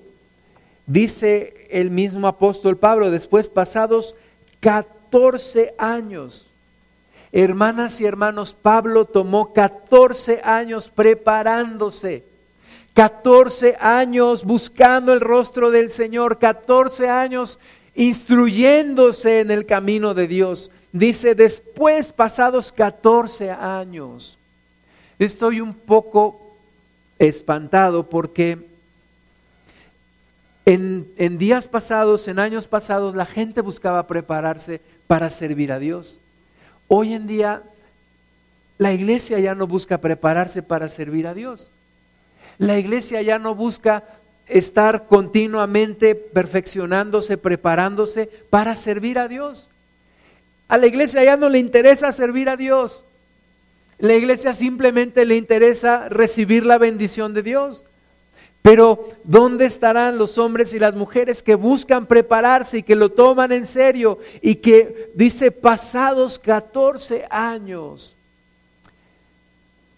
Dice 0.87 1.67
el 1.71 1.91
mismo 1.91 2.27
apóstol 2.27 2.77
Pablo, 2.77 3.11
después 3.11 3.49
pasados 3.49 4.17
14 4.61 5.75
años, 5.79 6.47
hermanas 7.33 8.01
y 8.01 8.05
hermanos, 8.05 8.55
Pablo 8.55 9.05
tomó 9.05 9.53
14 9.53 10.41
años 10.43 10.89
preparándose 10.89 12.25
14 12.95 13.77
años 13.81 14.45
buscando 14.45 15.13
el 15.13 15.21
rostro 15.21 15.71
del 15.73 15.91
Señor, 15.91 16.39
14 16.39 17.09
años 17.09 17.59
instruyéndose 17.97 19.41
en 19.41 19.51
el 19.51 19.67
camino 19.67 20.15
de 20.15 20.29
Dios. 20.29 20.71
Dice, 20.93 21.35
después, 21.35 22.13
pasados 22.13 22.71
14 22.71 23.51
años, 23.51 24.39
estoy 25.19 25.61
un 25.61 25.75
poco 25.75 26.57
espantado 27.19 28.09
porque 28.09 28.59
en, 30.67 31.07
en, 31.17 31.37
días 31.37 31.67
pasados, 31.67 32.29
en 32.29 32.39
años 32.39 32.69
pasados, 32.69 33.17
la 33.17 33.27
gente 33.27 33.61
buscaba 33.61 34.07
prepararse 34.07 34.81
para 35.09 35.31
servir 35.31 35.73
a 35.73 35.81
Dios. 35.81 36.21
Hoy 36.87 37.13
en 37.13 37.27
día, 37.27 37.63
la 38.79 38.93
iglesia 38.93 39.41
ya 39.41 39.57
no 39.57 39.67
busca 39.67 39.99
prepararse 39.99 40.63
para 40.63 40.89
servir 40.89 41.27
a 41.27 41.35
Dios. 41.35 41.71
La 42.59 42.79
iglesia 42.79 43.23
ya 43.23 43.39
no 43.39 43.55
busca 43.55 44.05
estar 44.47 45.07
continuamente 45.07 46.15
perfeccionándose, 46.15 47.39
preparándose 47.39 48.29
para 48.51 48.77
servir 48.77 49.19
a 49.19 49.29
Dios. 49.29 49.69
A 50.69 50.79
la 50.79 50.87
iglesia 50.87 51.25
ya 51.25 51.37
no 51.37 51.49
le 51.49 51.59
interesa 51.59 52.13
servir 52.13 52.49
a 52.49 52.57
Dios. 52.57 53.05
La 53.99 54.15
iglesia 54.15 54.55
simplemente 54.55 55.25
le 55.25 55.37
interesa 55.37 56.09
recibir 56.09 56.67
la 56.67 56.79
bendición 56.79 57.35
de 57.35 57.43
Dios. 57.43 57.85
Pero 58.63 59.11
¿dónde 59.25 59.67
estarán 59.67 60.17
los 60.17 60.39
hombres 60.39 60.73
y 60.73 60.79
las 60.79 60.95
mujeres 60.95 61.43
que 61.43 61.55
buscan 61.55 62.07
prepararse 62.07 62.79
y 62.79 62.83
que 62.83 62.97
lo 62.97 63.11
toman 63.11 63.53
en 63.53 63.67
serio 63.67 64.19
y 64.41 64.57
que 64.57 65.11
dice 65.15 65.51
pasados 65.51 66.39
14 66.39 67.27
años? 67.29 68.17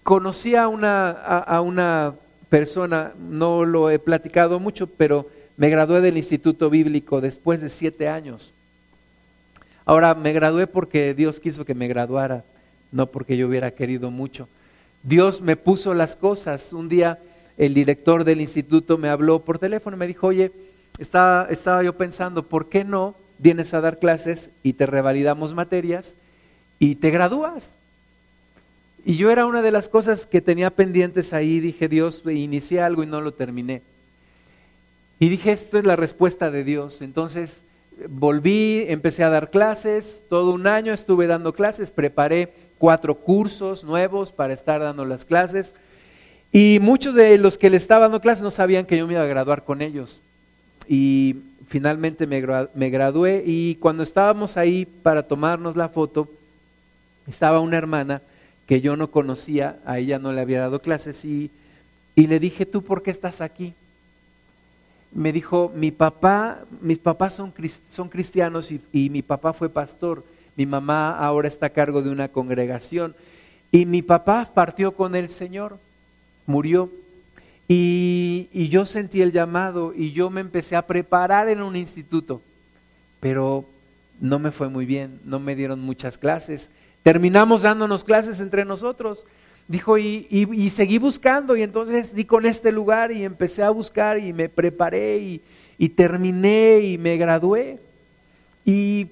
Conocí 0.02 0.57
a 0.57 0.66
una, 0.66 1.11
a 1.11 1.61
una 1.61 2.14
persona, 2.49 3.12
no 3.18 3.64
lo 3.64 3.90
he 3.90 3.99
platicado 3.99 4.59
mucho, 4.61 4.86
pero 4.86 5.26
me 5.57 5.70
gradué 5.70 6.01
del 6.01 6.16
Instituto 6.16 6.70
Bíblico 6.70 7.20
después 7.20 7.61
de 7.61 7.68
siete 7.68 8.09
años. 8.09 8.53
Ahora, 9.84 10.14
me 10.14 10.32
gradué 10.32 10.66
porque 10.66 11.14
Dios 11.14 11.40
quiso 11.40 11.64
que 11.64 11.74
me 11.74 11.88
graduara, 11.88 12.44
no 12.92 13.07
porque 13.07 13.36
yo 13.36 13.49
hubiera 13.49 13.70
querido 13.70 14.11
mucho. 14.11 14.49
Dios 15.03 15.40
me 15.40 15.57
puso 15.57 15.94
las 15.94 16.16
cosas. 16.16 16.72
Un 16.72 16.88
día 16.88 17.18
el 17.57 17.72
director 17.72 18.24
del 18.24 18.40
instituto 18.40 18.99
me 18.99 19.09
habló 19.09 19.40
por 19.40 19.59
teléfono 19.59 19.97
y 19.97 20.01
me 20.01 20.07
dijo, 20.07 20.26
oye, 20.26 20.51
estaba, 20.99 21.47
estaba 21.51 21.82
yo 21.82 21.92
pensando, 21.94 22.42
¿por 22.42 22.68
qué 22.68 22.84
no 22.84 23.14
vienes 23.38 23.74
a 23.74 23.80
dar 23.80 23.99
clases 23.99 24.51
y 24.62 24.72
te 24.74 24.86
revalidamos 24.86 25.55
materias 25.55 26.16
y 26.78 26.97
te 26.97 27.11
gradúas? 27.11 27.74
Y 29.09 29.16
yo 29.16 29.30
era 29.30 29.46
una 29.46 29.62
de 29.62 29.70
las 29.70 29.88
cosas 29.88 30.26
que 30.26 30.40
tenía 30.40 30.70
pendientes 30.70 31.32
ahí, 31.32 31.61
dije, 31.61 31.86
Dios, 31.86 32.24
inicié 32.26 32.80
algo 32.80 33.04
y 33.04 33.07
no 33.07 33.20
lo 33.20 33.32
terminé. 33.32 33.82
Y 35.20 35.28
dije, 35.28 35.52
esto 35.52 35.78
es 35.78 35.84
la 35.84 35.94
respuesta 35.94 36.50
de 36.50 36.64
Dios. 36.64 37.00
Entonces 37.02 37.61
volví, 38.09 38.84
empecé 38.88 39.22
a 39.22 39.28
dar 39.30 39.50
clases, 39.50 40.22
todo 40.28 40.50
un 40.50 40.66
año 40.66 40.92
estuve 40.92 41.28
dando 41.28 41.52
clases, 41.52 41.92
preparé 41.92 42.52
cuatro 42.78 43.14
cursos 43.14 43.84
nuevos 43.84 44.32
para 44.32 44.52
estar 44.52 44.80
dando 44.80 45.04
las 45.04 45.24
clases. 45.24 45.76
Y 46.50 46.78
muchos 46.82 47.14
de 47.14 47.38
los 47.38 47.59
que 47.59 47.70
le 47.70 47.76
estaba 47.76 48.00
dando 48.07 48.20
clases 48.20 48.42
no 48.42 48.50
sabían 48.50 48.86
que 48.86 48.98
yo 48.98 49.07
me 49.07 49.12
iba 49.12 49.22
a 49.22 49.26
graduar 49.26 49.62
con 49.62 49.82
ellos. 49.82 50.20
Y 50.88 51.36
finalmente 51.68 52.26
me, 52.26 52.44
me 52.74 52.90
gradué 52.90 53.44
y 53.46 53.76
cuando 53.76 54.02
estábamos 54.02 54.57
ahí 54.57 54.84
para 54.84 55.22
tomarnos 55.22 55.76
la 55.76 55.88
foto, 55.88 56.28
estaba 57.28 57.61
una 57.61 57.76
hermana 57.76 58.20
que 58.66 58.80
yo 58.80 58.96
no 58.96 59.10
conocía, 59.10 59.78
a 59.86 59.98
ella 59.98 60.18
no 60.18 60.32
le 60.32 60.40
había 60.40 60.60
dado 60.60 60.80
clases 60.80 61.24
y, 61.24 61.50
y 62.14 62.26
le 62.26 62.40
dije, 62.40 62.66
¿tú 62.66 62.82
por 62.82 63.02
qué 63.02 63.10
estás 63.10 63.40
aquí? 63.40 63.74
Me 65.12 65.32
dijo, 65.32 65.72
mi 65.74 65.92
papá, 65.92 66.64
mis 66.80 66.98
papás 66.98 67.34
son, 67.34 67.54
son 67.90 68.08
cristianos 68.08 68.72
y, 68.72 68.80
y 68.92 69.08
mi 69.08 69.22
papá 69.22 69.52
fue 69.52 69.68
pastor, 69.68 70.24
mi 70.56 70.66
mamá 70.66 71.16
ahora 71.16 71.48
está 71.48 71.66
a 71.66 71.70
cargo 71.70 72.02
de 72.02 72.10
una 72.10 72.28
congregación 72.28 73.14
y 73.70 73.86
mi 73.86 74.02
papá 74.02 74.50
partió 74.52 74.92
con 74.92 75.14
el 75.14 75.28
Señor, 75.28 75.78
murió. 76.46 76.90
Y, 77.68 78.48
y, 78.52 78.68
yo 78.68 78.86
sentí 78.86 79.20
el 79.22 79.32
llamado 79.32 79.92
y 79.92 80.12
yo 80.12 80.30
me 80.30 80.40
empecé 80.40 80.76
a 80.76 80.86
preparar 80.86 81.48
en 81.48 81.62
un 81.62 81.74
instituto, 81.74 82.40
pero 83.18 83.64
no 84.20 84.38
me 84.38 84.52
fue 84.52 84.68
muy 84.68 84.86
bien, 84.86 85.18
no 85.24 85.40
me 85.40 85.56
dieron 85.56 85.80
muchas 85.80 86.16
clases 86.16 86.70
Terminamos 87.07 87.62
dándonos 87.62 88.02
clases 88.02 88.40
entre 88.40 88.64
nosotros. 88.64 89.26
Dijo, 89.68 89.96
y, 89.96 90.26
y, 90.28 90.70
seguí 90.70 90.98
buscando 90.98 91.54
y 91.54 91.62
entonces 91.62 92.12
di 92.12 92.24
con 92.24 92.46
este 92.46 92.72
lugar 92.72 93.12
y 93.12 93.22
empecé 93.22 93.62
a 93.62 93.70
buscar 93.70 94.18
y 94.18 94.32
me 94.32 94.48
preparé 94.48 95.18
y, 95.18 95.40
y 95.78 95.90
terminé 95.90 96.80
y 96.80 96.98
me 96.98 97.16
gradué. 97.16 97.78
Y 98.64 99.07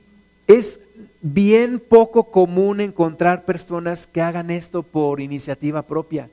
es 0.48 0.80
bien 1.22 1.78
poco 1.78 2.32
común 2.32 2.80
encontrar 2.80 3.44
personas 3.44 4.08
que 4.08 4.20
hagan 4.20 4.50
esto 4.50 4.82
por 4.82 5.20
iniciativa 5.20 5.82
propia. 5.82 6.28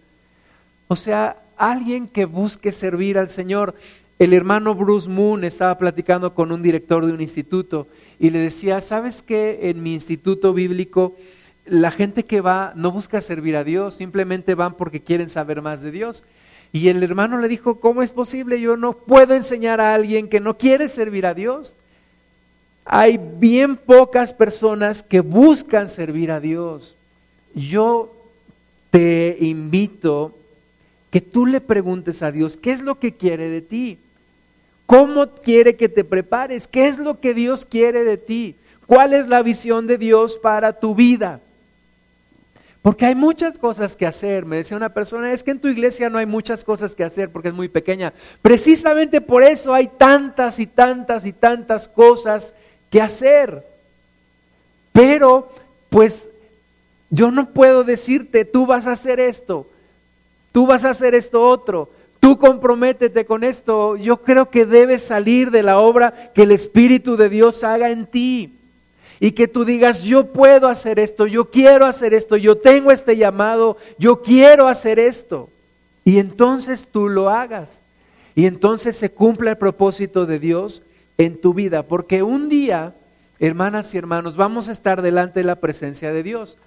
O 0.88 0.95
sea, 0.95 1.38
alguien 1.57 2.07
que 2.07 2.26
busque 2.26 2.72
servir 2.72 3.20
al 3.20 3.30
Señor. 3.30 3.76
El 4.18 4.34
hermano 4.34 4.74
Bruce 4.74 5.07
Moon 5.07 5.43
estaba 5.43 5.78
platicando 5.78 6.34
con 6.34 6.51
un 6.51 6.64
director 6.64 7.05
de 7.05 7.14
un 7.14 7.22
instituto 7.22 7.86
y 8.20 8.32
le 8.32 8.39
decía, 8.39 8.82
¿sabes 8.82 9.22
qué? 9.22 9.70
En 9.70 9.84
mi 9.84 9.93
instituto 9.93 10.55
bíblico 10.55 11.16
la 11.66 11.91
gente 11.91 12.24
que 12.24 12.41
va 12.41 12.74
no 12.76 12.91
busca 12.91 13.22
servir 13.22 13.55
a 13.55 13.64
Dios, 13.64 13.95
simplemente 13.95 14.55
van 14.55 14.74
porque 14.74 15.01
quieren 15.01 15.30
saber 15.30 15.62
más 15.62 15.82
de 15.82 15.91
Dios. 15.91 16.24
Y 16.74 16.88
el 16.88 17.03
hermano 17.03 17.38
le 17.38 17.47
dijo, 17.47 17.80
¿cómo 17.80 18.01
es 18.01 18.12
posible? 18.12 18.62
Yo 18.62 18.78
no 18.78 18.93
puedo 18.93 19.34
enseñar 19.34 19.82
a 19.82 19.93
alguien 19.93 20.30
que 20.30 20.39
no 20.39 20.57
quiere 20.57 20.88
servir 20.88 21.26
a 21.26 21.34
Dios. 21.34 21.76
Hay 22.86 23.20
bien 23.39 23.76
pocas 23.76 24.34
personas 24.34 25.03
que 25.03 25.20
buscan 25.20 25.89
servir 25.89 26.32
a 26.32 26.39
Dios. 26.39 26.95
Yo 27.53 28.14
te 28.89 29.38
invito 29.39 30.36
que 31.12 31.22
tú 31.22 31.45
le 31.45 31.59
preguntes 31.59 32.22
a 32.22 32.32
Dios, 32.32 32.55
¿qué 32.55 32.72
es 32.72 32.82
lo 32.82 32.99
que 32.99 33.14
quiere 33.14 33.49
de 33.49 33.62
ti? 33.62 33.97
¿Cómo 34.86 35.28
quiere 35.28 35.76
que 35.76 35.89
te 35.89 36.03
prepares? 36.03 36.68
¿Qué 36.68 36.88
es 36.88 36.97
lo 36.97 37.20
que 37.20 37.34
Dios 37.34 37.66
quiere 37.66 38.03
de 38.03 38.18
ti? 38.18 38.55
¿Cuál 38.88 39.14
es 39.14 39.28
la 39.28 39.43
visión 39.43 39.88
de 39.88 39.97
Dios 39.97 40.38
para 40.38 40.74
tu 40.74 40.95
vida? 40.95 41.41
Porque 42.82 43.06
hay 43.06 43.16
muchas 43.16 43.60
cosas 43.60 43.96
que 43.96 44.08
hacer. 44.08 44.46
Me 44.46 44.58
decía 44.58 44.76
una 44.76 44.90
persona, 44.90 45.32
es 45.32 45.44
que 45.44 45.52
en 45.52 45.60
tu 45.60 45.68
iglesia 45.68 46.10
no 46.10 46.18
hay 46.18 46.26
muchas 46.26 46.64
cosas 46.64 46.96
que 46.96 47.04
hacer 47.04 47.30
porque 47.30 47.50
es 47.50 47.54
muy 47.54 47.70
pequeña. 47.70 48.12
Precisamente 48.42 49.22
por 49.22 49.44
eso 49.44 49.74
hay 49.74 49.88
tantas 49.88 50.58
y 50.58 50.66
tantas 50.66 51.26
y 51.26 51.34
tantas 51.34 51.88
cosas 51.88 52.56
que 52.90 53.02
hacer. 53.02 53.64
Pero, 54.92 55.52
pues, 55.90 56.30
yo 57.12 57.30
no 57.30 57.50
puedo 57.50 57.84
decirte, 57.84 58.46
tú 58.46 58.66
vas 58.66 58.88
a 58.88 58.94
hacer 58.94 59.20
esto, 59.20 59.68
tú 60.52 60.66
vas 60.66 60.84
a 60.84 60.90
hacer 60.90 61.14
esto 61.14 61.42
otro, 61.42 61.90
tú 62.20 62.38
comprométete 62.38 63.26
con 63.26 63.44
esto. 63.44 63.96
Yo 63.96 64.18
creo 64.18 64.50
que 64.50 64.66
debes 64.66 65.04
salir 65.04 65.52
de 65.52 65.62
la 65.62 65.78
obra 65.78 66.32
que 66.34 66.44
el 66.44 66.52
Espíritu 66.52 67.16
de 67.16 67.30
Dios 67.30 67.64
haga 67.64 67.90
en 67.90 68.08
ti 68.08 68.58
y 69.24 69.34
que 69.34 69.47
tú 69.47 69.65
digas, 69.65 70.01
yo 70.01 70.34
puedo 70.34 70.67
hacer 70.67 70.97
esto, 70.97 71.28
yo 71.28 71.45
quiero 71.45 71.86
hacer 71.86 72.15
esto, 72.15 72.38
yo 72.38 72.55
tengo 72.55 72.91
este 72.91 73.15
llamado, 73.15 73.78
yo 73.99 74.24
quiero 74.24 74.67
hacer 74.67 74.97
esto. 74.97 75.47
Y 76.03 76.17
entonces 76.17 76.88
tú 76.91 77.07
lo 77.07 77.30
hagas. 77.30 77.84
Y 78.34 78.47
entonces 78.47 78.97
se 78.97 79.11
cumple 79.11 79.51
el 79.51 79.57
propósito 79.57 80.26
de 80.26 80.39
Dios 80.39 80.82
en 81.19 81.39
tu 81.39 81.53
vida. 81.53 81.84
Porque 81.84 82.24
un 82.24 82.49
día, 82.49 82.95
hermanas 83.39 83.93
y 83.93 83.99
hermanos, 83.99 84.38
vamos 84.38 84.69
a 84.69 84.72
estar 84.72 85.03
delante 85.03 85.41
de 85.41 85.45
la 85.45 85.57
presencia 85.57 86.11
de 86.11 86.24
Dios. 86.24 86.57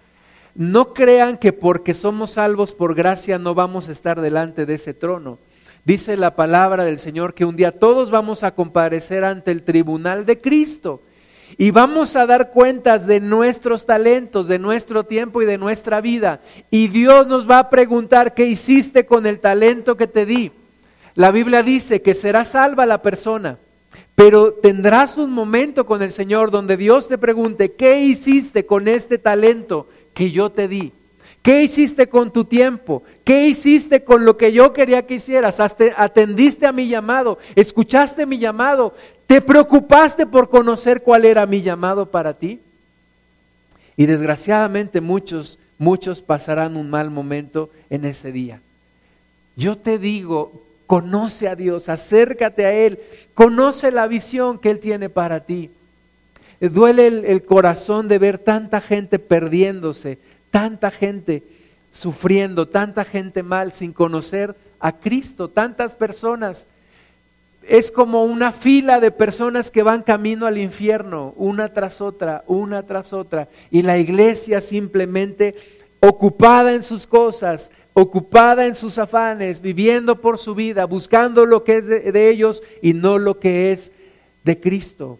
No 0.55 0.95
crean 0.95 1.39
que 1.39 1.53
porque 1.53 1.93
somos 1.93 2.31
salvos 2.31 2.73
por 2.73 2.95
gracia 2.95 3.37
no 3.37 3.57
vamos 3.57 3.89
a 3.89 3.93
estar 3.93 4.21
delante 4.21 4.65
de 4.65 4.75
ese 4.75 4.95
trono. 4.95 5.41
Dice 5.85 6.17
la 6.17 6.37
palabra 6.37 6.85
del 6.85 7.01
Señor 7.01 7.35
que 7.35 7.45
un 7.45 7.57
día 7.57 7.73
todos 7.73 8.13
vamos 8.13 8.45
a 8.45 8.53
comparecer 8.53 9.25
ante 9.25 9.51
el 9.51 9.65
tribunal 9.65 10.25
de 10.25 10.41
Cristo 10.41 11.01
y 11.57 11.71
vamos 11.71 12.17
a 12.17 12.27
dar 12.27 12.51
cuentas 12.51 13.07
de 13.07 13.21
nuestros 13.21 13.87
talentos, 13.87 14.49
de 14.49 14.59
nuestro 14.59 15.05
tiempo 15.05 15.43
y 15.43 15.47
de 15.47 15.59
nuestra 15.59 16.01
vida. 16.01 16.41
Y 16.71 16.89
Dios 16.89 17.27
nos 17.27 17.49
va 17.49 17.59
a 17.59 17.71
preguntar 17.71 18.35
qué 18.35 18.47
hiciste 18.47 19.07
con 19.07 19.27
el 19.27 19.41
talento 19.41 19.97
que 19.97 20.07
te 20.07 20.27
di. 20.27 20.51
La 21.15 21.31
Biblia 21.31 21.63
dice 21.63 22.03
que 22.03 22.15
será 22.15 22.45
salva 22.45 22.87
la 22.87 23.03
persona, 23.03 23.59
Pero 24.17 24.53
tendrás 24.53 25.19
un 25.19 25.33
momento 25.33 25.87
con 25.87 26.01
el 26.01 26.13
Señor 26.13 26.53
donde 26.53 26.77
Dios 26.77 27.09
te 27.09 27.19
pregunte, 27.19 27.73
¿qué 27.73 28.01
hiciste 28.01 28.65
con 28.65 28.87
este 28.87 29.19
talento 29.19 29.89
que 30.15 30.31
yo 30.31 30.51
te 30.51 30.69
di? 30.69 30.93
¿Qué 31.45 31.63
hiciste 31.63 32.09
con 32.09 32.33
tu 32.33 32.47
tiempo? 32.47 33.03
¿Qué 33.23 33.47
hiciste 33.47 34.03
con 34.03 34.25
lo 34.25 34.39
que 34.39 34.51
yo 34.53 34.73
quería 34.73 35.07
que 35.07 35.17
hicieras? 35.17 35.61
¿Atendiste 35.61 36.65
a 36.65 36.73
mi 36.73 36.89
llamado? 36.89 37.39
¿Escuchaste 37.55 38.25
mi 38.25 38.39
llamado? 38.39 38.95
¿Te 39.27 39.41
preocupaste 39.41 40.27
por 40.27 40.51
conocer 40.51 41.03
cuál 41.03 41.25
era 41.25 41.47
mi 41.47 41.63
llamado 41.63 42.07
para 42.07 42.35
ti? 42.35 42.61
Y 43.97 44.07
desgraciadamente 44.07 45.01
muchos, 45.01 45.59
muchos 45.79 46.21
pasarán 46.21 46.77
un 46.77 46.91
mal 46.91 47.11
momento 47.11 47.71
en 47.91 48.05
ese 48.05 48.33
día. 48.33 48.61
Yo 49.57 49.79
te 49.79 49.99
digo, 49.99 50.63
conoce 50.87 51.49
a 51.49 51.55
Dios, 51.55 51.89
acércate 51.89 52.67
a 52.67 52.73
Él, 52.73 52.99
conoce 53.35 53.91
la 53.91 54.07
visión 54.07 54.59
que 54.59 54.71
Él 54.71 54.81
tiene 54.81 55.09
para 55.09 55.41
ti. 55.41 55.71
Duele 56.61 57.07
el, 57.07 57.25
el 57.25 57.45
corazón 57.45 58.09
de 58.09 58.19
ver 58.19 58.39
tanta 58.39 58.81
gente 58.81 59.19
perdiéndose, 59.19 60.19
tanta 60.51 60.91
gente 60.91 61.43
sufriendo, 61.93 62.69
tanta 62.69 63.05
gente 63.05 63.43
mal 63.43 63.73
sin 63.73 63.93
conocer 63.93 64.55
a 64.81 64.93
Cristo, 64.93 65.49
tantas 65.49 65.95
personas. 65.95 66.67
Es 67.69 67.91
como 67.91 68.25
una 68.25 68.53
fila 68.53 69.01
de 69.01 69.11
personas 69.11 69.71
que 69.71 69.83
van 69.83 70.03
camino 70.03 70.47
al 70.47 70.59
infierno, 70.59 71.33
una 71.37 71.73
tras 71.73 72.01
otra, 72.01 72.45
una 72.47 72.83
tras 72.83 73.13
otra, 73.13 73.49
y 73.71 73.83
la 73.83 73.99
iglesia 73.99 74.61
simplemente 74.61 75.55
ocupada 76.01 76.75
en 76.75 76.83
sus 76.83 77.07
cosas, 77.07 77.71
ocupada 77.95 78.67
en 78.67 78.75
sus 78.75 78.99
afanes, 78.99 79.61
viviendo 79.61 80.21
por 80.21 80.39
su 80.39 80.55
vida, 80.55 80.85
buscando 80.85 81.47
lo 81.47 81.65
que 81.65 81.79
es 81.79 81.87
de, 81.87 82.31
ellos 82.31 82.63
y 82.83 82.93
no 82.93 83.19
lo 83.19 83.39
que 83.39 83.73
es 83.73 83.93
de 84.43 84.61
Cristo. 84.61 85.19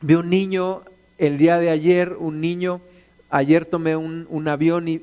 Vi 0.00 0.14
un 0.14 0.30
niño 0.30 0.82
el 1.18 1.38
día 1.38 1.58
de 1.58 1.70
ayer, 1.70 2.14
un 2.18 2.40
niño 2.40 2.80
ayer 3.30 3.64
tomé 3.64 3.96
un, 3.96 4.48
avión 4.48 4.86
y, 4.88 5.00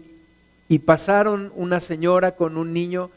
y 0.70 0.80
pasaron 0.80 1.52
una 1.56 1.82
señora 1.82 2.36
con 2.36 2.58
un 2.58 2.72
niño 2.72 3.10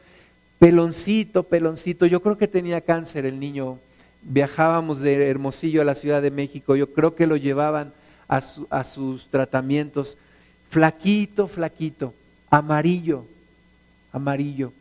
peloncito, 0.58 1.42
peloncito. 1.44 2.06
Yo 2.06 2.20
creo 2.20 2.38
que 2.38 2.48
tenía 2.48 2.80
cáncer 2.80 3.26
el 3.26 3.38
niño. 3.38 3.78
Viajábamos 4.22 5.00
de 5.00 5.28
Hermosillo 5.28 5.82
a 5.82 5.84
la 5.84 5.94
Ciudad 5.94 6.22
de 6.22 6.30
México. 6.30 6.76
Yo 6.76 6.92
creo 6.92 7.14
que 7.14 7.26
lo 7.26 7.36
llevaban 7.36 7.92
a, 8.28 8.40
sus 8.84 9.28
tratamientos. 9.28 10.18
Flaquito, 10.70 11.46
flaquito, 11.46 12.14
amarillo, 12.50 13.24
amarillo, 14.12 14.72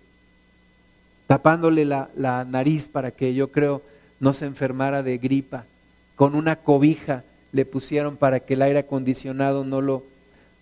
tapándole 1.27 1.85
la, 1.85 2.09
la 2.15 2.45
nariz 2.45 2.87
para 2.87 3.11
que 3.11 3.33
yo 3.33 3.51
creo 3.51 3.81
no 4.19 4.33
se 4.33 4.45
enfermara 4.45 5.03
de 5.03 5.17
gripa. 5.17 5.65
Con 6.15 6.35
una 6.35 6.55
cobija 6.55 7.23
le 7.51 7.65
pusieron 7.65 8.17
para 8.17 8.39
que 8.39 8.55
el 8.55 8.63
aire 8.63 8.79
acondicionado 8.79 9.63
no 9.63 9.81
lo, 9.81 10.03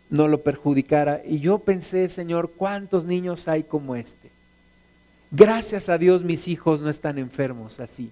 no 0.10 0.28
lo 0.28 0.42
perjudicara. 0.42 1.22
Y 1.26 1.40
yo 1.40 1.60
pensé, 1.60 2.10
Señor, 2.10 2.52
¿cuántos 2.56 3.06
niños 3.06 3.48
hay 3.48 3.64
como 3.64 3.96
este? 3.96 4.21
Gracias 5.32 5.90
a 5.90 5.98
Dios 5.98 6.24
mis 6.24 6.48
hijos 6.48 6.82
no 6.82 6.90
están 6.90 7.18
enfermos 7.18 7.80
así. 7.80 8.12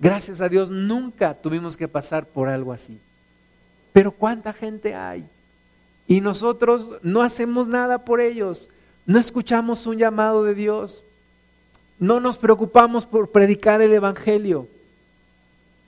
Gracias 0.00 0.40
a 0.40 0.48
Dios 0.48 0.70
nunca 0.70 1.34
tuvimos 1.34 1.76
que 1.76 1.88
pasar 1.88 2.26
por 2.26 2.48
algo 2.48 2.72
así. 2.72 2.98
Pero 3.92 4.12
¿cuánta 4.12 4.52
gente 4.52 4.94
hay? 4.94 5.24
Y 6.06 6.20
nosotros 6.20 6.92
no 7.02 7.22
hacemos 7.22 7.68
nada 7.68 8.04
por 8.04 8.20
ellos. 8.20 8.68
No 9.04 9.18
escuchamos 9.18 9.86
un 9.86 9.98
llamado 9.98 10.42
de 10.44 10.54
Dios. 10.54 11.04
No 11.98 12.20
nos 12.20 12.38
preocupamos 12.38 13.04
por 13.04 13.30
predicar 13.30 13.82
el 13.82 13.92
Evangelio. 13.92 14.68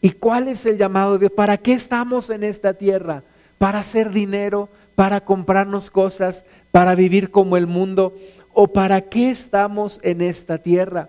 ¿Y 0.02 0.10
cuál 0.10 0.48
es 0.48 0.66
el 0.66 0.76
llamado 0.76 1.12
de 1.14 1.20
Dios? 1.20 1.32
¿Para 1.32 1.56
qué 1.56 1.72
estamos 1.72 2.30
en 2.30 2.44
esta 2.44 2.74
tierra? 2.74 3.22
¿Para 3.58 3.80
hacer 3.80 4.10
dinero? 4.10 4.68
para 5.00 5.22
comprarnos 5.22 5.90
cosas, 5.90 6.44
para 6.72 6.94
vivir 6.94 7.30
como 7.30 7.56
el 7.56 7.66
mundo, 7.66 8.12
o 8.62 8.66
para 8.66 9.00
qué 9.00 9.30
estamos 9.30 9.98
en 10.02 10.20
esta 10.20 10.58
tierra. 10.58 11.08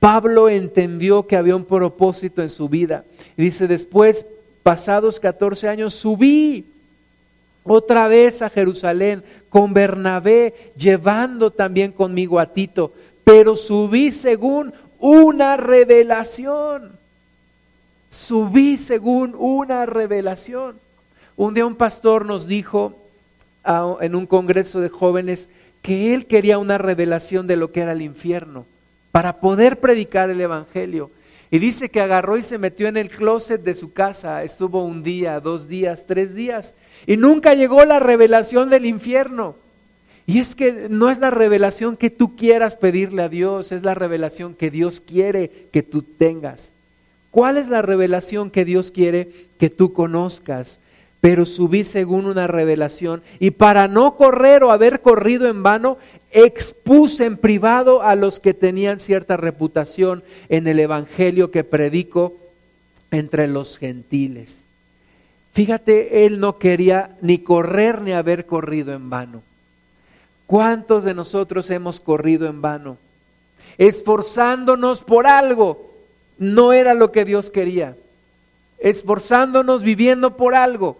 Pablo 0.00 0.48
entendió 0.48 1.26
que 1.26 1.36
había 1.36 1.54
un 1.54 1.66
propósito 1.66 2.40
en 2.40 2.48
su 2.48 2.70
vida. 2.70 3.04
Y 3.36 3.42
dice, 3.42 3.66
después, 3.66 4.24
pasados 4.62 5.20
14 5.20 5.68
años, 5.68 5.92
subí 5.92 6.64
otra 7.62 8.08
vez 8.08 8.40
a 8.40 8.48
Jerusalén 8.48 9.22
con 9.50 9.74
Bernabé, 9.74 10.72
llevando 10.78 11.50
también 11.50 11.92
conmigo 11.92 12.40
a 12.40 12.46
Tito, 12.46 12.94
pero 13.22 13.54
subí 13.54 14.10
según 14.10 14.72
una 14.98 15.58
revelación. 15.58 16.92
Subí 18.08 18.78
según 18.78 19.34
una 19.38 19.84
revelación. 19.84 20.76
Un 21.36 21.52
día 21.52 21.66
un 21.66 21.76
pastor 21.76 22.24
nos 22.24 22.46
dijo, 22.46 22.94
en 24.00 24.14
un 24.14 24.26
congreso 24.26 24.80
de 24.80 24.88
jóvenes 24.88 25.50
que 25.82 26.14
él 26.14 26.26
quería 26.26 26.58
una 26.58 26.78
revelación 26.78 27.46
de 27.46 27.56
lo 27.56 27.72
que 27.72 27.80
era 27.80 27.92
el 27.92 28.02
infierno 28.02 28.66
para 29.12 29.40
poder 29.40 29.80
predicar 29.80 30.30
el 30.30 30.40
Evangelio. 30.40 31.10
Y 31.50 31.58
dice 31.58 31.88
que 31.88 32.00
agarró 32.00 32.36
y 32.36 32.42
se 32.42 32.58
metió 32.58 32.88
en 32.88 32.96
el 32.96 33.08
closet 33.08 33.62
de 33.62 33.74
su 33.74 33.92
casa, 33.92 34.42
estuvo 34.44 34.84
un 34.84 35.02
día, 35.02 35.40
dos 35.40 35.66
días, 35.66 36.04
tres 36.06 36.34
días, 36.34 36.74
y 37.06 37.16
nunca 37.16 37.54
llegó 37.54 37.84
la 37.84 38.00
revelación 38.00 38.68
del 38.68 38.84
infierno. 38.84 39.56
Y 40.26 40.40
es 40.40 40.54
que 40.54 40.88
no 40.90 41.08
es 41.08 41.18
la 41.18 41.30
revelación 41.30 41.96
que 41.96 42.10
tú 42.10 42.36
quieras 42.36 42.76
pedirle 42.76 43.22
a 43.22 43.30
Dios, 43.30 43.72
es 43.72 43.82
la 43.82 43.94
revelación 43.94 44.54
que 44.54 44.70
Dios 44.70 45.00
quiere 45.00 45.50
que 45.72 45.82
tú 45.82 46.02
tengas. 46.02 46.74
¿Cuál 47.30 47.56
es 47.56 47.68
la 47.68 47.80
revelación 47.80 48.50
que 48.50 48.66
Dios 48.66 48.90
quiere 48.90 49.30
que 49.58 49.70
tú 49.70 49.94
conozcas? 49.94 50.80
Pero 51.20 51.46
subí 51.46 51.84
según 51.84 52.26
una 52.26 52.46
revelación 52.46 53.22
y 53.40 53.50
para 53.50 53.88
no 53.88 54.16
correr 54.16 54.62
o 54.62 54.70
haber 54.70 55.00
corrido 55.00 55.48
en 55.48 55.62
vano, 55.62 55.98
expuse 56.30 57.24
en 57.24 57.36
privado 57.36 58.02
a 58.02 58.14
los 58.14 58.38
que 58.38 58.54
tenían 58.54 59.00
cierta 59.00 59.36
reputación 59.36 60.22
en 60.48 60.66
el 60.66 60.78
Evangelio 60.78 61.50
que 61.50 61.64
predico 61.64 62.34
entre 63.10 63.48
los 63.48 63.78
gentiles. 63.78 64.64
Fíjate, 65.54 66.26
él 66.26 66.38
no 66.38 66.58
quería 66.58 67.16
ni 67.20 67.38
correr 67.38 68.02
ni 68.02 68.12
haber 68.12 68.46
corrido 68.46 68.92
en 68.92 69.10
vano. 69.10 69.42
¿Cuántos 70.46 71.04
de 71.04 71.14
nosotros 71.14 71.68
hemos 71.70 72.00
corrido 72.00 72.46
en 72.46 72.62
vano? 72.62 72.96
Esforzándonos 73.76 75.00
por 75.00 75.26
algo, 75.26 75.92
no 76.38 76.72
era 76.72 76.94
lo 76.94 77.10
que 77.10 77.24
Dios 77.24 77.50
quería. 77.50 77.96
Esforzándonos 78.78 79.82
viviendo 79.82 80.36
por 80.36 80.54
algo, 80.54 80.96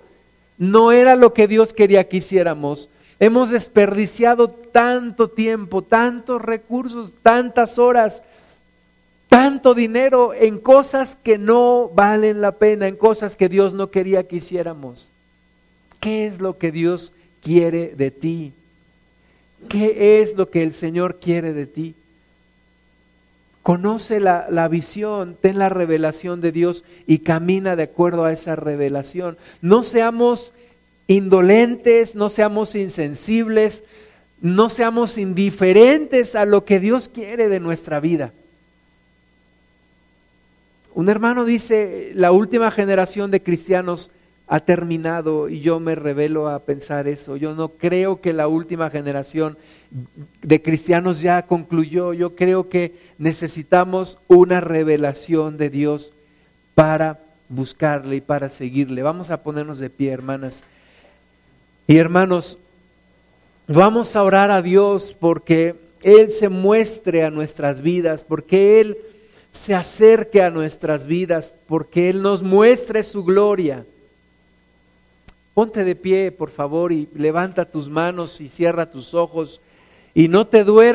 no 0.58 0.92
era 0.92 1.16
lo 1.16 1.32
que 1.32 1.46
Dios 1.46 1.72
quería 1.72 2.08
que 2.08 2.18
hiciéramos. 2.18 2.88
Hemos 3.20 3.50
desperdiciado 3.50 4.48
tanto 4.48 5.28
tiempo, 5.28 5.82
tantos 5.82 6.42
recursos, 6.42 7.12
tantas 7.22 7.78
horas, 7.78 8.22
tanto 9.28 9.74
dinero 9.74 10.34
en 10.34 10.58
cosas 10.58 11.16
que 11.22 11.38
no 11.38 11.88
valen 11.88 12.40
la 12.40 12.52
pena, 12.52 12.86
en 12.86 12.96
cosas 12.96 13.36
que 13.36 13.48
Dios 13.48 13.74
no 13.74 13.90
quería 13.90 14.26
que 14.26 14.36
hiciéramos. 14.36 15.10
¿Qué 16.00 16.26
es 16.26 16.40
lo 16.40 16.58
que 16.58 16.70
Dios 16.70 17.12
quiere 17.42 17.94
de 17.96 18.10
ti? 18.10 18.52
¿Qué 19.68 20.20
es 20.20 20.36
lo 20.36 20.48
que 20.50 20.62
el 20.62 20.72
Señor 20.72 21.16
quiere 21.16 21.52
de 21.52 21.66
ti? 21.66 21.94
Conoce 23.68 24.18
la, 24.18 24.46
la, 24.48 24.66
visión, 24.66 25.36
ten 25.38 25.58
la 25.58 25.68
revelación 25.68 26.40
de 26.40 26.52
Dios 26.52 26.86
y 27.06 27.18
camina 27.18 27.76
de 27.76 27.82
acuerdo 27.82 28.24
a 28.24 28.32
esa 28.32 28.56
revelación. 28.56 29.36
No 29.60 29.84
seamos 29.84 30.52
indolentes, 31.06 32.16
no 32.16 32.30
seamos 32.30 32.74
insensibles, 32.74 33.84
no 34.40 34.70
seamos 34.70 35.18
indiferentes 35.18 36.34
a 36.34 36.46
lo 36.46 36.64
que 36.64 36.80
Dios 36.80 37.10
quiere 37.10 37.50
de 37.50 37.60
nuestra 37.60 38.00
vida. 38.00 38.32
Un 40.94 41.10
hermano 41.10 41.44
dice, 41.44 42.12
la 42.14 42.32
última 42.32 42.70
generación 42.70 43.30
de 43.30 43.42
cristianos 43.42 44.10
ha 44.46 44.60
terminado 44.60 45.50
y 45.50 45.60
yo 45.60 45.78
me 45.78 45.94
revelo 45.94 46.48
a 46.48 46.60
pensar 46.60 47.06
eso. 47.06 47.36
Yo 47.36 47.54
no 47.54 47.68
creo 47.68 48.22
que 48.22 48.32
la 48.32 48.48
última 48.48 48.88
generación 48.88 49.58
de 50.42 50.62
cristianos 50.62 51.20
ya 51.20 51.42
concluyó. 51.42 52.14
Yo 52.14 52.34
creo 52.34 52.70
que 52.70 53.07
necesitamos 53.18 54.18
una 54.28 54.60
revelación 54.60 55.58
de 55.58 55.70
Dios 55.70 56.12
para 56.74 57.18
buscarle 57.48 58.16
y 58.16 58.20
para 58.20 58.48
seguirle. 58.48 59.02
Vamos 59.02 59.30
a 59.30 59.42
ponernos 59.42 59.78
de 59.78 59.90
pie, 59.90 60.12
hermanas. 60.12 60.64
Y 61.86 61.96
hermanos, 61.96 62.58
vamos 63.66 64.14
a 64.14 64.22
orar 64.22 64.50
a 64.50 64.62
Dios 64.62 65.14
porque 65.18 65.74
Él 66.02 66.30
se 66.30 66.48
muestre 66.48 67.24
a 67.24 67.30
nuestras 67.30 67.80
vidas, 67.80 68.22
porque 68.22 68.80
Él 68.80 68.96
se 69.50 69.74
acerque 69.74 70.42
a 70.42 70.50
nuestras 70.50 71.06
vidas, 71.06 71.52
porque 71.66 72.10
Él 72.10 72.22
nos 72.22 72.42
muestre 72.42 73.02
su 73.02 73.24
gloria. 73.24 73.84
Ponte 75.54 75.82
de 75.82 75.96
pie, 75.96 76.30
por 76.30 76.50
favor, 76.50 76.92
y 76.92 77.08
levanta 77.16 77.64
tus 77.64 77.88
manos 77.88 78.40
y 78.40 78.48
cierra 78.48 78.90
tus 78.92 79.12
ojos 79.14 79.60
y 80.14 80.28
no 80.28 80.46
te 80.46 80.62
duermas. 80.62 80.78